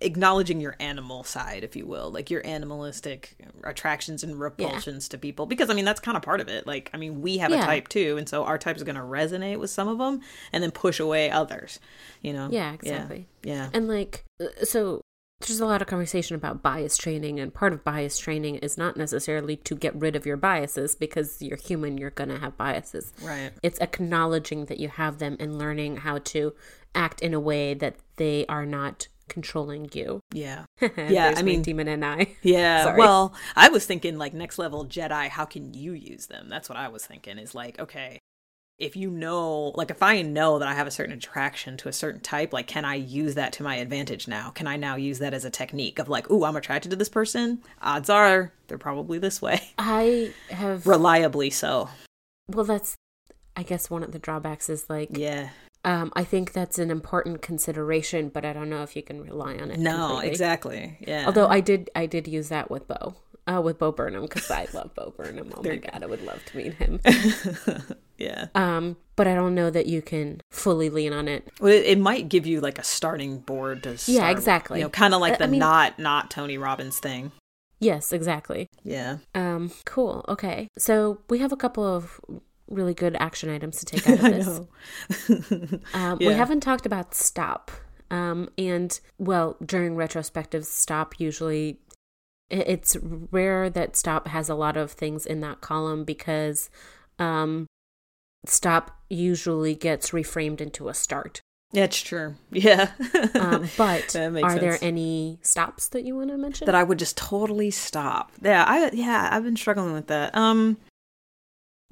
acknowledging 0.00 0.60
your 0.60 0.74
animal 0.80 1.22
side, 1.22 1.62
if 1.62 1.76
you 1.76 1.86
will, 1.86 2.10
like 2.10 2.28
your 2.30 2.44
animalistic 2.44 3.36
attractions 3.62 4.24
and 4.24 4.40
repulsions 4.40 5.08
to 5.08 5.16
people. 5.16 5.46
Because 5.46 5.70
I 5.70 5.74
mean, 5.74 5.84
that's 5.84 6.00
kind 6.00 6.16
of 6.16 6.22
part 6.24 6.40
of 6.40 6.48
it. 6.48 6.66
Like, 6.66 6.90
I 6.92 6.96
mean, 6.96 7.22
we 7.22 7.38
have 7.38 7.52
a 7.52 7.58
type 7.58 7.86
too, 7.86 8.16
and 8.16 8.28
so 8.28 8.42
our 8.44 8.58
type 8.58 8.76
is 8.76 8.82
going 8.82 8.96
to 8.96 9.02
resonate 9.02 9.60
with 9.60 9.70
some 9.70 9.86
of 9.86 9.98
them, 9.98 10.20
and 10.52 10.60
then 10.64 10.72
push 10.72 10.98
away 10.98 11.30
others. 11.30 11.78
You 12.22 12.32
know? 12.32 12.48
Yeah, 12.50 12.72
exactly. 12.72 13.28
Yeah. 13.44 13.68
And 13.72 13.86
like, 13.86 14.24
uh, 14.40 14.64
so 14.64 15.00
there's 15.46 15.60
a 15.60 15.66
lot 15.66 15.82
of 15.82 15.88
conversation 15.88 16.36
about 16.36 16.62
bias 16.62 16.96
training, 16.96 17.38
and 17.40 17.52
part 17.52 17.72
of 17.72 17.84
bias 17.84 18.18
training 18.18 18.56
is 18.56 18.76
not 18.78 18.96
necessarily 18.96 19.56
to 19.56 19.74
get 19.74 19.94
rid 19.94 20.16
of 20.16 20.26
your 20.26 20.36
biases 20.36 20.94
because 20.94 21.40
you're 21.42 21.56
human, 21.56 21.98
you're 21.98 22.10
gonna 22.10 22.38
have 22.38 22.56
biases. 22.56 23.12
Right. 23.22 23.50
It's 23.62 23.80
acknowledging 23.80 24.66
that 24.66 24.78
you 24.78 24.88
have 24.88 25.18
them 25.18 25.36
and 25.40 25.58
learning 25.58 25.98
how 25.98 26.18
to 26.18 26.54
act 26.94 27.20
in 27.20 27.34
a 27.34 27.40
way 27.40 27.74
that 27.74 27.96
they 28.16 28.46
are 28.48 28.66
not 28.66 29.08
controlling 29.28 29.88
you. 29.94 30.20
Yeah. 30.32 30.64
yeah, 30.80 30.88
Yeah, 31.08 31.34
I 31.36 31.42
mean- 31.42 31.62
demon 31.62 31.88
and 31.88 32.04
I. 32.04 32.34
Yeah. 32.42 32.84
Sorry. 32.84 32.98
Well, 32.98 33.34
I 33.56 33.68
was 33.70 33.86
thinking 33.86 34.18
like 34.18 34.34
next 34.34 34.58
level 34.58 34.84
Jedi, 34.84 35.28
how 35.28 35.44
can 35.46 35.72
you 35.74 35.92
use 35.92 36.26
them? 36.26 36.48
That's 36.48 36.68
what 36.68 36.76
I 36.76 36.88
was 36.88 37.06
thinking 37.06 37.38
is 37.38 37.54
like, 37.54 37.78
okay, 37.78 38.18
if 38.82 38.96
you 38.96 39.10
know, 39.10 39.72
like 39.76 39.90
if 39.90 40.02
I 40.02 40.22
know 40.22 40.58
that 40.58 40.68
I 40.68 40.74
have 40.74 40.86
a 40.86 40.90
certain 40.90 41.14
attraction 41.14 41.76
to 41.78 41.88
a 41.88 41.92
certain 41.92 42.20
type, 42.20 42.52
like 42.52 42.66
can 42.66 42.84
I 42.84 42.96
use 42.96 43.34
that 43.36 43.52
to 43.54 43.62
my 43.62 43.76
advantage 43.76 44.26
now? 44.28 44.50
Can 44.50 44.66
I 44.66 44.76
now 44.76 44.96
use 44.96 45.18
that 45.20 45.32
as 45.34 45.44
a 45.44 45.50
technique 45.50 45.98
of 45.98 46.08
like, 46.08 46.30
ooh, 46.30 46.44
I'm 46.44 46.56
attracted 46.56 46.90
to 46.90 46.96
this 46.96 47.08
person? 47.08 47.62
Odds 47.80 48.10
are 48.10 48.52
they're 48.68 48.78
probably 48.78 49.18
this 49.18 49.40
way. 49.40 49.60
I 49.78 50.32
have 50.50 50.86
Reliably 50.86 51.50
so. 51.50 51.88
well, 52.48 52.64
that's 52.64 52.96
I 53.56 53.62
guess 53.62 53.88
one 53.90 54.02
of 54.02 54.12
the 54.12 54.18
drawbacks 54.18 54.68
is 54.68 54.88
like 54.90 55.10
Yeah. 55.16 55.50
um, 55.84 56.10
I 56.16 56.24
think 56.24 56.52
that's 56.52 56.78
an 56.78 56.90
important 56.90 57.42
consideration, 57.42 58.28
but 58.30 58.44
I 58.44 58.52
don't 58.52 58.70
know 58.70 58.82
if 58.82 58.96
you 58.96 59.02
can 59.02 59.20
rely 59.22 59.56
on 59.58 59.70
it. 59.70 59.78
No, 59.78 60.06
completely. 60.08 60.28
exactly. 60.30 60.96
Yeah. 61.00 61.26
Although 61.26 61.48
I 61.48 61.60
did, 61.60 61.90
I 61.94 62.06
did 62.06 62.26
use 62.26 62.48
that 62.48 62.70
with 62.70 62.88
Bo, 62.88 63.14
uh, 63.46 63.60
with 63.62 63.78
Bo 63.78 63.92
Burnham 63.92 64.22
because 64.22 64.50
I 64.50 64.66
love 64.72 64.94
Bo 64.94 65.12
Burnham. 65.16 65.52
Oh 65.56 65.62
my 65.62 65.76
god, 65.76 66.02
I 66.02 66.06
would 66.06 66.22
love 66.22 66.44
to 66.46 66.56
meet 66.56 66.74
him. 66.74 67.00
yeah. 68.18 68.46
Um, 68.54 68.96
but 69.16 69.26
I 69.26 69.34
don't 69.34 69.54
know 69.54 69.70
that 69.70 69.86
you 69.86 70.02
can 70.02 70.40
fully 70.50 70.90
lean 70.90 71.12
on 71.12 71.28
it. 71.28 71.48
Well, 71.60 71.72
it, 71.72 71.84
it 71.84 71.98
might 71.98 72.28
give 72.28 72.46
you 72.46 72.60
like 72.60 72.78
a 72.78 72.84
starting 72.84 73.38
board 73.38 73.82
to 73.84 73.98
start, 73.98 74.28
with. 74.28 74.38
exactly. 74.38 74.78
You 74.80 74.84
know, 74.86 74.90
kind 74.90 75.14
of 75.14 75.20
like 75.20 75.38
the 75.38 75.44
I 75.44 75.48
mean- 75.48 75.60
not 75.60 75.98
not 75.98 76.30
Tony 76.30 76.58
Robbins 76.58 76.98
thing. 76.98 77.32
Yes, 77.80 78.12
exactly. 78.12 78.68
Yeah. 78.84 79.16
Um, 79.34 79.72
cool. 79.86 80.24
Okay, 80.28 80.68
so 80.78 81.18
we 81.28 81.38
have 81.40 81.50
a 81.50 81.56
couple 81.56 81.84
of 81.84 82.20
really 82.68 82.94
good 82.94 83.16
action 83.18 83.50
items 83.50 83.78
to 83.80 83.84
take 83.86 84.08
out 84.08 84.20
of 84.20 84.68
this. 85.18 85.80
Um, 85.94 86.18
We 86.18 86.26
haven't 86.26 86.60
talked 86.60 86.86
about 86.86 87.12
stop. 87.14 87.72
Um, 88.10 88.50
and 88.56 88.98
well, 89.18 89.56
during 89.64 89.96
retrospectives, 89.96 90.66
stop 90.66 91.18
usually 91.18 91.80
it's 92.52 92.96
rare 93.02 93.70
that 93.70 93.96
stop 93.96 94.28
has 94.28 94.48
a 94.48 94.54
lot 94.54 94.76
of 94.76 94.92
things 94.92 95.26
in 95.26 95.40
that 95.40 95.60
column 95.60 96.04
because 96.04 96.70
um, 97.18 97.66
stop 98.46 98.98
usually 99.08 99.74
gets 99.74 100.10
reframed 100.10 100.60
into 100.60 100.88
a 100.88 100.94
start. 100.94 101.40
that's 101.72 102.00
true. 102.00 102.34
Yeah. 102.50 102.90
Um, 103.34 103.68
but 103.78 104.14
are 104.14 104.58
there 104.58 104.78
any 104.82 105.38
stops 105.42 105.88
that 105.88 106.04
you 106.04 106.16
want 106.16 106.28
to 106.30 106.36
mention? 106.36 106.66
that 106.66 106.74
I 106.74 106.82
would 106.82 106.98
just 106.98 107.16
totally 107.16 107.70
stop. 107.70 108.30
Yeah, 108.42 108.64
I 108.66 108.90
yeah, 108.92 109.30
I've 109.32 109.44
been 109.44 109.56
struggling 109.56 109.94
with 109.94 110.08
that. 110.08 110.34
Um, 110.36 110.76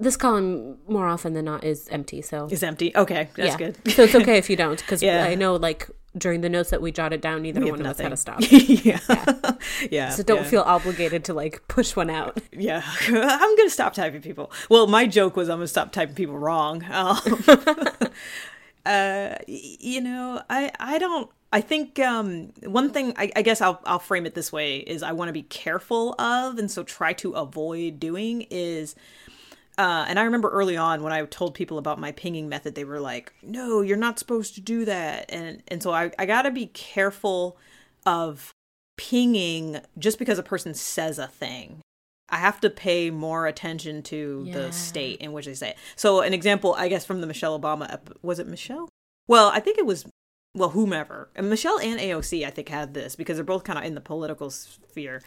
this 0.00 0.16
column 0.16 0.78
more 0.88 1.06
often 1.06 1.34
than 1.34 1.44
not 1.44 1.62
is 1.62 1.86
empty, 1.88 2.22
so 2.22 2.48
is 2.50 2.62
empty. 2.62 2.90
Okay, 2.96 3.28
that's 3.36 3.50
yeah. 3.50 3.56
good. 3.56 3.92
so 3.92 4.02
it's 4.02 4.14
okay 4.14 4.38
if 4.38 4.48
you 4.48 4.56
don't, 4.56 4.78
because 4.78 5.02
Yeah. 5.10 5.24
I 5.24 5.34
know 5.34 5.56
like 5.56 5.88
during 6.16 6.40
the 6.40 6.48
notes 6.48 6.70
that 6.70 6.82
we 6.82 6.90
jotted 6.90 7.20
down, 7.20 7.42
neither 7.42 7.60
one 7.64 7.80
of 7.80 7.86
us 7.86 8.00
had 8.00 8.12
a 8.12 8.16
stop. 8.16 8.40
yeah. 8.50 8.98
yeah. 9.90 10.08
So 10.10 10.22
don't 10.22 10.38
yeah. 10.38 10.48
feel 10.48 10.62
obligated 10.62 11.24
to 11.26 11.34
like 11.34 11.66
push 11.68 11.94
one 11.94 12.10
out. 12.10 12.40
Yeah, 12.52 12.82
I'm 13.08 13.56
gonna 13.56 13.70
stop 13.70 13.92
typing 13.92 14.22
people. 14.22 14.50
Well, 14.68 14.86
my 14.86 15.06
joke 15.06 15.36
was 15.36 15.48
I'm 15.48 15.58
gonna 15.58 15.68
stop 15.68 15.92
typing 15.92 16.14
people 16.14 16.38
wrong. 16.38 16.82
Um, 16.90 17.18
uh, 18.86 19.34
you 19.46 20.00
know, 20.00 20.42
I 20.48 20.72
I 20.80 20.98
don't. 20.98 21.30
I 21.52 21.60
think 21.60 21.98
um, 21.98 22.52
one 22.64 22.90
thing 22.90 23.12
I, 23.16 23.30
I 23.36 23.42
guess 23.42 23.60
I'll 23.60 23.80
I'll 23.84 23.98
frame 23.98 24.24
it 24.24 24.34
this 24.34 24.50
way 24.50 24.78
is 24.78 25.02
I 25.02 25.12
want 25.12 25.28
to 25.28 25.32
be 25.32 25.42
careful 25.42 26.14
of, 26.18 26.58
and 26.58 26.70
so 26.70 26.82
try 26.82 27.12
to 27.14 27.32
avoid 27.32 28.00
doing 28.00 28.46
is. 28.50 28.94
Uh, 29.80 30.04
and 30.08 30.18
I 30.18 30.24
remember 30.24 30.50
early 30.50 30.76
on 30.76 31.02
when 31.02 31.12
I 31.12 31.24
told 31.24 31.54
people 31.54 31.78
about 31.78 31.98
my 31.98 32.12
pinging 32.12 32.48
method, 32.50 32.74
they 32.74 32.84
were 32.84 33.00
like, 33.00 33.32
"No, 33.42 33.80
you're 33.80 33.96
not 33.96 34.18
supposed 34.18 34.54
to 34.56 34.60
do 34.60 34.84
that." 34.84 35.24
And 35.30 35.62
and 35.68 35.82
so 35.82 35.90
I 35.90 36.10
I 36.18 36.26
gotta 36.26 36.50
be 36.50 36.66
careful 36.66 37.56
of 38.04 38.52
pinging 38.98 39.80
just 39.98 40.18
because 40.18 40.38
a 40.38 40.42
person 40.42 40.74
says 40.74 41.18
a 41.18 41.26
thing. 41.26 41.80
I 42.28 42.36
have 42.36 42.60
to 42.60 42.68
pay 42.70 43.10
more 43.10 43.46
attention 43.46 44.02
to 44.04 44.44
Yeah. 44.46 44.54
the 44.54 44.72
state 44.72 45.20
in 45.20 45.32
which 45.32 45.46
they 45.46 45.54
say 45.54 45.70
it. 45.70 45.78
So 45.96 46.20
an 46.20 46.34
example, 46.34 46.74
I 46.76 46.88
guess, 46.88 47.04
from 47.06 47.20
the 47.22 47.26
Michelle 47.26 47.58
Obama 47.58 47.90
ep- 47.92 48.10
was 48.22 48.38
it 48.38 48.46
Michelle? 48.46 48.88
Well, 49.26 49.48
I 49.48 49.60
think 49.60 49.78
it 49.78 49.86
was 49.86 50.04
well 50.54 50.70
whomever. 50.70 51.30
And 51.34 51.48
Michelle 51.48 51.78
and 51.80 51.98
AOC, 51.98 52.44
I 52.46 52.50
think, 52.50 52.68
had 52.68 52.92
this 52.94 53.16
because 53.16 53.36
they're 53.36 53.44
both 53.44 53.64
kind 53.64 53.78
of 53.78 53.84
in 53.84 53.94
the 53.94 54.00
political 54.00 54.50
sphere. 54.50 55.22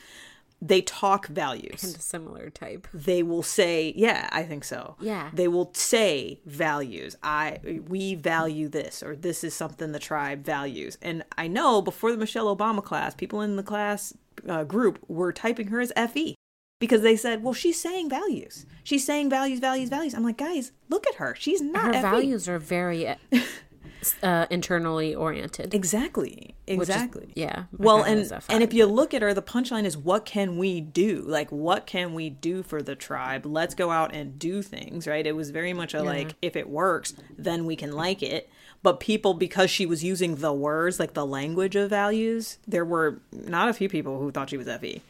They 0.66 0.82
talk 0.82 1.28
values. 1.28 1.84
And 1.84 2.02
similar 2.02 2.50
type. 2.50 2.88
They 2.94 3.22
will 3.22 3.44
say, 3.44 3.94
"Yeah, 3.98 4.30
I 4.32 4.44
think 4.44 4.64
so." 4.64 4.96
Yeah. 5.02 5.30
They 5.34 5.50
will 5.50 5.72
say 5.74 6.40
values. 6.46 7.18
I 7.22 7.60
we 7.88 8.16
value 8.16 8.70
this 8.70 9.04
or 9.04 9.14
this 9.16 9.44
is 9.44 9.54
something 9.54 9.92
the 9.92 10.00
tribe 10.00 10.46
values. 10.46 10.98
And 11.02 11.26
I 11.38 11.48
know 11.48 11.82
before 11.82 12.12
the 12.12 12.18
Michelle 12.18 12.56
Obama 12.56 12.82
class, 12.82 13.14
people 13.14 13.42
in 13.42 13.58
the 13.58 13.64
class 13.64 14.14
uh, 14.48 14.64
group 14.64 15.00
were 15.10 15.34
typing 15.34 15.68
her 15.68 15.82
as 15.82 15.92
FE 16.12 16.36
because 16.80 17.02
they 17.02 17.18
said, 17.18 17.44
"Well, 17.44 17.54
she's 17.54 17.82
saying 17.82 18.10
values. 18.10 18.66
She's 18.86 19.06
saying 19.06 19.30
values, 19.30 19.60
values, 19.60 19.90
values." 19.90 20.14
I'm 20.14 20.24
like, 20.24 20.38
"Guys, 20.38 20.72
look 20.88 21.06
at 21.08 21.16
her. 21.16 21.36
She's 21.38 21.62
not 21.62 21.88
Her 21.88 22.02
FE." 22.02 22.02
values 22.02 22.48
are 22.48 22.60
very 22.60 23.16
uh, 24.24 24.46
internally 24.50 25.14
oriented. 25.16 25.74
Exactly. 25.74 26.56
which 26.68 26.74
is- 26.82 26.90
Exactly. 26.90 27.32
yeah. 27.36 27.64
Well, 27.78 28.04
and 28.04 28.32
and 28.50 28.64
if 28.64 28.74
you 28.74 28.86
look 28.86 29.14
at 29.14 29.22
her, 29.22 29.34
the 29.34 29.42
punchline 29.42 29.86
is, 29.86 29.98
"What 29.98 30.26
can 30.26 30.58
we 30.58 30.80
do? 30.82 31.24
Like, 31.26 31.50
what 31.52 31.86
can 31.86 32.14
we 32.14 32.30
do 32.30 32.64
for 32.64 32.82
the 32.82 32.96
tribe? 32.96 33.46
Let's 33.46 33.76
go 33.76 33.92
out 33.92 34.14
and 34.14 34.38
do 34.40 34.62
things." 34.62 35.08
Right? 35.08 35.26
It 35.28 35.36
was 35.36 35.50
very 35.52 35.74
much 35.74 35.94
a 35.94 36.02
like, 36.04 36.36
if 36.42 36.56
it 36.56 36.70
works, 36.70 37.14
then 37.38 37.66
we 37.66 37.76
can 37.76 37.92
like 37.92 38.24
it. 38.24 38.50
But 38.82 39.00
people, 39.00 39.34
because 39.34 39.70
she 39.70 39.86
was 39.86 40.04
using 40.04 40.36
the 40.36 40.52
words, 40.54 41.00
like 41.00 41.14
the 41.14 41.26
language 41.26 41.76
of 41.78 41.90
values, 41.90 42.58
there 42.68 42.84
were 42.84 43.20
not 43.32 43.70
a 43.70 43.74
few 43.74 43.88
people 43.88 44.20
who 44.20 44.30
thought 44.32 44.50
she 44.50 44.58
was 44.58 44.68
fe. 44.68 45.02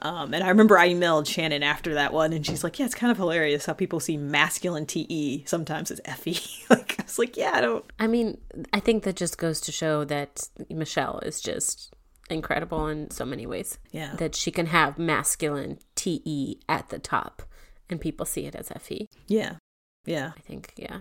Um, 0.00 0.32
and 0.32 0.44
I 0.44 0.48
remember 0.48 0.78
I 0.78 0.90
emailed 0.90 1.26
Shannon 1.26 1.62
after 1.62 1.94
that 1.94 2.12
one, 2.12 2.32
and 2.32 2.46
she's 2.46 2.62
like, 2.62 2.78
"Yeah, 2.78 2.86
it's 2.86 2.94
kind 2.94 3.10
of 3.10 3.16
hilarious 3.16 3.66
how 3.66 3.72
people 3.72 4.00
see 4.00 4.16
masculine 4.16 4.86
te 4.86 5.44
sometimes 5.46 5.90
as 5.90 6.00
fe." 6.16 6.36
like, 6.70 6.96
I 6.98 7.02
was 7.02 7.18
like, 7.18 7.36
"Yeah, 7.36 7.52
I 7.54 7.60
don't." 7.60 7.84
I 7.98 8.06
mean, 8.06 8.38
I 8.72 8.80
think 8.80 9.02
that 9.04 9.16
just 9.16 9.38
goes 9.38 9.60
to 9.62 9.72
show 9.72 10.04
that 10.04 10.48
Michelle 10.70 11.18
is 11.20 11.40
just 11.40 11.92
incredible 12.30 12.86
in 12.88 13.10
so 13.10 13.24
many 13.24 13.46
ways. 13.46 13.78
Yeah. 13.90 14.14
That 14.16 14.34
she 14.34 14.50
can 14.50 14.66
have 14.66 14.98
masculine 14.98 15.78
TE 15.94 16.60
at 16.68 16.88
the 16.88 16.98
top 16.98 17.42
and 17.88 18.00
people 18.00 18.26
see 18.26 18.46
it 18.46 18.54
as 18.54 18.70
FE. 18.80 19.08
Yeah, 19.26 19.56
yeah. 20.04 20.32
I 20.36 20.40
think, 20.40 20.72
yeah. 20.76 20.98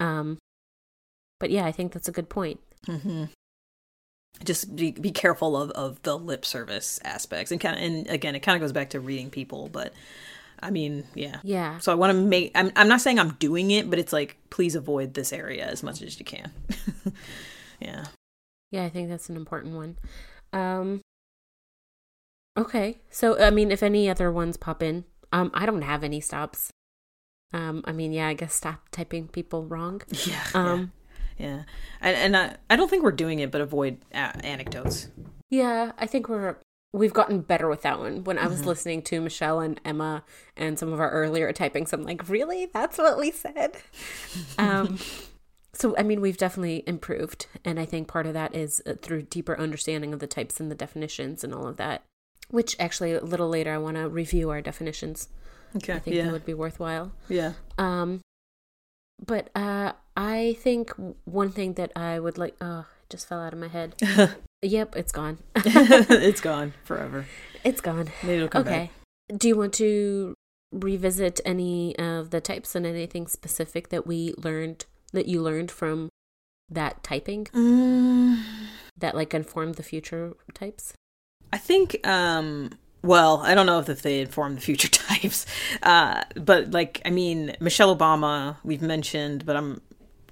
Um 0.00 0.38
but 1.38 1.50
yeah, 1.50 1.66
I 1.66 1.72
think 1.72 1.92
that's 1.92 2.08
a 2.08 2.12
good 2.12 2.28
point. 2.28 2.60
Mm-hmm. 2.86 3.24
Just 4.44 4.76
be 4.76 4.92
be 4.92 5.10
careful 5.10 5.56
of, 5.56 5.70
of 5.70 6.02
the 6.02 6.18
lip 6.18 6.44
service 6.44 7.00
aspects, 7.04 7.50
and 7.50 7.60
kind 7.60 7.76
of, 7.76 7.82
and 7.82 8.06
again, 8.08 8.34
it 8.34 8.40
kind 8.40 8.56
of 8.56 8.60
goes 8.60 8.72
back 8.72 8.90
to 8.90 9.00
reading 9.00 9.30
people. 9.30 9.68
But 9.68 9.92
I 10.60 10.70
mean, 10.70 11.04
yeah. 11.14 11.38
Yeah. 11.42 11.78
So 11.78 11.92
I 11.92 11.94
want 11.94 12.12
to 12.12 12.18
make. 12.18 12.52
I'm 12.54 12.72
I'm 12.76 12.88
not 12.88 13.00
saying 13.00 13.18
I'm 13.18 13.32
doing 13.34 13.70
it, 13.70 13.90
but 13.90 13.98
it's 13.98 14.12
like 14.12 14.36
please 14.50 14.74
avoid 14.74 15.14
this 15.14 15.32
area 15.32 15.66
as 15.66 15.82
much 15.82 16.02
as 16.02 16.18
you 16.18 16.24
can. 16.24 16.50
yeah. 17.80 18.04
Yeah, 18.70 18.84
I 18.84 18.88
think 18.88 19.08
that's 19.08 19.28
an 19.28 19.36
important 19.36 19.74
one. 19.74 19.98
Um 20.52 21.00
Okay. 22.56 22.98
So 23.10 23.38
I 23.38 23.50
mean 23.50 23.70
if 23.70 23.82
any 23.82 24.08
other 24.08 24.32
ones 24.32 24.56
pop 24.56 24.82
in, 24.82 25.04
um 25.32 25.50
I 25.54 25.66
don't 25.66 25.82
have 25.82 26.02
any 26.02 26.20
stops. 26.20 26.70
Um 27.52 27.82
I 27.86 27.92
mean, 27.92 28.12
yeah, 28.12 28.28
I 28.28 28.34
guess 28.34 28.54
stop 28.54 28.88
typing 28.90 29.28
people 29.28 29.64
wrong. 29.64 30.02
Yeah. 30.26 30.42
Um 30.54 30.80
yeah. 30.80 30.86
Yeah. 31.38 31.62
And 32.00 32.16
and 32.16 32.36
I, 32.36 32.56
I 32.70 32.76
don't 32.76 32.88
think 32.88 33.02
we're 33.02 33.12
doing 33.12 33.38
it, 33.40 33.50
but 33.50 33.60
avoid 33.60 33.98
a- 34.12 34.44
anecdotes. 34.44 35.08
Yeah, 35.50 35.92
I 35.98 36.06
think 36.06 36.28
we're 36.28 36.56
we've 36.92 37.12
gotten 37.12 37.40
better 37.40 37.68
with 37.68 37.82
that 37.82 37.98
one. 37.98 38.24
When 38.24 38.38
I 38.38 38.42
Mm-hmm. 38.42 38.50
was 38.50 38.64
listening 38.66 39.02
to 39.02 39.20
Michelle 39.20 39.60
and 39.60 39.80
Emma 39.84 40.24
and 40.56 40.78
some 40.78 40.92
of 40.92 41.00
our 41.00 41.10
earlier 41.10 41.52
typings, 41.52 41.92
I'm 41.92 42.02
like, 42.04 42.28
really? 42.28 42.66
That's 42.72 42.98
what 42.98 43.18
we 43.18 43.30
said? 43.30 43.76
um 44.58 44.98
So, 45.72 45.94
I 45.98 46.02
mean, 46.04 46.22
we've 46.22 46.38
definitely 46.38 46.82
improved. 46.86 47.48
And 47.62 47.78
I 47.78 47.84
think 47.84 48.08
part 48.08 48.26
of 48.26 48.32
that 48.32 48.54
is 48.56 48.80
uh, 48.86 48.94
through 49.02 49.22
deeper 49.22 49.58
understanding 49.60 50.14
of 50.14 50.20
the 50.20 50.26
types 50.26 50.58
and 50.58 50.70
the 50.70 50.74
definitions 50.74 51.44
and 51.44 51.52
all 51.54 51.66
of 51.66 51.76
that, 51.76 52.02
which 52.48 52.74
actually 52.80 53.12
a 53.12 53.20
little 53.22 53.48
later 53.50 53.74
I 53.74 53.78
want 53.78 53.98
to 53.98 54.08
review 54.08 54.48
our 54.48 54.62
definitions. 54.62 55.28
Okay. 55.76 55.92
I 55.92 55.98
think 55.98 56.16
yeah. 56.16 56.24
that 56.24 56.32
would 56.32 56.46
be 56.46 56.54
worthwhile. 56.54 57.12
yeah. 57.28 57.52
Um, 57.76 58.22
but 59.24 59.50
uh, 59.54 59.92
I 60.16 60.56
think 60.60 60.92
one 61.24 61.50
thing 61.50 61.74
that 61.74 61.92
I 61.96 62.18
would 62.18 62.38
like, 62.38 62.56
oh, 62.60 62.86
it 63.02 63.10
just 63.10 63.28
fell 63.28 63.40
out 63.40 63.52
of 63.52 63.58
my 63.58 63.68
head. 63.68 63.94
yep, 64.62 64.96
it's 64.96 65.12
gone. 65.12 65.38
it's 65.56 66.40
gone 66.40 66.74
forever. 66.84 67.26
it's 67.64 67.80
gone. 67.80 68.10
Maybe 68.22 68.36
it'll 68.36 68.48
come 68.48 68.62
Okay. 68.62 68.90
Do 69.36 69.48
you 69.48 69.56
want 69.56 69.74
to 69.74 70.34
revisit 70.72 71.40
any 71.44 71.96
of 71.98 72.30
the 72.30 72.40
types 72.40 72.74
and 72.74 72.86
anything 72.86 73.26
specific 73.26 73.88
that 73.88 74.06
we 74.06 74.34
learned 74.36 74.84
that 75.12 75.26
you 75.26 75.40
learned 75.40 75.70
from 75.70 76.10
that 76.68 77.02
typing. 77.02 77.44
Mm, 77.46 78.42
that 78.98 79.14
like 79.14 79.34
informed 79.34 79.76
the 79.76 79.82
future 79.82 80.34
types? 80.54 80.92
I 81.52 81.58
think 81.58 82.06
um 82.06 82.70
well, 83.06 83.40
I 83.42 83.54
don't 83.54 83.66
know 83.66 83.78
if 83.78 84.02
they 84.02 84.20
inform 84.20 84.56
the 84.56 84.60
future 84.60 84.88
types. 85.06 85.46
Uh 85.82 86.22
but 86.34 86.70
like 86.72 87.00
I 87.04 87.10
mean, 87.10 87.56
Michelle 87.60 87.96
Obama 87.96 88.56
we've 88.64 88.82
mentioned, 88.82 89.46
but 89.46 89.56
I'm 89.56 89.80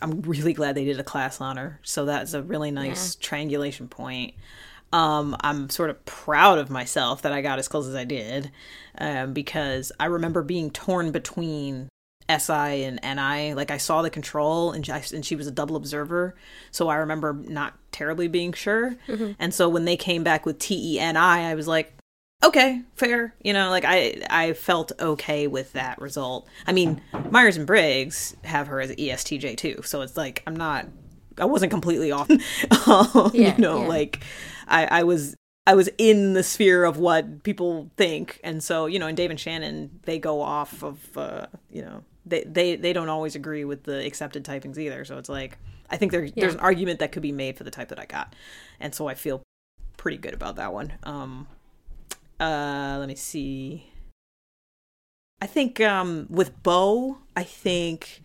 I'm 0.02 0.20
really 0.22 0.52
glad 0.52 0.74
they 0.74 0.84
did 0.84 1.00
a 1.00 1.04
class 1.04 1.40
on 1.40 1.56
her. 1.56 1.80
So 1.82 2.04
that's 2.04 2.34
a 2.34 2.42
really 2.42 2.70
nice 2.70 3.14
triangulation 3.14 3.88
point. 3.88 4.34
Um, 4.92 5.34
I'm 5.40 5.70
sort 5.70 5.90
of 5.90 6.04
proud 6.04 6.58
of 6.58 6.70
myself 6.70 7.22
that 7.22 7.32
I 7.32 7.40
got 7.40 7.58
as 7.58 7.66
close 7.66 7.88
as 7.88 7.94
I 7.96 8.04
did, 8.04 8.52
um, 8.98 9.32
because 9.32 9.90
I 9.98 10.04
remember 10.06 10.42
being 10.42 10.70
torn 10.70 11.10
between 11.10 11.88
SI 12.28 12.84
and 12.84 13.00
NI. 13.02 13.54
Like 13.54 13.70
I 13.72 13.78
saw 13.78 14.02
the 14.02 14.10
control, 14.10 14.70
and 14.70 14.86
she, 14.86 14.92
and 14.92 15.26
she 15.26 15.34
was 15.34 15.46
a 15.46 15.50
double 15.50 15.74
observer, 15.74 16.36
so 16.70 16.88
I 16.88 16.96
remember 16.96 17.32
not 17.32 17.74
terribly 17.90 18.28
being 18.28 18.52
sure. 18.52 18.94
And 19.38 19.52
so 19.52 19.68
when 19.68 19.84
they 19.84 19.96
came 19.96 20.22
back 20.22 20.46
with 20.46 20.58
TENI, 20.58 21.16
I 21.16 21.54
was 21.54 21.66
like, 21.66 21.92
okay, 22.44 22.82
fair. 22.94 23.34
You 23.42 23.52
know, 23.52 23.70
like 23.70 23.84
I 23.84 24.22
I 24.30 24.52
felt 24.52 24.92
okay 25.00 25.46
with 25.46 25.72
that 25.72 26.00
result. 26.00 26.46
I 26.66 26.72
mean, 26.72 27.00
Myers 27.30 27.56
and 27.56 27.66
Briggs 27.66 28.36
have 28.44 28.66
her 28.68 28.80
as 28.80 28.90
ESTJ 28.90 29.56
too, 29.56 29.82
so 29.84 30.02
it's 30.02 30.16
like 30.16 30.42
I'm 30.46 30.56
not. 30.56 30.86
I 31.38 31.46
wasn't 31.46 31.70
completely 31.70 32.12
off. 32.12 32.30
um, 32.88 33.30
Yeah, 33.34 33.56
you 33.56 33.58
know, 33.58 33.82
yeah. 33.82 33.88
like 33.88 34.24
I 34.68 34.86
I 34.86 35.02
was 35.02 35.36
I 35.66 35.74
was 35.74 35.88
in 35.98 36.34
the 36.34 36.42
sphere 36.42 36.84
of 36.84 36.98
what 36.98 37.42
people 37.42 37.90
think, 37.96 38.40
and 38.44 38.62
so 38.62 38.86
you 38.86 38.98
know, 38.98 39.06
and 39.06 39.16
Dave 39.16 39.30
and 39.30 39.40
Shannon 39.40 40.00
they 40.04 40.18
go 40.18 40.40
off 40.40 40.82
of 40.82 41.16
uh, 41.16 41.46
you 41.70 41.82
know 41.82 42.04
they 42.26 42.44
they 42.44 42.76
they 42.76 42.92
don't 42.92 43.08
always 43.08 43.34
agree 43.34 43.64
with 43.64 43.84
the 43.84 44.04
accepted 44.04 44.44
typings 44.44 44.78
either. 44.78 45.04
So 45.04 45.18
it's 45.18 45.28
like 45.28 45.58
I 45.90 45.96
think 45.96 46.12
there 46.12 46.28
there's 46.30 46.54
an 46.54 46.60
argument 46.60 47.00
that 47.00 47.12
could 47.12 47.22
be 47.22 47.32
made 47.32 47.56
for 47.56 47.64
the 47.64 47.70
type 47.70 47.88
that 47.88 47.98
I 47.98 48.06
got, 48.06 48.34
and 48.78 48.94
so 48.94 49.08
I 49.08 49.14
feel 49.14 49.42
pretty 49.96 50.18
good 50.18 50.34
about 50.34 50.56
that 50.56 50.72
one. 50.72 50.92
Um, 51.02 51.46
uh, 52.40 52.96
let 52.98 53.08
me 53.08 53.14
see. 53.14 53.86
I 55.40 55.46
think 55.46 55.80
um 55.80 56.26
with 56.30 56.62
Bo, 56.62 57.18
I 57.36 57.42
think 57.42 58.22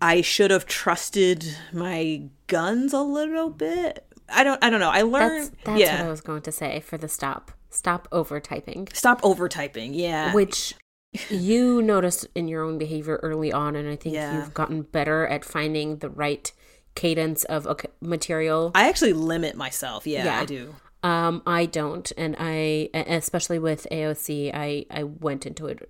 I 0.00 0.20
should 0.20 0.50
have 0.50 0.66
trusted 0.66 1.56
my 1.72 2.24
guns 2.48 2.92
a 2.92 3.00
little 3.00 3.50
bit. 3.50 4.04
I 4.28 4.44
don't 4.44 4.62
I 4.62 4.68
don't 4.70 4.80
know. 4.80 4.90
I 4.90 5.02
That's 5.02 5.08
learned 5.12 5.50
that's 5.64 5.80
yeah. 5.80 5.98
what 6.00 6.06
I 6.06 6.10
was 6.10 6.20
going 6.20 6.42
to 6.42 6.52
say 6.52 6.80
for 6.80 6.98
the 6.98 7.08
stop. 7.08 7.52
Stop 7.70 8.08
over 8.12 8.40
typing. 8.40 8.88
Stop 8.92 9.20
over 9.24 9.48
typing. 9.48 9.94
Yeah. 9.94 10.34
Which 10.34 10.74
you 11.30 11.80
noticed 11.80 12.26
in 12.34 12.48
your 12.48 12.62
own 12.62 12.76
behavior 12.78 13.18
early 13.22 13.52
on 13.52 13.74
and 13.76 13.88
I 13.88 13.96
think 13.96 14.14
Yeah. 14.14 14.36
you've 14.36 14.52
gotten 14.54 14.82
better 14.82 15.26
at 15.26 15.44
finding 15.44 15.98
the 15.98 16.10
right 16.10 16.50
cadence 16.94 17.44
of 17.44 17.66
okay, 17.66 17.88
material. 18.02 18.70
I 18.74 18.88
actually 18.88 19.14
limit 19.14 19.56
myself. 19.56 20.06
Yeah, 20.06 20.24
Yeah. 20.24 20.40
I 20.40 20.44
do. 20.44 20.74
Um, 21.02 21.42
I 21.46 21.66
don't, 21.66 22.10
and 22.16 22.36
I, 22.38 22.88
especially 22.94 23.58
with 23.58 23.86
AOC, 23.90 24.52
I 24.54 24.86
I 24.90 25.02
went 25.04 25.46
into 25.46 25.66
it 25.66 25.88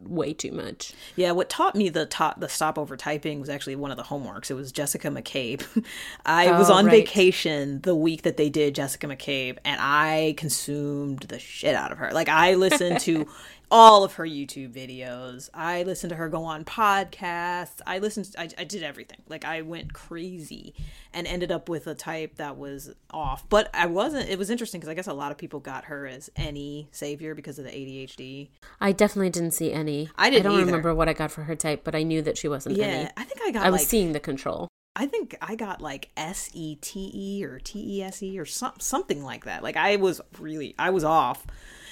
way 0.00 0.34
too 0.34 0.52
much. 0.52 0.92
Yeah, 1.16 1.30
what 1.30 1.48
taught 1.48 1.74
me 1.74 1.88
the 1.88 2.04
top 2.04 2.38
the 2.40 2.48
stop 2.48 2.78
over 2.78 2.94
typing 2.96 3.40
was 3.40 3.48
actually 3.48 3.76
one 3.76 3.90
of 3.90 3.96
the 3.96 4.02
homeworks. 4.02 4.50
It 4.50 4.54
was 4.54 4.70
Jessica 4.70 5.08
McCabe. 5.08 5.64
I 6.26 6.50
was 6.58 6.68
Oh, 6.68 6.74
on 6.74 6.86
right. 6.86 6.90
vacation 6.92 7.80
the 7.80 7.94
week 7.94 8.22
that 8.22 8.36
they 8.36 8.50
did 8.50 8.74
Jessica 8.74 9.06
McCabe, 9.06 9.58
and 9.64 9.80
I 9.80 10.34
consumed 10.36 11.20
the 11.20 11.38
shit 11.38 11.74
out 11.74 11.90
of 11.92 11.98
her. 11.98 12.10
Like 12.12 12.28
I 12.28 12.54
listened 12.54 13.00
to 13.00 13.26
all 13.70 14.04
of 14.04 14.14
her 14.14 14.24
YouTube 14.24 14.72
videos. 14.72 15.48
I 15.54 15.82
listened 15.82 16.10
to 16.10 16.16
her 16.16 16.28
go 16.28 16.44
on 16.44 16.64
podcasts. 16.64 17.80
I 17.86 17.98
listened. 17.98 18.34
I, 18.38 18.48
I 18.58 18.64
did 18.64 18.82
everything. 18.82 19.18
Like 19.28 19.44
I 19.44 19.62
went 19.62 19.92
crazy, 19.92 20.74
and 21.12 21.26
ended 21.26 21.50
up 21.50 21.68
with 21.68 21.86
a 21.86 21.94
type 21.94 22.36
that 22.36 22.56
was 22.56 22.92
off. 23.10 23.48
But 23.48 23.70
I 23.74 23.86
wasn't. 23.86 24.28
It 24.28 24.38
was 24.38 24.50
interesting 24.50 24.80
because 24.80 24.90
I 24.90 24.94
guess 24.94 25.06
a 25.06 25.12
lot 25.14 25.32
of 25.32 25.38
people 25.38 25.60
got 25.60 25.86
her 25.86 26.06
as 26.06 26.30
any 26.36 26.88
savior 26.92 27.34
because 27.34 27.58
of 27.58 27.64
the 27.64 27.70
ADHD. 27.70 28.48
I 28.80 28.92
definitely 28.92 29.30
didn't 29.30 29.52
see 29.52 29.72
any. 29.72 30.10
I 30.16 30.30
didn't 30.30 30.46
I 30.46 30.48
don't 30.50 30.58
either. 30.60 30.66
remember 30.66 30.94
what 30.94 31.08
I 31.08 31.12
got 31.12 31.30
for 31.30 31.44
her 31.44 31.56
type, 31.56 31.82
but 31.84 31.94
I 31.94 32.02
knew 32.02 32.22
that 32.22 32.38
she 32.38 32.48
wasn't 32.48 32.76
Yeah, 32.76 32.84
any. 32.86 33.10
I 33.16 33.24
think 33.24 33.40
I 33.44 33.50
got 33.50 33.66
I 33.66 33.70
was 33.70 33.80
like 33.82 33.88
seeing 33.88 34.12
the 34.12 34.20
control. 34.20 34.68
I 34.96 35.06
think 35.06 35.34
I 35.42 35.56
got 35.56 35.80
like 35.80 36.10
S 36.16 36.50
E 36.54 36.76
T 36.76 37.10
E 37.12 37.44
or 37.44 37.58
T 37.58 37.98
E 37.98 38.02
S 38.02 38.22
E 38.22 38.38
or 38.38 38.44
some, 38.44 38.74
something 38.78 39.24
like 39.24 39.44
that. 39.44 39.62
Like 39.62 39.76
I 39.76 39.96
was 39.96 40.20
really 40.38 40.74
I 40.78 40.90
was 40.90 41.02
off. 41.02 41.44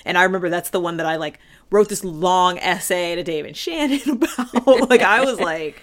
And 0.04 0.18
I 0.18 0.24
remember 0.24 0.48
that's 0.48 0.70
the 0.70 0.80
one 0.80 0.96
that 0.96 1.06
I 1.06 1.16
like 1.16 1.38
wrote 1.70 1.88
this 1.88 2.04
long 2.04 2.58
essay 2.58 3.14
to 3.14 3.22
David 3.22 3.56
Shannon 3.56 4.00
about. 4.10 4.90
like 4.90 5.02
I 5.02 5.24
was 5.24 5.38
like 5.40 5.80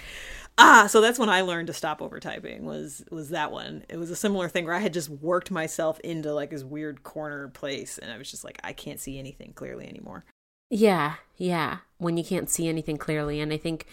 ah, 0.59 0.87
so 0.87 0.99
that's 1.01 1.17
when 1.17 1.29
I 1.29 1.41
learned 1.41 1.67
to 1.67 1.73
stop 1.73 2.01
over 2.01 2.19
typing 2.19 2.65
was 2.65 3.03
was 3.09 3.29
that 3.29 3.51
one. 3.51 3.85
It 3.89 3.97
was 3.97 4.11
a 4.11 4.15
similar 4.15 4.47
thing 4.49 4.65
where 4.65 4.75
I 4.75 4.79
had 4.79 4.93
just 4.93 5.09
worked 5.09 5.49
myself 5.49 5.99
into 6.01 6.33
like 6.33 6.51
this 6.51 6.63
weird 6.63 7.01
corner 7.01 7.47
place 7.47 7.97
and 7.97 8.11
I 8.11 8.17
was 8.17 8.29
just 8.29 8.43
like 8.43 8.59
I 8.63 8.73
can't 8.73 8.99
see 8.99 9.17
anything 9.17 9.53
clearly 9.53 9.87
anymore. 9.87 10.25
Yeah, 10.69 11.15
yeah. 11.37 11.77
When 11.97 12.17
you 12.17 12.23
can't 12.23 12.49
see 12.49 12.67
anything 12.67 12.97
clearly, 12.97 13.39
and 13.39 13.51
I 13.51 13.57
think 13.57 13.87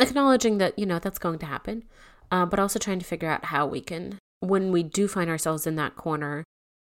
acknowledging 0.00 0.58
that 0.58 0.76
you 0.78 0.86
know 0.86 0.98
that's 0.98 1.18
going 1.18 1.38
to 1.40 1.46
happen, 1.46 1.84
uh, 2.32 2.46
but 2.46 2.58
also 2.58 2.78
trying 2.78 2.98
to 2.98 3.04
figure 3.04 3.30
out 3.30 3.46
how 3.46 3.66
we 3.66 3.80
can, 3.80 4.18
when 4.40 4.72
we 4.72 4.82
do 4.82 5.06
find 5.06 5.30
ourselves 5.30 5.66
in 5.66 5.76
that 5.76 5.94
corner, 5.94 6.42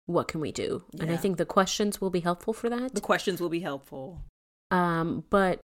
what 0.10 0.28
can 0.28 0.42
we 0.42 0.52
do? 0.52 0.84
And 1.00 1.12
I 1.12 1.18
think 1.18 1.38
the 1.38 1.46
questions 1.46 2.02
will 2.02 2.10
be 2.10 2.22
helpful 2.22 2.52
for 2.52 2.68
that. 2.68 2.96
The 2.96 3.02
questions 3.02 3.40
will 3.40 3.50
be 3.50 3.60
helpful. 3.60 4.24
Um, 4.72 5.24
but 5.30 5.60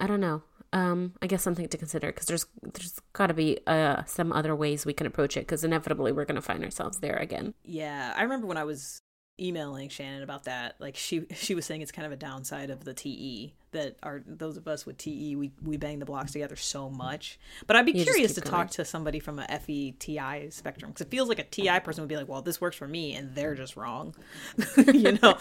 I 0.00 0.06
don't 0.06 0.20
know. 0.20 0.42
Um, 0.72 1.12
I 1.20 1.26
guess 1.26 1.42
something 1.42 1.68
to 1.68 1.76
consider 1.76 2.06
because 2.06 2.26
there's 2.26 2.46
there's 2.62 2.98
got 3.12 3.26
to 3.26 3.34
be 3.34 3.58
uh 3.66 4.04
some 4.04 4.32
other 4.32 4.56
ways 4.56 4.86
we 4.86 4.94
can 4.94 5.06
approach 5.06 5.36
it 5.36 5.40
because 5.40 5.62
inevitably 5.62 6.12
we're 6.12 6.24
going 6.24 6.36
to 6.36 6.40
find 6.40 6.64
ourselves 6.64 7.00
there 7.00 7.16
again. 7.16 7.52
Yeah, 7.62 8.14
I 8.16 8.22
remember 8.22 8.46
when 8.46 8.56
I 8.56 8.64
was 8.64 9.02
emailing 9.40 9.88
Shannon 9.88 10.22
about 10.22 10.44
that. 10.44 10.76
Like 10.78 10.96
she 10.96 11.26
she 11.34 11.54
was 11.54 11.64
saying 11.64 11.82
it's 11.82 11.92
kind 11.92 12.06
of 12.06 12.12
a 12.12 12.16
downside 12.16 12.70
of 12.70 12.84
the 12.84 12.94
TE 12.94 13.54
that 13.72 13.96
are 14.02 14.22
those 14.26 14.56
of 14.56 14.68
us 14.68 14.84
with 14.84 14.98
TE 14.98 15.34
we 15.36 15.50
we 15.62 15.76
bang 15.76 15.98
the 15.98 16.04
blocks 16.04 16.32
together 16.32 16.56
so 16.56 16.90
much. 16.90 17.38
But 17.66 17.76
I'd 17.76 17.86
be 17.86 17.92
You 17.92 18.04
curious 18.04 18.34
to 18.34 18.40
keep 18.40 18.50
talk 18.50 18.70
to 18.70 18.84
somebody 18.84 19.18
from 19.18 19.38
a 19.38 19.46
FETI 19.46 20.52
spectrum 20.52 20.90
because 20.90 21.06
it 21.06 21.10
feels 21.10 21.28
like 21.28 21.38
a 21.38 21.44
TI 21.44 21.80
person 21.80 22.02
would 22.02 22.08
be 22.08 22.16
like, 22.16 22.28
well, 22.28 22.42
this 22.42 22.60
works 22.60 22.76
for 22.76 22.86
me, 22.86 23.14
and 23.14 23.34
they're 23.34 23.54
just 23.54 23.76
wrong, 23.76 24.14
you 24.76 25.18
know. 25.22 25.36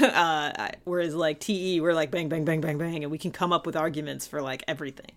uh, 0.00 0.68
whereas 0.84 1.14
like 1.14 1.40
TE, 1.40 1.80
we're 1.80 1.94
like 1.94 2.10
bang 2.10 2.28
bang 2.28 2.44
bang 2.44 2.60
bang 2.60 2.78
bang, 2.78 3.04
and 3.04 3.10
we 3.10 3.18
can 3.18 3.30
come 3.30 3.52
up 3.52 3.66
with 3.66 3.76
arguments 3.76 4.26
for 4.26 4.42
like 4.42 4.62
everything. 4.66 5.12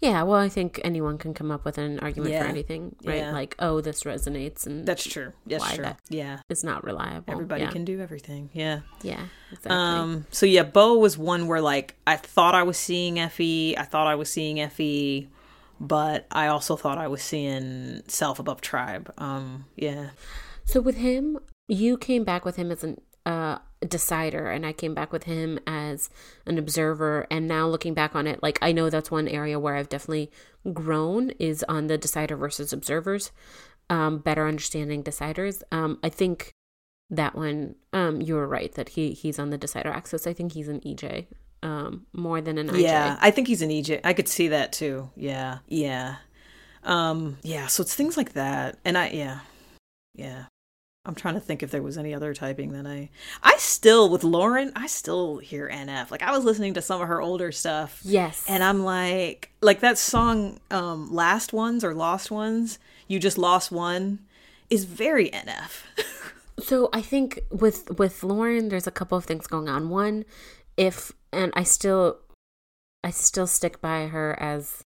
Yeah, 0.00 0.22
well, 0.22 0.38
I 0.40 0.48
think 0.48 0.80
anyone 0.84 1.18
can 1.18 1.34
come 1.34 1.50
up 1.50 1.64
with 1.64 1.78
an 1.78 1.98
argument 2.00 2.32
Yeah. 2.32 2.42
for 2.42 2.48
anything, 2.48 2.96
right? 3.04 3.18
Yeah. 3.18 3.32
Like, 3.32 3.54
oh, 3.58 3.80
this 3.80 4.04
resonates, 4.04 4.66
and 4.66 4.86
That's 4.86 5.04
true. 5.04 5.32
That's 5.46 5.74
true. 5.74 5.84
that- 5.84 6.00
Yeah, 6.08 6.40
it's 6.48 6.64
not 6.64 6.84
reliable. 6.84 7.32
everybody 7.32 7.62
yeah. 7.64 7.70
can 7.70 7.84
do 7.84 8.00
everything. 8.00 8.50
Yeah. 8.52 8.80
Yeah, 9.02 9.20
exactly. 9.50 9.70
Um. 9.72 10.26
So 10.30 10.46
yeah, 10.46 10.62
Bo 10.62 10.98
was 10.98 11.16
one 11.18 11.46
where 11.46 11.60
like 11.60 11.96
I 12.06 12.16
thought 12.16 12.54
I 12.54 12.62
was 12.62 12.76
seeing 12.76 13.16
FE. 13.28 13.76
I 13.76 13.84
thought 13.84 14.06
I 14.06 14.14
was 14.14 14.30
seeing 14.30 14.58
FE, 14.68 15.28
but 15.80 16.26
I 16.30 16.46
also 16.48 16.76
thought 16.76 16.98
I 16.98 17.08
was 17.08 17.22
seeing 17.22 18.02
self 18.08 18.38
above 18.38 18.60
tribe. 18.60 19.12
Um. 19.18 19.66
Yeah. 19.76 20.10
So 20.64 20.80
with 20.80 20.96
him, 20.96 21.38
you 21.68 21.96
came 21.98 22.24
back 22.24 22.44
with 22.44 22.56
him 22.56 22.70
as 22.70 22.82
an 22.84 23.00
uh, 23.26 23.58
decider, 23.86 24.50
and 24.50 24.64
I 24.64 24.72
came 24.72 24.94
back 24.94 25.12
with 25.12 25.24
him 25.24 25.58
as 25.66 26.10
an 26.46 26.58
observer. 26.58 27.26
And 27.30 27.46
now 27.46 27.68
looking 27.68 27.94
back 27.94 28.14
on 28.14 28.26
it, 28.26 28.42
like 28.42 28.58
I 28.62 28.72
know 28.72 28.90
that's 28.90 29.10
one 29.10 29.28
area 29.28 29.58
where 29.58 29.76
I've 29.76 29.88
definitely 29.88 30.30
grown 30.72 31.30
is 31.38 31.64
on 31.68 31.86
the 31.86 31.98
decider 31.98 32.36
versus 32.36 32.72
observers. 32.72 33.30
Um, 33.90 34.18
better 34.18 34.46
understanding 34.46 35.04
deciders. 35.04 35.62
Um, 35.70 35.98
I 36.02 36.08
think 36.08 36.52
that 37.10 37.34
one. 37.34 37.74
Um, 37.92 38.20
you 38.20 38.34
were 38.34 38.48
right 38.48 38.72
that 38.74 38.90
he 38.90 39.12
he's 39.12 39.38
on 39.38 39.50
the 39.50 39.58
decider 39.58 39.90
axis. 39.90 40.26
I 40.26 40.32
think 40.32 40.52
he's 40.52 40.68
an 40.68 40.80
EJ. 40.80 41.26
Um, 41.62 42.06
more 42.12 42.40
than 42.40 42.58
an 42.58 42.68
IJ. 42.68 42.82
Yeah. 42.82 43.18
I 43.20 43.30
think 43.30 43.48
he's 43.48 43.62
an 43.62 43.70
EJ. 43.70 44.00
I 44.04 44.12
could 44.12 44.28
see 44.28 44.48
that 44.48 44.72
too. 44.72 45.10
Yeah. 45.16 45.58
Yeah. 45.68 46.16
Um. 46.82 47.38
Yeah. 47.42 47.66
So 47.66 47.82
it's 47.82 47.94
things 47.94 48.16
like 48.16 48.34
that, 48.34 48.78
and 48.84 48.96
I. 48.98 49.10
Yeah. 49.10 49.40
Yeah. 50.14 50.44
I'm 51.06 51.14
trying 51.14 51.34
to 51.34 51.40
think 51.40 51.62
if 51.62 51.70
there 51.70 51.82
was 51.82 51.98
any 51.98 52.14
other 52.14 52.32
typing 52.32 52.72
that 52.72 52.86
I 52.86 53.10
I 53.42 53.56
still 53.58 54.08
with 54.08 54.22
Lauryn, 54.22 54.72
I 54.74 54.86
still 54.86 55.38
hear 55.38 55.68
NF. 55.68 56.10
Like 56.10 56.22
I 56.22 56.32
was 56.32 56.44
listening 56.44 56.74
to 56.74 56.82
some 56.82 57.00
of 57.00 57.08
her 57.08 57.20
older 57.20 57.52
stuff. 57.52 58.00
Yes. 58.04 58.44
And 58.48 58.64
I'm 58.64 58.84
like 58.84 59.50
like 59.60 59.80
that 59.80 59.98
song 59.98 60.60
um 60.70 61.12
Last 61.12 61.52
Ones 61.52 61.84
or 61.84 61.94
Lost 61.94 62.30
Ones, 62.30 62.78
you 63.08 63.18
just 63.18 63.38
lost 63.38 63.70
one 63.70 64.20
is 64.70 64.84
very 64.84 65.30
NF. 65.30 65.82
So 66.58 66.88
I 66.92 67.02
think 67.02 67.40
with 67.50 67.98
with 67.98 68.20
Lauryn, 68.20 68.70
there's 68.70 68.86
a 68.86 68.92
couple 68.92 69.18
of 69.18 69.24
things 69.24 69.46
going 69.46 69.68
on. 69.68 69.88
One, 69.88 70.24
if 70.76 71.12
and 71.32 71.52
I 71.56 71.64
still 71.64 72.18
I 73.02 73.10
still 73.10 73.46
stick 73.46 73.80
by 73.80 74.06
her 74.06 74.36
as 74.40 74.84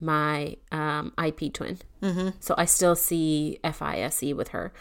my 0.00 0.56
um, 0.72 1.12
IP 1.22 1.52
twin. 1.52 1.78
mm-hmm. 2.02 2.30
So 2.40 2.54
I 2.56 2.64
still 2.64 2.96
see 2.96 3.58
FISE 3.62 4.34
with 4.34 4.48
her. 4.48 4.72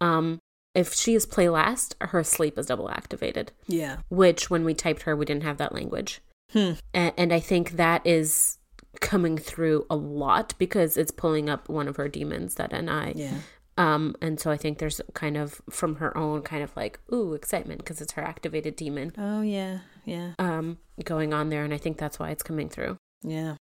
Um, 0.00 0.38
if 0.74 0.92
she 0.92 1.14
is 1.14 1.24
play 1.26 1.48
last, 1.48 1.94
her 2.00 2.22
sleep 2.22 2.58
is 2.58 2.66
double 2.66 2.90
activated, 2.90 3.52
Yeah. 3.66 3.98
which 4.10 4.50
when 4.50 4.64
we 4.64 4.74
typed 4.74 5.02
her, 5.02 5.16
we 5.16 5.24
didn't 5.24 5.44
have 5.44 5.56
that 5.58 5.74
language. 5.74 6.20
Hmm. 6.52 6.72
And, 6.92 7.12
and 7.16 7.32
I 7.32 7.40
think 7.40 7.72
that 7.72 8.06
is 8.06 8.58
coming 9.00 9.36
through 9.38 9.86
a 9.90 9.96
lot 9.96 10.54
because 10.58 10.96
it's 10.96 11.10
pulling 11.10 11.48
up 11.48 11.68
one 11.68 11.88
of 11.88 11.96
her 11.96 12.08
demons, 12.08 12.54
that 12.56 12.72
NI. 12.72 13.12
Yeah. 13.14 13.38
Um, 13.78 14.16
and 14.22 14.40
so 14.40 14.50
I 14.50 14.56
think 14.56 14.78
there's 14.78 15.00
kind 15.14 15.36
of 15.36 15.60
from 15.68 15.96
her 15.96 16.16
own 16.16 16.42
kind 16.42 16.62
of 16.62 16.74
like, 16.76 16.98
ooh, 17.12 17.34
excitement 17.34 17.78
because 17.80 18.00
it's 18.00 18.12
her 18.12 18.22
activated 18.22 18.74
demon 18.76 19.12
Oh 19.18 19.42
yeah. 19.42 19.80
Yeah. 20.06 20.32
um, 20.38 20.78
going 21.04 21.34
on 21.34 21.50
there. 21.50 21.62
And 21.64 21.74
I 21.74 21.78
think 21.78 21.98
that's 21.98 22.18
why 22.18 22.30
it's 22.30 22.42
coming 22.42 22.68
through. 22.70 22.96
Yeah. 23.22 23.56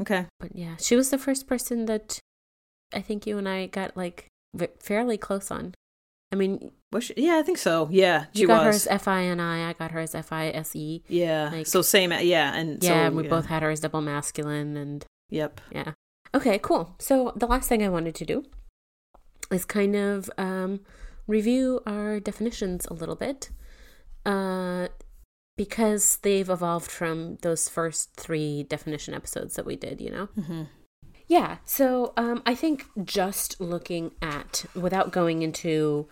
Okay. 0.00 0.26
But 0.40 0.54
yeah, 0.54 0.76
she 0.78 0.94
was 0.96 1.08
the 1.10 1.16
first 1.18 1.46
person 1.46 1.86
that 1.86 2.18
I 2.92 3.00
think 3.00 3.26
you 3.26 3.38
and 3.38 3.48
I 3.48 3.66
got 3.66 3.96
like 3.96 4.26
fairly 4.80 5.16
close 5.18 5.50
on. 5.50 5.74
I 6.32 6.36
mean, 6.36 6.72
she, 6.98 7.14
yeah, 7.16 7.36
I 7.38 7.42
think 7.42 7.58
so. 7.58 7.88
Yeah, 7.90 8.26
she 8.34 8.42
you 8.42 8.46
got 8.48 8.66
was. 8.66 8.84
her 8.86 8.94
as 8.94 9.02
FINI, 9.02 9.68
I 9.68 9.72
got 9.74 9.92
her 9.92 10.00
as 10.00 10.12
FISE. 10.12 11.00
yeah. 11.08 11.50
like- 11.52 11.66
so 11.66 11.82
same. 11.82 12.10
Yeah, 12.12 12.54
and 12.54 12.82
Yeah, 12.82 12.90
so, 12.90 12.94
and 12.94 13.16
we 13.16 13.24
yeah. 13.24 13.30
both 13.30 13.46
had 13.46 13.62
her 13.62 13.70
as 13.70 13.80
double 13.80 14.00
masculine 14.00 14.76
and 14.76 15.04
Yep. 15.30 15.60
yeah. 15.72 15.92
Okay, 16.34 16.58
cool. 16.58 16.94
So 16.98 17.32
the 17.36 17.46
last 17.46 17.68
thing 17.68 17.82
I 17.82 17.88
wanted 17.88 18.14
to 18.16 18.24
do 18.26 18.44
is 19.50 19.64
kind 19.64 19.94
of 19.94 20.28
um, 20.36 20.80
review 21.26 21.80
our 21.86 22.18
definitions 22.20 22.86
a 22.86 22.94
little 22.94 23.14
bit. 23.16 23.50
Uh, 24.24 24.88
because 25.56 26.18
they've 26.22 26.50
evolved 26.50 26.90
from 26.90 27.36
those 27.42 27.68
first 27.68 28.12
three 28.16 28.62
definition 28.64 29.14
episodes 29.14 29.54
that 29.54 29.64
we 29.64 29.74
did, 29.76 30.00
you 30.00 30.10
know? 30.10 30.28
Mm-hmm. 30.38 30.62
Yeah. 31.28 31.58
So 31.64 32.12
um, 32.16 32.42
I 32.46 32.54
think 32.54 32.86
just 33.04 33.60
looking 33.60 34.12
at, 34.22 34.64
without 34.74 35.12
going 35.12 35.42
into 35.42 36.08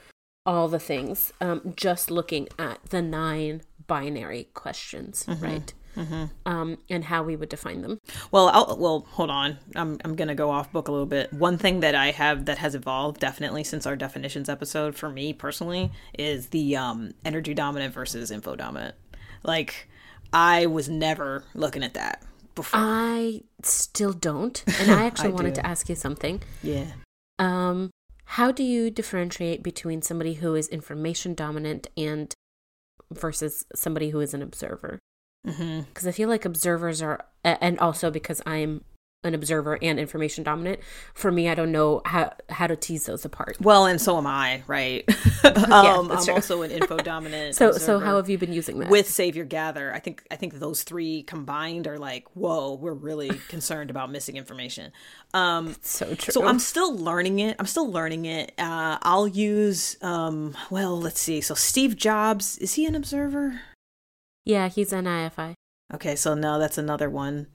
all 0.46 0.68
the 0.68 0.78
things, 0.78 1.32
um, 1.40 1.72
just 1.76 2.10
looking 2.10 2.48
at 2.58 2.84
the 2.90 3.00
nine 3.00 3.62
binary 3.86 4.48
questions, 4.54 5.24
right? 5.40 5.72
Mm-hmm. 5.96 6.24
Um, 6.44 6.78
and 6.90 7.04
how 7.04 7.22
we 7.22 7.36
would 7.36 7.48
define 7.48 7.82
them. 7.82 8.00
Well, 8.32 8.48
I'll, 8.48 8.76
well, 8.78 9.06
hold 9.10 9.30
on. 9.30 9.58
I'm 9.76 9.98
I'm 10.04 10.16
gonna 10.16 10.34
go 10.34 10.50
off 10.50 10.72
book 10.72 10.88
a 10.88 10.90
little 10.92 11.06
bit. 11.06 11.32
One 11.32 11.56
thing 11.56 11.80
that 11.80 11.94
I 11.94 12.10
have 12.10 12.46
that 12.46 12.58
has 12.58 12.74
evolved 12.74 13.20
definitely 13.20 13.62
since 13.62 13.86
our 13.86 13.94
definitions 13.94 14.48
episode 14.48 14.96
for 14.96 15.08
me 15.08 15.32
personally 15.32 15.92
is 16.18 16.48
the 16.48 16.76
um 16.76 17.12
energy 17.24 17.54
dominant 17.54 17.94
versus 17.94 18.32
info 18.32 18.56
dominant. 18.56 18.96
Like, 19.44 19.88
I 20.32 20.66
was 20.66 20.88
never 20.88 21.44
looking 21.54 21.84
at 21.84 21.94
that 21.94 22.22
before. 22.54 22.80
I 22.82 23.42
still 23.64 24.12
don't. 24.12 24.62
And 24.80 24.90
I 24.90 25.04
actually 25.06 25.30
I 25.30 25.32
wanted 25.32 25.54
do. 25.54 25.60
to 25.62 25.66
ask 25.66 25.88
you 25.88 25.94
something. 25.94 26.42
yeah. 26.62 26.86
Um, 27.38 27.90
how 28.26 28.52
do 28.52 28.62
you 28.62 28.90
differentiate 28.90 29.62
between 29.62 30.02
somebody 30.02 30.34
who 30.34 30.54
is 30.54 30.68
information 30.68 31.34
dominant 31.34 31.88
and 31.96 32.32
versus 33.12 33.66
somebody 33.74 34.10
who 34.10 34.20
is 34.20 34.34
an 34.34 34.42
observer? 34.42 34.98
Mm-hmm. 35.46 35.80
Because 35.82 36.06
I 36.06 36.12
feel 36.12 36.28
like 36.28 36.44
observers 36.44 37.02
are, 37.02 37.24
and 37.44 37.78
also 37.78 38.10
because 38.10 38.40
I'm 38.46 38.84
an 39.24 39.34
observer 39.34 39.78
and 39.82 39.98
information 39.98 40.44
dominant, 40.44 40.80
for 41.14 41.32
me, 41.32 41.48
I 41.48 41.54
don't 41.54 41.72
know 41.72 42.02
how 42.04 42.32
how 42.50 42.66
to 42.66 42.76
tease 42.76 43.06
those 43.06 43.24
apart. 43.24 43.56
Well, 43.60 43.86
and 43.86 44.00
so 44.00 44.16
am 44.18 44.26
I, 44.26 44.62
right? 44.66 45.04
um, 45.44 46.08
that's 46.08 46.20
I'm 46.20 46.24
true. 46.24 46.34
also 46.34 46.62
an 46.62 46.70
info 46.70 46.96
dominant. 46.98 47.56
So, 47.56 47.72
so 47.72 47.98
how 47.98 48.16
have 48.16 48.28
you 48.28 48.38
been 48.38 48.52
using 48.52 48.78
that? 48.80 48.90
with 48.90 49.08
Savior 49.08 49.44
Gather, 49.44 49.92
I 49.92 49.98
think 49.98 50.24
I 50.30 50.36
think 50.36 50.54
those 50.54 50.82
three 50.82 51.22
combined 51.22 51.86
are 51.86 51.98
like, 51.98 52.26
whoa, 52.34 52.74
we're 52.74 52.92
really 52.92 53.28
concerned 53.48 53.90
about 53.90 54.10
missing 54.10 54.36
information. 54.36 54.92
Um, 55.32 55.74
so 55.80 56.14
true. 56.14 56.32
so 56.32 56.46
I'm 56.46 56.58
still 56.58 56.96
learning 56.96 57.40
it. 57.40 57.56
I'm 57.58 57.66
still 57.66 57.90
learning 57.90 58.26
it. 58.26 58.52
Uh, 58.58 58.98
I'll 59.02 59.26
use, 59.26 59.96
um, 60.02 60.56
well, 60.70 61.00
let's 61.00 61.18
see. 61.20 61.40
So 61.40 61.54
Steve 61.54 61.96
Jobs, 61.96 62.56
is 62.58 62.74
he 62.74 62.86
an 62.86 62.94
observer? 62.94 63.60
yeah, 64.44 64.68
he's 64.68 64.92
an 64.92 65.06
IFI. 65.06 65.54
Okay, 65.92 66.16
so 66.16 66.34
no, 66.34 66.58
that's 66.58 66.78
another 66.78 67.08
one. 67.10 67.46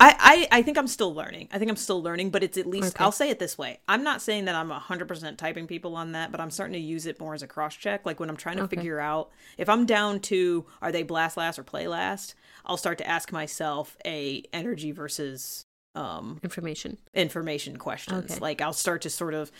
I, 0.00 0.48
I, 0.50 0.58
I 0.58 0.62
think 0.62 0.76
I'm 0.78 0.86
still 0.86 1.14
learning. 1.14 1.48
I 1.52 1.58
think 1.58 1.70
I'm 1.70 1.76
still 1.76 2.02
learning, 2.02 2.30
but 2.30 2.42
it's 2.42 2.58
at 2.58 2.66
least 2.66 2.94
Okay. 2.96 3.04
I'll 3.04 3.12
say 3.12 3.30
it 3.30 3.38
this 3.38 3.56
way. 3.56 3.80
I'm 3.88 4.02
not 4.02 4.20
saying 4.22 4.44
that 4.46 4.54
I'm 4.54 4.70
100% 4.70 5.36
typing 5.36 5.66
people 5.66 5.96
on 5.96 6.12
that, 6.12 6.30
but 6.32 6.40
I'm 6.40 6.50
starting 6.50 6.74
to 6.74 6.78
use 6.78 7.06
it 7.06 7.18
more 7.20 7.34
as 7.34 7.42
a 7.42 7.46
cross 7.46 7.74
check. 7.74 8.04
Like 8.04 8.20
when 8.20 8.28
I'm 8.28 8.36
trying 8.36 8.56
to 8.58 8.64
Okay. 8.64 8.76
figure 8.76 9.00
out 9.00 9.30
if 9.58 9.68
I'm 9.68 9.86
down 9.86 10.20
to 10.20 10.66
are 10.82 10.92
they 10.92 11.02
blast 11.02 11.36
last 11.36 11.58
or 11.58 11.62
play 11.62 11.86
last, 11.88 12.34
I'll 12.64 12.76
start 12.76 12.98
to 12.98 13.06
ask 13.08 13.32
myself 13.32 13.96
a 14.04 14.42
energy 14.52 14.92
versus 14.92 15.64
um 15.94 16.40
Information. 16.42 16.98
information 17.14 17.76
questions. 17.78 18.32
Okay. 18.32 18.40
Like 18.40 18.60
I'll 18.60 18.72
start 18.74 19.02
to 19.02 19.10
sort 19.10 19.32
of, 19.34 19.50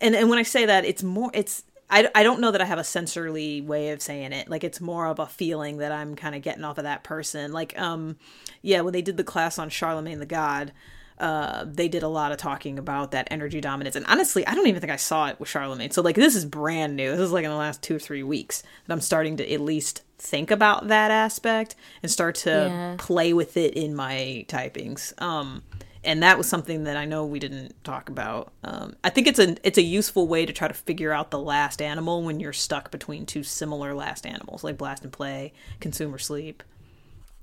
and 0.00 0.14
and 0.14 0.28
when 0.28 0.38
I 0.38 0.42
say 0.42 0.66
that, 0.66 0.84
it's 0.84 1.02
more 1.02 1.30
it's. 1.32 1.64
I, 1.88 2.08
I 2.14 2.22
don't 2.24 2.40
know 2.40 2.50
that 2.50 2.60
I 2.60 2.64
have 2.64 2.78
a 2.78 2.82
sensorly 2.82 3.64
way 3.64 3.90
of 3.90 4.02
saying 4.02 4.32
it. 4.32 4.48
Like 4.48 4.64
it's 4.64 4.80
more 4.80 5.06
of 5.06 5.18
a 5.18 5.26
feeling 5.26 5.78
that 5.78 5.92
I'm 5.92 6.16
kind 6.16 6.34
of 6.34 6.42
getting 6.42 6.64
off 6.64 6.78
of 6.78 6.84
that 6.84 7.04
person. 7.04 7.52
Like 7.52 7.78
um, 7.80 8.16
yeah, 8.62 8.80
when 8.80 8.92
they 8.92 9.02
did 9.02 9.16
the 9.16 9.24
class 9.24 9.58
on 9.58 9.68
Charlemagne 9.68 10.18
the 10.18 10.26
God, 10.26 10.72
uh, 11.18 11.64
they 11.66 11.88
did 11.88 12.02
a 12.02 12.08
lot 12.08 12.32
of 12.32 12.38
talking 12.38 12.78
about 12.78 13.12
that 13.12 13.28
energy 13.30 13.60
dominance. 13.60 13.96
And 13.96 14.04
honestly, 14.06 14.46
I 14.46 14.54
don't 14.54 14.66
even 14.66 14.80
think 14.80 14.92
I 14.92 14.96
saw 14.96 15.28
it 15.28 15.38
with 15.40 15.48
Charlemagne. 15.48 15.90
So 15.92 16.02
like 16.02 16.16
this 16.16 16.34
is 16.34 16.44
brand 16.44 16.96
new. 16.96 17.12
This 17.12 17.20
is 17.20 17.32
like 17.32 17.44
in 17.44 17.50
the 17.50 17.56
last 17.56 17.82
two 17.82 17.96
or 17.96 18.00
three 18.00 18.22
weeks 18.22 18.62
that 18.86 18.92
I'm 18.92 19.00
starting 19.00 19.36
to 19.38 19.52
at 19.52 19.60
least 19.60 20.02
think 20.18 20.50
about 20.50 20.88
that 20.88 21.10
aspect 21.10 21.74
and 22.02 22.10
start 22.10 22.34
to 22.36 22.50
Yeah. 22.50 22.94
play 22.98 23.32
with 23.32 23.56
it 23.56 23.74
in 23.74 23.94
my 23.94 24.44
typings. 24.48 25.18
Um, 25.22 25.62
and 26.06 26.22
that 26.22 26.38
was 26.38 26.48
something 26.48 26.84
that 26.84 26.96
I 26.96 27.04
know 27.04 27.26
we 27.26 27.38
didn't 27.38 27.82
talk 27.84 28.08
about. 28.08 28.52
Um, 28.64 28.94
I 29.04 29.10
think 29.10 29.26
it's 29.26 29.38
a 29.38 29.56
it's 29.66 29.76
a 29.76 29.82
useful 29.82 30.26
way 30.28 30.46
to 30.46 30.52
try 30.52 30.68
to 30.68 30.74
figure 30.74 31.12
out 31.12 31.30
the 31.30 31.38
last 31.38 31.82
animal 31.82 32.22
when 32.22 32.40
you're 32.40 32.52
stuck 32.52 32.90
between 32.90 33.26
two 33.26 33.42
similar 33.42 33.92
last 33.94 34.24
animals, 34.24 34.64
like 34.64 34.78
blast 34.78 35.02
and 35.02 35.12
play, 35.12 35.52
consume 35.80 36.14
or 36.14 36.18
sleep. 36.18 36.62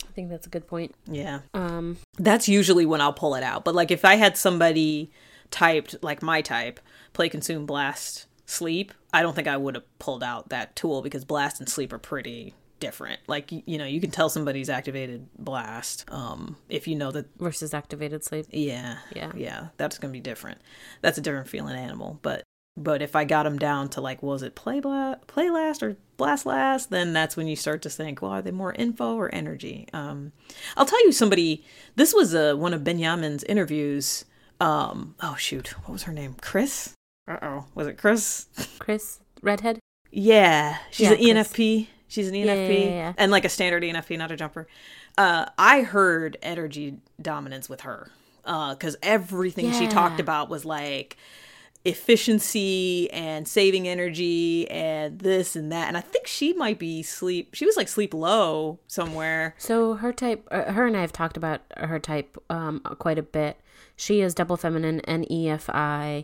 I 0.04 0.12
think 0.16 0.30
that's 0.30 0.48
a 0.48 0.50
good 0.50 0.68
point. 0.68 0.94
Yeah, 1.08 1.40
Um, 1.54 1.98
that's 2.18 2.48
usually 2.48 2.86
when 2.86 3.02
I'll 3.02 3.14
pull 3.14 3.36
it 3.36 3.44
out. 3.44 3.64
But 3.66 3.76
like 3.76 3.92
if 3.92 4.06
I 4.06 4.16
had 4.16 4.38
somebody 4.38 5.12
typed 5.52 5.96
like 6.02 6.22
my 6.22 6.42
type, 6.42 6.80
play, 7.14 7.30
consume, 7.30 7.66
blast, 7.66 8.28
sleep, 8.46 8.94
I 9.12 9.22
don't 9.22 9.36
think 9.36 9.48
I 9.48 9.58
would 9.58 9.76
have 9.76 10.00
pulled 10.00 10.24
out 10.24 10.50
that 10.50 10.76
tool 10.76 11.02
because 11.02 11.26
blast 11.26 11.60
and 11.60 11.68
sleep 11.70 11.92
are 11.94 12.00
pretty 12.00 12.54
different. 12.84 13.22
Like 13.28 13.50
you 13.52 13.78
know, 13.78 13.86
you 13.86 14.02
can 14.02 14.12
tell 14.12 14.28
somebody's 14.28 14.70
activated 14.70 15.28
blast 15.40 16.04
um, 16.10 16.58
if 16.68 16.86
you 16.88 16.96
know 16.96 17.12
that 17.12 17.28
versus 17.40 17.74
activated 17.74 18.24
sleep. 18.26 18.46
Yeah. 18.52 18.98
Yeah. 19.16 19.32
Yeah. 19.36 19.68
That's 19.78 19.98
going 19.98 20.12
to 20.12 20.18
be 20.18 20.20
different. 20.22 20.60
That's 21.02 21.18
a 21.18 21.22
different 21.22 21.48
feeling 21.48 21.78
animal. 21.78 22.20
But 22.22 22.44
but 22.76 23.02
if 23.02 23.16
I 23.16 23.24
got 23.24 23.44
them 23.44 23.58
down 23.58 23.88
to 23.90 24.02
like, 24.02 24.22
was 24.22 24.44
it 24.44 24.56
play 24.56 24.80
bla- 24.82 25.20
play 25.28 25.50
last 25.50 25.82
or 25.82 25.96
blast 26.18 26.46
last? 26.46 26.90
Then 26.90 27.14
that's 27.14 27.38
when 27.38 27.48
you 27.48 27.56
start 27.56 27.82
to 27.84 27.90
think, 27.90 28.22
well, 28.22 28.32
are 28.32 28.42
they 28.42 28.52
more 28.52 28.74
info 28.74 29.16
or 29.16 29.34
energy? 29.34 29.88
Um, 29.94 30.34
I'll 30.76 30.86
tell 30.86 31.04
you, 31.06 31.12
somebody. 31.14 31.64
This 31.96 32.14
was 32.14 32.36
uh, 32.36 32.56
one 32.58 32.74
of 32.74 32.84
Benjamin's 32.84 33.44
interviews. 33.46 34.26
Um, 34.60 35.16
oh 35.22 35.36
shoot, 35.36 35.70
what 35.84 35.94
was 35.94 36.04
her 36.04 36.14
name? 36.14 36.36
Chris. 36.42 36.94
Uh 37.28 37.38
oh, 37.42 37.66
was 37.76 37.88
it 37.88 37.98
Chris? 37.98 38.48
Chris, 38.80 39.20
redhead. 39.42 39.80
Yeah, 40.12 40.78
she's 40.92 41.08
Yeah, 41.10 41.14
an 41.14 41.18
Chris. 41.18 41.54
ENFP. 41.54 41.88
She's 42.14 42.28
an 42.28 42.36
ENFP 42.36 42.86
yeah, 42.86 42.90
yeah, 42.90 43.14
and 43.18 43.32
like 43.32 43.44
a 43.44 43.50
standard 43.50 43.82
ENFP, 43.82 44.20
not 44.20 44.32
a 44.32 44.36
jumper. 44.36 44.68
Uh, 45.18 45.48
I 45.58 45.82
heard 45.82 46.38
energy 46.44 46.98
dominance 47.20 47.68
with 47.68 47.82
her 47.82 48.12
because 48.44 48.96
everything 49.02 49.72
she 49.72 49.88
talked 49.88 50.20
about 50.20 50.48
was 50.48 50.64
like 50.64 51.18
efficiency 51.86 53.12
and 53.12 53.48
saving 53.48 53.88
energy 53.88 54.70
and 54.70 55.20
this 55.20 55.56
and 55.56 55.72
that. 55.72 55.88
And 55.88 55.98
I 55.98 56.02
think 56.02 56.28
she 56.28 56.54
might 56.54 56.78
be 56.78 57.02
sleep. 57.02 57.56
She 57.56 57.66
was 57.66 57.76
like 57.76 57.88
sleep 57.88 58.14
low 58.14 58.80
somewhere. 58.86 59.56
So 59.58 59.96
her 59.96 60.14
type, 60.14 60.48
uh, 60.52 60.72
her 60.72 60.86
and 60.86 60.96
I 60.96 61.02
have 61.02 61.14
talked 61.14 61.36
about 61.36 61.62
her 61.78 61.98
type 62.00 62.38
um, 62.50 62.82
quite 63.00 63.18
a 63.18 63.24
bit. 63.24 63.58
She 63.96 64.22
is 64.22 64.36
double 64.36 64.56
feminine 64.56 65.02
and 65.02 65.28
EFI, 65.30 66.24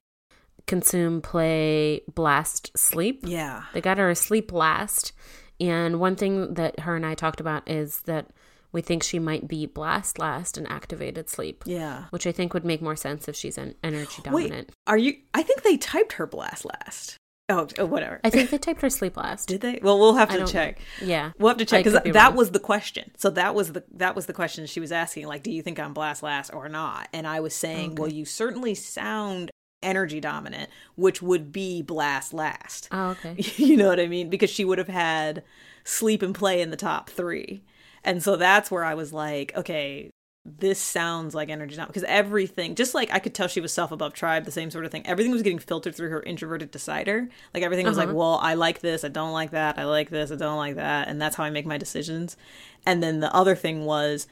consume, 0.66 1.22
play, 1.22 2.02
blast, 2.14 2.78
sleep. 2.78 3.22
Yeah. 3.24 3.64
They 3.74 3.82
got 3.82 3.98
her 3.98 4.10
a 4.10 4.16
sleep 4.16 4.52
last. 4.52 5.14
And 5.60 6.00
one 6.00 6.16
thing 6.16 6.54
that 6.56 6.82
her 6.82 6.96
and 6.96 7.06
I 7.06 7.16
talked 7.16 7.40
about 7.42 7.70
is 7.70 8.02
that 8.02 8.28
we 8.72 8.82
think 8.82 9.02
she 9.04 9.18
might 9.20 9.48
be 9.48 9.66
blast 9.66 10.20
last 10.20 10.58
and 10.58 10.70
activated 10.70 11.30
sleep, 11.30 11.64
Yeah. 11.66 12.06
which 12.12 12.28
I 12.28 12.32
think 12.32 12.54
would 12.54 12.64
make 12.66 12.82
more 12.82 12.96
sense 12.96 13.28
if 13.28 13.36
she's 13.36 13.58
an 13.58 13.74
energy 13.84 14.22
dominant. 14.24 14.70
Wait, 14.70 14.74
are 14.88 14.98
you? 14.98 15.18
I 15.34 15.42
think 15.44 15.64
they 15.64 15.76
typed 15.78 16.14
her 16.14 16.28
blast 16.28 16.66
last. 16.66 17.18
Oh, 17.52 17.68
oh, 17.80 17.88
whatever. 17.88 18.20
I 18.24 18.30
think 18.30 18.50
they 18.52 18.60
typed 18.60 18.84
her 18.84 18.92
sleep 18.92 19.18
last. 19.18 19.48
Did 19.48 19.62
they? 19.62 19.80
Well, 19.82 19.98
we'll 19.98 20.14
have 20.16 20.30
to 20.30 20.46
check. 20.46 20.80
Yeah. 21.02 21.32
We'll 21.40 21.50
have 21.50 21.58
to 21.58 21.66
check 21.66 21.84
because 21.84 22.00
be 22.02 22.12
that 22.12 22.28
wrong. 22.28 22.36
was 22.36 22.52
the 22.52 22.60
question. 22.60 23.10
So 23.18 23.32
that 23.32 23.56
was 23.56 23.74
the 23.74 23.84
that 23.96 24.16
was 24.16 24.28
the 24.28 24.34
question 24.34 24.68
she 24.68 24.80
was 24.80 24.92
asking. 24.92 25.26
Like, 25.26 25.42
do 25.42 25.50
you 25.52 25.64
think 25.64 25.80
I'm 25.80 25.94
blast 25.96 26.22
last 26.22 26.54
or 26.54 26.70
not? 26.70 27.08
And 27.12 27.26
I 27.26 27.40
was 27.40 27.56
saying, 27.56 27.96
well, 27.96 28.08
you 28.12 28.24
certainly 28.24 28.76
sound 28.76 29.50
energy 29.82 30.20
dominant, 30.20 30.70
which 30.96 31.22
would 31.22 31.52
be 31.52 31.82
blast 31.82 32.34
last. 32.34 32.88
Oh, 32.92 33.10
okay. 33.10 33.36
you 33.58 33.78
know 33.78 33.88
what 33.88 34.00
I 34.00 34.08
mean? 34.08 34.30
Because 34.30 34.50
she 34.50 34.66
would 34.66 34.78
have 34.78 34.88
had 34.88 35.44
sleep 35.84 36.22
and 36.22 36.36
play 36.36 36.62
in 36.62 36.70
the 36.70 36.78
top 36.78 37.10
three. 37.10 37.64
And 38.04 38.24
so 38.24 38.36
that's 38.36 38.72
where 38.72 38.84
I 38.84 38.94
was 38.94 39.12
like, 39.12 39.56
okay, 39.56 40.10
this 40.46 40.80
sounds 40.80 41.36
like 41.36 41.50
energy 41.50 41.76
dominant. 41.76 41.94
Because 41.94 42.08
everything, 42.08 42.76
just 42.76 42.96
like 42.96 43.10
I 43.12 43.20
could 43.20 43.34
tell 43.34 43.48
she 43.48 43.62
was 43.62 43.74
self 43.74 43.92
above 43.92 44.14
tribe, 44.14 44.46
the 44.46 44.52
same 44.52 44.72
sort 44.72 44.86
of 44.86 44.92
thing, 44.92 45.06
everything 45.06 45.32
was 45.32 45.42
getting 45.42 45.60
filtered 45.60 45.96
through 45.96 46.10
her 46.10 46.24
introverted 46.24 46.72
decider. 46.72 47.30
Like 47.54 47.64
everything 47.64 47.86
was 47.86 47.98
like, 47.98 48.08
uh-huh. 48.08 48.18
well, 48.18 48.40
I 48.42 48.54
like 48.54 48.80
this, 48.80 49.04
I 49.04 49.10
don't 49.10 49.34
like 49.34 49.52
that, 49.52 49.78
I 49.78 49.84
like 49.86 50.10
this, 50.10 50.32
I 50.32 50.36
don't 50.36 50.58
like 50.58 50.76
that. 50.76 51.08
And 51.08 51.22
that's 51.22 51.36
how 51.36 51.44
I 51.44 51.50
make 51.50 51.66
my 51.66 51.78
decisions. 51.78 52.38
And 52.86 53.04
then 53.04 53.20
the 53.20 53.34
other 53.36 53.56
thing 53.56 53.86
was, 53.86 54.28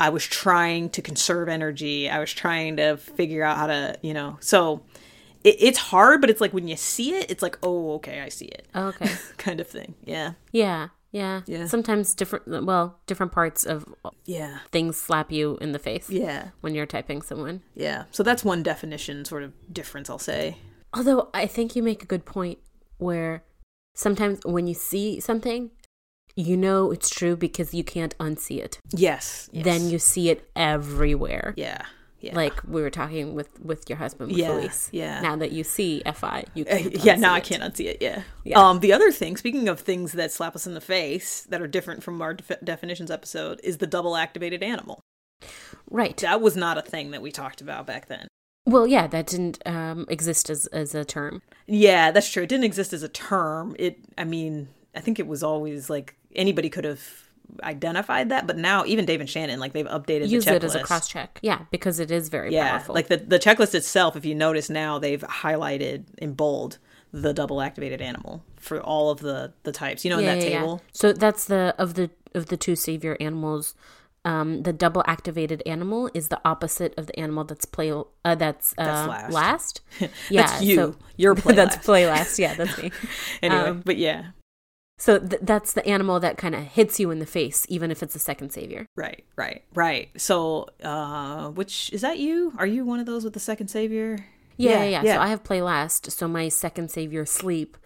I 0.00 0.08
was 0.10 0.24
trying 0.26 0.90
to 0.90 1.02
conserve 1.02 1.48
energy. 1.48 2.10
I 2.10 2.18
was 2.18 2.32
trying 2.32 2.76
to 2.78 2.96
figure 2.96 3.44
out 3.44 3.56
how 3.56 3.66
to, 3.68 3.96
you 4.02 4.12
know, 4.14 4.36
so 4.40 4.82
it, 5.44 5.56
it's 5.60 5.78
hard, 5.78 6.20
but 6.20 6.30
it's 6.30 6.40
like 6.40 6.52
when 6.52 6.66
you 6.68 6.76
see 6.76 7.14
it, 7.14 7.30
it's 7.30 7.42
like, 7.42 7.58
oh, 7.62 7.94
okay, 7.94 8.20
I 8.20 8.28
see 8.28 8.46
it, 8.46 8.66
Oh, 8.74 8.86
okay. 8.88 9.10
kind 9.36 9.60
of 9.60 9.66
thing. 9.68 9.94
Yeah, 10.04 10.32
Yeah. 10.52 10.88
Yeah. 11.12 11.42
Yeah. 11.46 11.66
Sometimes 11.66 12.12
different, 12.12 12.64
well, 12.66 12.98
different 13.06 13.30
parts 13.30 13.62
of 13.64 13.84
yeah, 14.24 14.58
things 14.72 14.96
slap 14.96 15.30
you 15.30 15.56
in 15.60 15.70
the 15.70 15.78
face 15.78 16.10
yeah, 16.10 16.48
when 16.60 16.74
you're 16.74 16.86
typing 16.86 17.22
someone. 17.22 17.62
yeah. 17.76 18.06
So 18.10 18.24
that's 18.24 18.42
one 18.44 18.64
definition, 18.64 19.24
sort 19.24 19.44
of 19.44 19.52
difference, 19.72 20.10
I'll 20.10 20.18
say. 20.18 20.56
Although 20.92 21.28
I 21.32 21.46
think 21.46 21.76
you 21.76 21.84
make 21.84 22.02
a 22.02 22.06
good 22.06 22.24
point 22.24 22.58
where 22.98 23.44
sometimes 23.94 24.40
when 24.44 24.66
you 24.66 24.74
see 24.74 25.20
something, 25.20 25.70
you 26.36 26.56
know 26.56 26.90
it's 26.90 27.08
true 27.10 27.36
because 27.36 27.72
you 27.74 27.84
can't 27.84 28.16
unsee 28.18 28.58
it. 28.62 28.78
Yes. 28.90 29.48
yes. 29.52 29.64
Then 29.64 29.88
you 29.88 29.98
see 29.98 30.30
it 30.30 30.48
everywhere. 30.56 31.54
yeah, 31.56 31.82
yeah, 32.20 32.34
Like 32.34 32.62
we 32.66 32.80
were 32.82 32.90
talking 32.90 33.34
with 33.34 33.60
with 33.60 33.88
your 33.88 33.98
husband 33.98 34.30
with 34.30 34.38
Yeah, 34.38 34.52
Luis. 34.52 34.88
yeah. 34.92 35.20
Now 35.20 35.36
that 35.36 35.52
you 35.52 35.62
see 35.64 36.02
FI, 36.14 36.44
you 36.54 36.64
Uh, 36.64 36.78
can't 36.78 37.04
yeah, 37.04 37.16
now 37.16 37.32
unsee 37.32 37.34
I 37.34 37.38
it. 37.38 37.44
can't 37.44 37.62
unsee 37.62 37.86
it. 37.86 37.98
Yeah. 38.00 38.22
Yeah. 38.44 38.58
Um, 38.68 38.80
the 38.80 38.92
other 38.92 39.12
thing, 39.12 39.36
speaking 39.36 39.68
of 39.68 39.80
things 39.80 40.12
that 40.12 40.32
slap 40.32 40.54
us 40.56 40.66
in 40.66 40.74
the 40.74 40.80
face 40.80 41.42
that 41.50 41.60
are 41.62 41.66
different 41.68 42.02
from 42.02 42.20
our 42.22 42.34
def- 42.34 42.60
definitions 42.64 43.10
episode, 43.10 43.60
is 43.62 43.78
the 43.78 43.86
double 43.86 44.16
activated 44.16 44.62
animal. 44.62 45.00
Right. 45.90 46.16
That 46.18 46.40
was 46.40 46.56
not 46.56 46.78
a 46.78 46.82
thing 46.82 47.10
that 47.10 47.22
we 47.22 47.30
talked 47.30 47.60
about 47.60 47.86
back 47.86 48.08
then. 48.08 48.28
Well, 48.66 48.86
yeah, 48.86 49.06
that 49.08 49.26
didn't 49.26 49.58
um, 49.66 50.06
exist 50.08 50.48
as 50.48 50.64
as 50.68 50.94
a 50.94 51.04
term. 51.04 51.42
Yeah, 51.66 52.10
that's 52.10 52.30
true. 52.32 52.44
It 52.44 52.48
didn't 52.48 52.64
exist 52.64 52.94
as 52.94 53.02
a 53.02 53.08
term. 53.08 53.76
It, 53.78 53.98
I 54.16 54.24
mean, 54.24 54.68
I 54.94 55.00
think 55.00 55.18
it 55.18 55.26
was 55.26 55.42
always 55.42 55.90
like 55.90 56.16
anybody 56.34 56.68
could 56.70 56.84
have 56.84 57.02
identified 57.62 58.30
that, 58.30 58.46
but 58.46 58.56
now 58.56 58.84
even 58.86 59.04
Dave 59.04 59.20
and 59.20 59.28
Shannon, 59.28 59.60
like 59.60 59.72
they've 59.72 59.86
updated 59.86 60.28
Use 60.28 60.44
the 60.44 60.52
checklist. 60.52 60.56
it 60.56 60.64
as 60.64 60.74
a 60.74 60.82
cross 60.82 61.08
check. 61.08 61.38
Yeah, 61.42 61.60
because 61.70 62.00
it 62.00 62.10
is 62.10 62.28
very 62.28 62.52
Yeah, 62.52 62.70
powerful. 62.70 62.94
like 62.94 63.08
the 63.08 63.18
the 63.18 63.38
checklist 63.38 63.74
itself. 63.74 64.16
If 64.16 64.24
you 64.24 64.34
notice 64.34 64.70
now, 64.70 64.98
they've 64.98 65.20
highlighted 65.22 66.04
in 66.18 66.34
bold 66.34 66.78
the 67.12 67.32
double 67.32 67.60
activated 67.60 68.00
animal 68.02 68.42
for 68.56 68.80
all 68.80 69.10
of 69.10 69.20
the 69.20 69.52
the 69.62 69.72
types. 69.72 70.04
You 70.04 70.10
know, 70.10 70.18
in 70.18 70.24
that 70.24 70.40
table. 70.40 70.82
So 70.92 71.12
that's 71.12 71.44
the 71.44 71.74
of 71.78 71.94
the 71.94 72.10
of 72.34 72.46
the 72.46 72.56
two 72.56 72.76
savior 72.76 73.16
animals. 73.20 73.74
Um, 74.26 74.62
the 74.62 74.72
double 74.72 75.04
activated 75.06 75.62
animal 75.66 76.08
is 76.14 76.28
the 76.28 76.40
opposite 76.46 76.94
of 76.96 77.06
the 77.08 77.20
animal 77.20 77.44
that's 77.44 77.66
play 77.66 77.90
uh, 77.92 78.34
that's, 78.34 78.72
uh, 78.78 78.84
That's 78.86 79.08
last. 79.08 79.32
last. 79.32 79.80
Yeah, 80.00 80.08
that's 80.46 80.62
you. 80.62 80.76
so- 80.76 80.96
You're 81.18 81.34
play 81.34 81.54
that's 81.54 81.76
last. 81.76 81.84
play 81.84 82.06
last. 82.06 82.38
Yeah, 82.38 82.54
that's 82.54 82.82
me. 82.82 82.90
anyway. 83.42 83.60
um, 83.68 83.82
but 83.84 83.98
yeah, 83.98 84.28
So 84.98 85.18
th- 85.18 85.42
that's 85.42 85.72
the 85.72 85.84
animal 85.86 86.20
that 86.20 86.38
kind 86.38 86.54
of 86.54 86.62
hits 86.62 87.00
you 87.00 87.10
in 87.10 87.18
the 87.18 87.26
face, 87.26 87.66
even 87.68 87.90
if 87.90 88.02
it's 88.02 88.12
the 88.14 88.20
second 88.20 88.50
savior. 88.50 88.86
right, 88.96 89.24
right, 89.36 89.62
right. 89.74 90.08
So, 90.16 90.68
uh, 90.82 91.48
which 91.50 91.90
is 91.92 92.00
that 92.02 92.18
you? 92.18 92.52
Are 92.58 92.66
you 92.66 92.84
one 92.84 93.00
of 93.00 93.06
those 93.06 93.24
with 93.24 93.32
the 93.34 93.40
second 93.40 93.68
savior? 93.68 94.24
Yeah, 94.56 94.84
yeah. 94.84 95.02
yeah. 95.02 95.14
So 95.16 95.20
I 95.20 95.26
have 95.28 95.42
play 95.42 95.60
last. 95.62 96.12
So 96.12 96.28
my 96.28 96.48
second 96.48 96.90
savior 96.92 97.26
sleep 97.26 97.76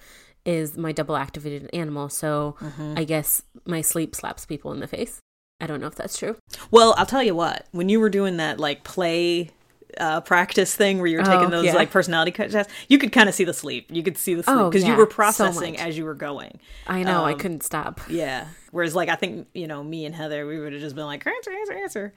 is 0.45 0.77
my 0.77 0.93
double 0.93 1.17
activated 1.17 1.71
animal. 1.73 2.09
So 2.11 2.57
Mm-hmm. 2.61 2.95
I 2.99 3.05
guess 3.05 3.43
my 3.65 3.81
sleep 3.81 4.15
slaps 4.15 4.45
people 4.45 4.73
in 4.73 4.81
the 4.81 4.87
face. 4.87 5.19
I 5.61 5.67
don't 5.67 5.81
know 5.81 5.87
if 5.89 5.95
that's 5.95 6.19
true. 6.19 6.37
Well, 6.71 6.95
I'll 6.99 7.07
tell 7.07 7.23
you 7.23 7.35
what. 7.35 7.67
When 7.73 7.89
you 7.89 8.01
were 8.01 8.11
doing 8.11 8.37
that 8.37 8.61
like 8.61 8.85
play 8.85 9.51
uh, 9.99 10.21
practice 10.21 10.75
thing 10.75 10.99
where 10.99 11.07
you 11.07 11.19
were 11.19 11.25
taking 11.25 11.47
Oh, 11.47 11.51
those 11.51 11.67
yeah. 11.67 11.75
like 11.75 11.91
personality 11.91 12.31
tests, 12.33 12.73
you 12.89 12.99
could 12.99 13.13
kind 13.13 13.29
of 13.29 13.35
see 13.35 13.45
the 13.45 13.53
sleep. 13.55 13.87
You 13.91 14.03
could 14.03 14.17
see 14.17 14.35
the 14.35 14.43
sleep 14.43 14.57
Oh, 14.57 14.71
because 14.71 14.87
you 14.87 14.95
were 14.95 15.07
processing 15.07 15.73
much. 15.73 15.81
as 15.81 15.99
you 15.99 16.05
were 16.05 16.15
going. 16.15 16.59
I 16.87 17.03
know. 17.03 17.25
I 17.25 17.33
Um, 17.33 17.39
couldn't 17.39 17.63
stop. 17.63 18.01
Yeah. 18.09 18.47
Whereas 18.71 18.95
like 18.95 19.09
I 19.09 19.17
think 19.17 19.49
you 19.55 19.67
know 19.67 19.83
me 19.83 20.05
and 20.05 20.15
Heather, 20.15 20.47
we 20.47 20.59
would 20.61 20.73
have 20.73 20.83
just 20.83 20.95
been 20.97 21.07
like 21.07 21.27
answer, 21.27 21.51
answer, 21.53 21.73
answer. 21.75 22.15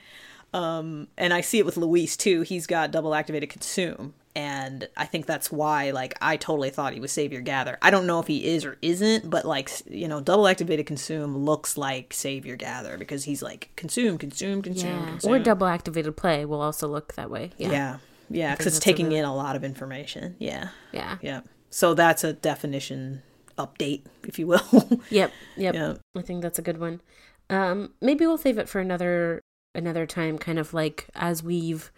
Um, 0.54 1.08
and 1.18 1.34
I 1.34 1.42
see 1.42 1.60
it 1.60 1.66
with 1.66 1.78
Luis 1.78 2.18
too. 2.18 2.42
He's 2.42 2.68
got 2.68 2.92
double 2.92 3.16
activated 3.16 3.50
consume, 3.50 4.14
and 4.36 4.88
I 4.96 5.06
think 5.06 5.26
that's 5.26 5.52
why 5.52 5.92
like 5.92 6.14
I 6.22 6.38
totally 6.38 6.70
thought 6.70 6.94
he 6.94 7.00
was 7.00 7.12
Savior 7.12 7.42
Gather. 7.42 7.78
I 7.82 7.92
don't 7.92 8.08
know 8.08 8.20
if 8.20 8.28
he 8.28 8.46
is 8.46 8.64
or 8.66 8.78
isn't, 8.82 9.30
but 9.30 9.46
like 9.46 9.70
you 9.90 10.08
know, 10.08 10.22
double 10.22 10.48
activated 10.48 10.86
consume 10.86 11.38
looks 11.38 11.78
like 11.78 12.14
Savior 12.14 12.56
Gather 12.56 12.98
because 12.98 13.26
he's 13.26 13.42
like 13.42 13.70
consume, 13.76 14.18
consume, 14.18 14.62
consume, 14.62 14.90
Yeah. 15.00 15.06
consume. 15.06 15.32
Or 15.32 15.40
double 15.40 15.68
activated 15.68 16.16
play 16.16 16.46
will 16.46 16.62
also 16.62 16.88
look 16.88 17.14
that 17.16 17.30
way. 17.30 17.52
Yeah. 17.58 17.72
yeah, 17.72 17.98
yeah, 18.30 18.52
because 18.56 18.68
it's 18.68 18.80
taking 18.80 19.08
really- 19.08 19.20
in 19.20 19.26
a 19.26 19.36
lot 19.36 19.56
of 19.56 19.64
information. 19.64 20.36
Yeah, 20.40 20.70
Yeah. 20.92 21.18
yeah. 21.22 21.42
So 21.70 21.94
that's 21.94 22.24
a 22.24 22.34
definition 22.34 23.22
update, 23.58 24.02
if 24.24 24.40
you 24.40 24.48
will. 24.48 24.62
Yep. 25.10 25.32
Yep. 25.58 25.76
yeah. 25.76 25.94
I 26.18 26.22
think 26.22 26.42
that's 26.42 26.58
a 26.60 26.62
good 26.62 26.80
one. 26.80 27.02
Um, 27.50 27.92
maybe 28.02 28.26
we'll 28.26 28.38
save 28.38 28.58
it 28.58 28.70
for 28.70 28.80
another 28.80 29.42
another 29.76 30.06
time, 30.06 30.38
kind 30.38 30.58
of 30.60 30.74
like 30.74 31.08
as 31.16 31.44
we've 31.44 31.92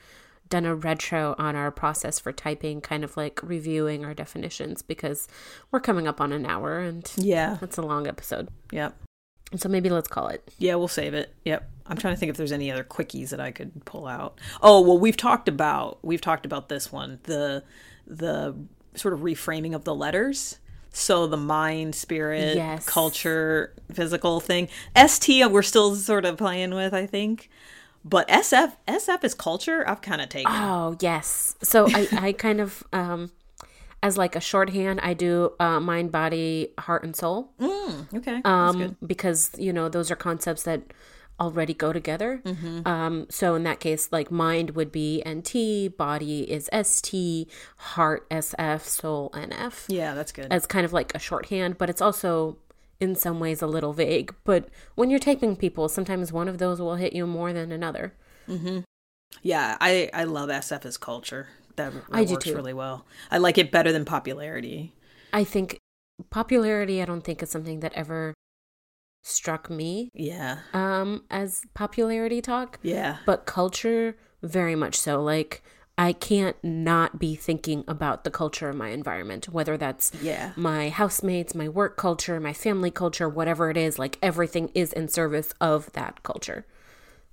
done 0.53 0.65
a 0.65 0.75
retro 0.75 1.33
on 1.39 1.55
our 1.55 1.71
process 1.71 2.19
for 2.19 2.31
typing, 2.31 2.79
kind 2.79 3.03
of 3.03 3.17
like 3.17 3.39
reviewing 3.41 4.05
our 4.05 4.13
definitions 4.13 4.83
because 4.83 5.27
we're 5.71 5.79
coming 5.79 6.07
up 6.07 6.21
on 6.21 6.31
an 6.31 6.45
hour 6.45 6.77
and 6.79 7.11
Yeah. 7.17 7.57
that's 7.59 7.77
a 7.77 7.81
long 7.81 8.05
episode. 8.07 8.49
Yep. 8.71 8.95
So 9.55 9.67
maybe 9.67 9.89
let's 9.89 10.07
call 10.07 10.27
it. 10.27 10.47
Yeah, 10.59 10.75
we'll 10.75 10.87
save 10.87 11.15
it. 11.15 11.33
Yep. 11.43 11.67
I'm 11.87 11.97
trying 11.97 12.13
to 12.13 12.19
think 12.19 12.29
if 12.29 12.37
there's 12.37 12.51
any 12.51 12.71
other 12.71 12.83
quickies 12.83 13.29
that 13.29 13.39
I 13.39 13.49
could 13.51 13.83
pull 13.85 14.05
out. 14.07 14.39
Oh, 14.61 14.79
well, 14.81 14.97
we've 14.99 15.17
talked 15.17 15.47
about 15.47 15.97
we've 16.03 16.21
talked 16.21 16.45
about 16.45 16.69
this 16.69 16.91
one, 16.91 17.19
the 17.23 17.63
the 18.05 18.55
sort 18.95 19.15
of 19.15 19.21
reframing 19.21 19.73
of 19.73 19.83
the 19.85 19.95
letters. 19.95 20.59
So 20.91 21.25
the 21.25 21.37
mind, 21.37 21.95
spirit, 21.95 22.55
Yes. 22.55 22.85
culture, 22.85 23.73
physical 23.91 24.39
thing. 24.39 24.69
ST 24.95 25.41
uh, 25.43 25.49
we're 25.49 25.63
still 25.63 25.95
sort 25.95 26.25
of 26.25 26.37
playing 26.37 26.75
with, 26.75 26.93
I 26.93 27.07
think. 27.07 27.49
But 28.05 28.27
SF 28.27 28.75
SF 28.87 29.23
is 29.23 29.33
culture. 29.33 29.87
I've 29.87 30.01
kind 30.01 30.21
of 30.21 30.29
taken. 30.29 30.51
Oh 30.51 30.97
yes. 30.99 31.55
So 31.63 31.87
I, 31.87 32.07
I 32.11 32.31
kind 32.33 32.59
of 32.59 32.83
um 32.91 33.31
as 34.03 34.17
like 34.17 34.35
a 34.35 34.41
shorthand, 34.41 34.99
I 35.01 35.13
do 35.13 35.53
uh, 35.61 35.79
mind, 35.79 36.11
body, 36.11 36.73
heart, 36.77 37.05
and 37.05 37.15
soul. 37.15 37.53
okay. 37.61 38.41
that's 38.43 38.45
um, 38.45 38.77
good. 38.77 38.95
because 39.07 39.51
you 39.57 39.71
know 39.71 39.87
those 39.87 40.11
are 40.11 40.17
concepts 40.17 40.63
that 40.63 40.81
already 41.39 41.73
go 41.73 41.93
together. 41.93 42.41
Mm-hmm. 42.43 42.87
Um, 42.87 43.25
so 43.29 43.55
in 43.55 43.63
that 43.63 43.79
case, 43.79 44.09
like 44.11 44.29
mind 44.29 44.71
would 44.71 44.91
be 44.91 45.23
NT, 45.27 45.95
body 45.97 46.51
is 46.51 46.69
ST, 46.83 47.49
heart 47.77 48.29
SF, 48.29 48.81
soul 48.81 49.31
NF. 49.33 49.85
Yeah, 49.87 50.13
that's 50.13 50.31
good. 50.31 50.51
As 50.51 50.65
kind 50.65 50.85
of 50.85 50.93
like 50.93 51.15
a 51.15 51.19
shorthand, 51.19 51.77
but 51.77 51.89
it's 51.89 52.01
also 52.01 52.57
in 52.99 53.15
some 53.15 53.39
ways 53.39 53.61
a 53.61 53.67
little 53.67 53.93
vague. 53.93 54.33
But 54.43 54.69
when 54.95 55.09
you're 55.09 55.19
typing 55.19 55.55
people, 55.55 55.89
sometimes 55.89 56.31
one 56.31 56.47
of 56.47 56.57
those 56.57 56.79
will 56.79 56.95
hit 56.95 57.13
you 57.13 57.25
more 57.27 57.51
than 57.53 57.71
another. 57.71 58.13
Yeah, 59.41 59.77
I 59.81 60.09
I 60.13 60.23
love 60.25 60.49
SF 60.49 60.85
as 60.85 60.97
culture. 60.97 61.47
That, 61.75 61.93
that 61.93 62.03
I 62.11 62.23
do 62.23 62.33
works 62.33 62.45
too. 62.45 62.55
really 62.55 62.73
well. 62.73 63.05
I 63.31 63.39
like 63.39 63.57
it 63.57 63.71
better 63.71 63.91
than 63.91 64.05
popularity. 64.05 64.93
I 65.33 65.43
think 65.43 65.79
popularity, 66.29 67.01
I 67.01 67.05
don't 67.05 67.23
think 67.23 67.41
is 67.41 67.49
something 67.49 67.79
that 67.79 67.93
ever 67.93 68.35
struck 69.23 69.69
me 69.71 70.09
Yeah. 70.13 70.59
um, 70.73 71.23
as 71.31 71.63
popularity 71.73 72.41
talk. 72.41 72.77
Yeah. 72.83 73.17
but 73.25 73.45
culture 73.47 74.15
very 74.43 74.75
much 74.75 74.99
so 74.99 75.23
like 75.23 75.63
i 75.97 76.11
can't 76.13 76.55
not 76.63 77.19
be 77.19 77.35
thinking 77.35 77.83
about 77.87 78.23
the 78.23 78.31
culture 78.31 78.69
of 78.69 78.75
my 78.75 78.89
environment 78.89 79.49
whether 79.49 79.77
that's 79.77 80.11
Yeah. 80.21 80.53
my 80.55 80.89
housemates 80.89 81.53
my 81.55 81.67
work 81.69 81.97
culture 81.97 82.39
my 82.39 82.53
family 82.53 82.91
culture 82.91 83.27
whatever 83.29 83.69
it 83.69 83.77
is 83.77 83.99
like 83.99 84.17
everything 84.21 84.69
is 84.73 84.93
in 84.93 85.07
service 85.07 85.53
of 85.59 85.91
that 85.93 86.23
culture 86.23 86.65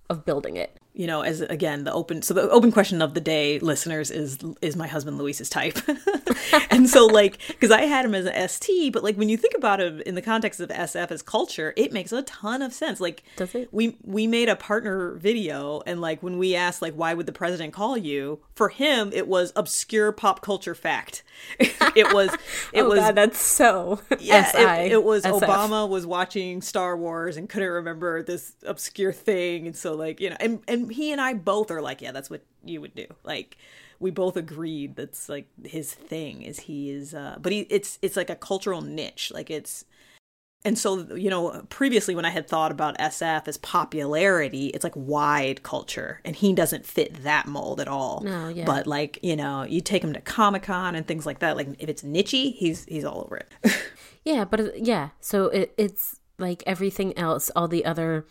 of 0.09 0.25
building 0.25 0.57
it 0.57 0.80
you 0.93 1.07
know, 1.07 1.23
as 1.23 1.41
again 1.41 1.85
the 1.85 1.93
open 1.93 2.23
so 2.23 2.35
the 2.35 2.51
open 2.51 2.73
question 2.73 3.01
of 3.01 3.15
the 3.15 3.21
day, 3.21 3.59
listeners, 3.61 4.11
is 4.11 4.39
is 4.61 4.77
my 4.77 4.87
husband 4.87 5.19
Luis's 5.19 5.49
type, 5.49 5.79
and 6.71 6.89
so 6.89 7.07
like 7.07 7.39
because 7.49 7.71
I 7.71 7.83
had 7.83 8.05
him 8.05 8.15
as 8.15 8.27
an 8.27 8.49
ST, 8.49 8.93
but 8.93 9.05
like 9.05 9.17
when 9.17 9.29
you 9.29 9.37
think 9.37 9.55
about 9.57 9.81
it 9.81 10.03
in 10.03 10.17
the 10.17 10.23
context 10.23 10.59
of 10.59 10.69
SF 10.69 11.11
as 11.11 11.23
culture, 11.23 11.73
it 11.77 11.93
makes 11.93 12.11
a 12.13 12.23
ton 12.23 12.61
of 12.61 12.73
sense. 12.73 13.01
Like, 13.01 13.23
Does 13.37 13.55
it? 13.55 13.69
We 13.73 13.97
we 14.03 14.27
made 14.27 14.49
a 14.49 14.57
partner 14.57 15.15
video, 15.15 15.83
and 15.87 16.01
like 16.01 16.23
when 16.23 16.39
we 16.39 16.57
asked 16.57 16.83
like 16.83 16.95
why 16.95 17.15
would 17.15 17.27
the 17.27 17.33
president 17.33 17.73
call 17.73 17.97
you, 17.97 18.41
for 18.55 18.69
him 18.69 19.11
it 19.13 19.29
was 19.29 19.53
obscure 19.55 20.11
pop 20.13 20.43
culture 20.43 20.75
fact. 20.75 21.23
it 21.59 22.13
was 22.13 22.31
it 22.73 22.83
oh 22.83 22.89
was 22.89 22.99
God, 22.99 23.15
that's 23.15 23.41
so. 23.41 24.01
yeah, 24.19 24.51
SI, 24.51 24.87
it, 24.87 24.93
it 24.93 25.05
was 25.05 25.25
SF. 25.25 25.41
Obama 25.41 25.89
was 25.89 26.05
watching 26.05 26.63
Star 26.63 26.97
Wars 26.97 27.37
and 27.37 27.49
couldn't 27.49 27.71
remember 27.71 28.23
this 28.23 28.55
obscure 28.67 29.13
thing, 29.13 29.67
and 29.67 29.77
so 29.77 29.95
like 29.95 30.21
you 30.21 30.31
know, 30.31 30.37
and 30.41 30.61
and 30.67 30.80
he 30.89 31.13
and 31.13 31.21
I 31.21 31.35
both 31.35 31.71
are 31.71 31.83
like, 31.83 32.01
yeah, 32.01 32.13
that's 32.13 32.31
what 32.31 32.43
you 32.65 32.81
would 32.81 32.95
do. 32.95 33.07
Like 33.25 33.57
we 33.99 34.11
both 34.11 34.37
agreed 34.37 34.97
that's 34.97 35.29
like 35.29 35.47
his 35.65 35.93
thing 35.93 36.43
is 36.43 36.61
he 36.61 36.91
is, 36.91 37.15
uh 37.15 37.37
but 37.41 37.53
he 37.53 37.61
it's 37.71 37.99
it's 38.03 38.17
like 38.17 38.31
a 38.31 38.37
cultural 38.37 38.81
niche, 38.81 39.31
like 39.35 39.51
it's. 39.51 39.85
And 40.63 40.79
so, 40.79 41.15
you 41.15 41.31
know, 41.31 41.65
previously 41.71 42.15
when 42.15 42.27
I 42.27 42.31
had 42.31 42.47
thought 42.47 42.71
about 42.71 42.99
SF 42.99 43.49
as 43.49 43.57
popularity, 43.57 44.67
it's 44.67 44.85
like 44.85 44.93
wide 44.95 45.63
culture, 45.63 46.21
and 46.23 46.37
he 46.37 46.53
doesn't 46.53 46.85
fit 46.85 47.23
that 47.23 47.47
mold 47.47 47.81
at 47.81 47.89
all. 47.89 48.21
No, 48.21 48.49
yeah. 48.49 48.67
But 48.67 48.87
like, 48.87 49.19
you 49.23 49.37
know, 49.37 49.63
you 49.63 49.81
take 49.81 50.05
him 50.05 50.13
to 50.13 50.21
Comic 50.21 50.65
Con 50.65 50.95
and 50.95 51.09
things 51.09 51.25
like 51.25 51.39
that. 51.39 51.57
Like, 51.57 51.69
if 51.79 51.89
it's 51.89 52.03
nichey, 52.03 52.55
he's 52.55 52.85
he's 52.85 53.07
all 53.07 53.23
over 53.23 53.39
it. 53.39 53.55
Yeah, 54.25 54.45
but 54.45 54.79
yeah, 54.79 55.11
so 55.21 55.47
it, 55.47 55.75
it's 55.79 56.21
like 56.39 56.63
everything 56.67 57.17
else, 57.17 57.51
all 57.57 57.69
the 57.69 57.85
other 57.85 58.27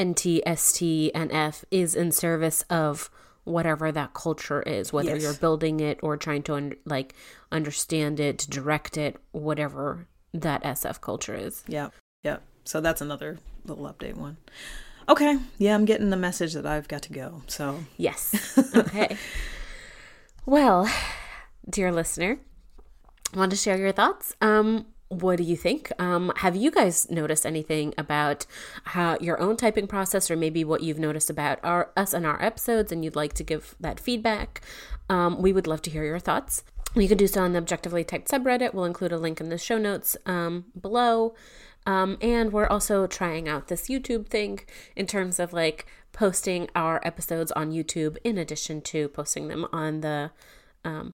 NT, 0.00 0.40
ST, 0.56 1.10
and 1.14 1.30
F 1.32 1.64
is 1.70 1.94
in 1.94 2.12
service 2.12 2.62
of 2.70 3.10
whatever 3.44 3.90
that 3.90 4.14
culture 4.14 4.62
is, 4.62 4.92
whether 4.92 5.10
Yes. 5.14 5.22
you're 5.22 5.34
building 5.34 5.80
it 5.80 5.98
or 6.02 6.16
trying 6.16 6.42
to 6.44 6.54
un- 6.54 6.74
like 6.84 7.14
understand 7.50 8.20
it, 8.20 8.46
direct 8.48 8.96
it, 8.96 9.16
whatever 9.32 10.06
that 10.32 10.62
SF 10.62 11.00
culture 11.00 11.34
is. 11.34 11.64
Yeah. 11.66 11.88
Yeah. 12.22 12.38
So 12.64 12.80
that's 12.80 13.00
another 13.00 13.38
little 13.64 13.84
update 13.92 14.14
one. 14.16 14.36
Okay. 15.08 15.38
Yeah, 15.58 15.74
I'm 15.74 15.84
getting 15.86 16.10
the 16.10 16.16
message 16.16 16.52
that 16.54 16.66
I've 16.66 16.86
got 16.86 17.02
to 17.02 17.12
go. 17.12 17.42
So 17.48 17.80
Yes. 17.96 18.34
Okay. 18.76 19.16
well, 20.46 20.88
dear 21.68 21.90
listener, 21.90 22.38
want 23.34 23.50
to 23.50 23.56
share 23.56 23.76
your 23.76 23.92
thoughts? 23.92 24.34
Um, 24.40 24.86
what 25.10 25.38
do 25.38 25.42
you 25.42 25.56
think? 25.56 25.90
Um, 25.98 26.32
have 26.36 26.54
you 26.54 26.70
guys 26.70 27.10
noticed 27.10 27.44
anything 27.44 27.92
about 27.98 28.46
how 28.84 29.18
your 29.20 29.40
own 29.40 29.56
typing 29.56 29.88
process, 29.88 30.30
or 30.30 30.36
maybe 30.36 30.62
what 30.64 30.82
you've 30.82 31.00
noticed 31.00 31.28
about 31.28 31.58
our 31.64 31.90
us 31.96 32.14
and 32.14 32.24
our 32.24 32.40
episodes, 32.42 32.92
and 32.92 33.04
you'd 33.04 33.16
like 33.16 33.32
to 33.34 33.44
give 33.44 33.74
that 33.80 33.98
feedback? 33.98 34.60
Um, 35.08 35.42
we 35.42 35.52
would 35.52 35.66
love 35.66 35.82
to 35.82 35.90
hear 35.90 36.04
your 36.04 36.20
thoughts. 36.20 36.62
You 36.94 37.08
can 37.08 37.18
do 37.18 37.26
so 37.26 37.42
on 37.42 37.52
the 37.52 37.58
Objectively 37.58 38.04
Typed 38.04 38.30
subreddit. 38.30 38.72
We'll 38.72 38.84
include 38.84 39.12
a 39.12 39.18
link 39.18 39.40
in 39.40 39.48
the 39.48 39.58
show 39.58 39.78
notes 39.78 40.16
um, 40.26 40.66
below. 40.80 41.34
Um, 41.86 42.16
and 42.20 42.52
we're 42.52 42.68
also 42.68 43.06
trying 43.08 43.48
out 43.48 43.66
this 43.66 43.88
YouTube 43.88 44.28
thing 44.28 44.60
in 44.94 45.06
terms 45.06 45.40
of 45.40 45.52
like 45.52 45.86
posting 46.12 46.68
our 46.76 47.00
episodes 47.04 47.50
on 47.52 47.72
YouTube 47.72 48.16
in 48.22 48.38
addition 48.38 48.80
to 48.82 49.08
posting 49.08 49.48
them 49.48 49.66
on 49.72 50.02
the 50.02 50.30
um, 50.84 51.12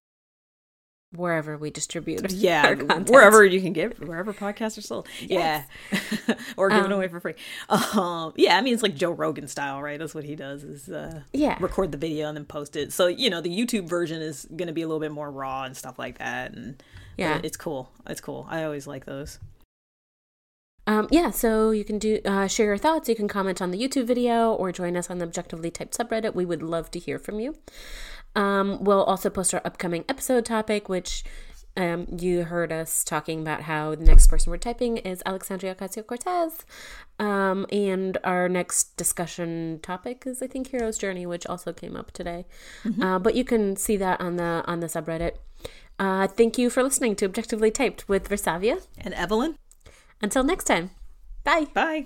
wherever 1.14 1.56
we 1.56 1.70
distribute. 1.70 2.30
yeah, 2.32 2.74
wherever 2.74 3.44
you 3.44 3.60
can 3.60 3.72
give, 3.72 3.98
wherever 4.00 4.32
podcasts 4.32 4.76
are 4.78 4.82
sold. 4.82 5.08
Yeah. 5.20 5.64
or 6.56 6.68
giving 6.70 6.92
away 6.92 7.08
for 7.08 7.20
free. 7.20 7.34
Um 7.68 8.32
yeah, 8.36 8.58
I 8.58 8.62
mean 8.62 8.74
it's 8.74 8.82
like 8.82 8.94
Joe 8.94 9.12
Rogan 9.12 9.48
style, 9.48 9.82
right? 9.82 9.98
That's 9.98 10.14
what 10.14 10.24
he 10.24 10.36
does 10.36 10.64
is 10.64 10.88
uh 10.88 11.22
Yeah. 11.32 11.56
record 11.60 11.92
the 11.92 11.98
video 11.98 12.28
and 12.28 12.36
then 12.36 12.44
post 12.44 12.76
it. 12.76 12.92
So, 12.92 13.06
you 13.06 13.30
know, 13.30 13.40
the 13.40 13.50
YouTube 13.50 13.88
version 13.88 14.20
is 14.22 14.46
going 14.56 14.68
to 14.68 14.72
be 14.74 14.82
a 14.82 14.86
little 14.86 15.00
bit 15.00 15.12
more 15.12 15.30
raw 15.30 15.64
and 15.64 15.76
stuff 15.76 15.98
like 15.98 16.18
that 16.18 16.52
and 16.52 16.82
Yeah. 17.16 17.40
it's 17.42 17.56
cool. 17.56 17.90
It's 18.06 18.20
cool. 18.20 18.46
I 18.50 18.64
always 18.64 18.86
like 18.86 19.04
those. 19.06 19.38
Um, 20.88 21.08
yeah, 21.10 21.30
so 21.32 21.72
you 21.72 21.84
can 21.84 21.98
do 21.98 22.20
uh, 22.24 22.46
share 22.46 22.66
your 22.66 22.78
thoughts. 22.78 23.08
You 23.08 23.16
can 23.16 23.26
comment 23.26 23.60
on 23.60 23.72
the 23.72 23.78
YouTube 23.78 24.06
video 24.06 24.52
or 24.52 24.70
join 24.70 24.96
us 24.96 25.10
on 25.10 25.18
the 25.18 25.24
Objectively 25.24 25.68
Typed 25.68 25.98
subreddit. 25.98 26.32
We 26.32 26.44
would 26.44 26.62
love 26.62 26.92
to 26.92 27.00
hear 27.00 27.18
from 27.18 27.40
you. 27.40 27.56
Um, 28.36 28.84
we'll 28.84 29.02
also 29.02 29.30
post 29.30 29.52
our 29.54 29.62
upcoming 29.64 30.04
episode 30.08 30.44
topic, 30.44 30.88
which 30.88 31.24
um, 31.76 32.06
you 32.18 32.44
heard 32.44 32.72
us 32.72 33.02
talking 33.04 33.40
about 33.40 33.62
how 33.62 33.94
the 33.94 34.04
next 34.04 34.28
person 34.28 34.50
we're 34.50 34.56
typing 34.58 34.98
is 34.98 35.22
Alexandria 35.26 35.74
Ocasio 35.74 36.06
Cortez. 36.06 36.64
Um, 37.18 37.66
and 37.72 38.16
our 38.24 38.48
next 38.48 38.96
discussion 38.96 39.80
topic 39.82 40.24
is, 40.26 40.42
I 40.42 40.46
think, 40.46 40.68
Hero's 40.68 40.98
Journey, 40.98 41.26
which 41.26 41.46
also 41.46 41.72
came 41.72 41.96
up 41.96 42.12
today. 42.12 42.46
Uh, 43.02 43.18
but 43.18 43.34
you 43.34 43.44
can 43.44 43.74
see 43.76 43.96
that 43.96 44.20
on 44.20 44.36
the 44.36 44.62
on 44.66 44.80
the 44.80 44.86
subreddit. 44.86 45.32
Uh, 45.98 46.26
thank 46.26 46.58
you 46.58 46.68
for 46.68 46.82
listening 46.82 47.16
to 47.16 47.24
Objectively 47.24 47.70
Typed 47.70 48.06
with 48.08 48.28
Versavia. 48.28 48.86
And 48.98 49.14
Evelyn, 49.14 49.56
Until 50.20 50.44
next 50.44 50.64
time, 50.64 50.90
bye. 51.42 51.66
bye. 51.72 52.04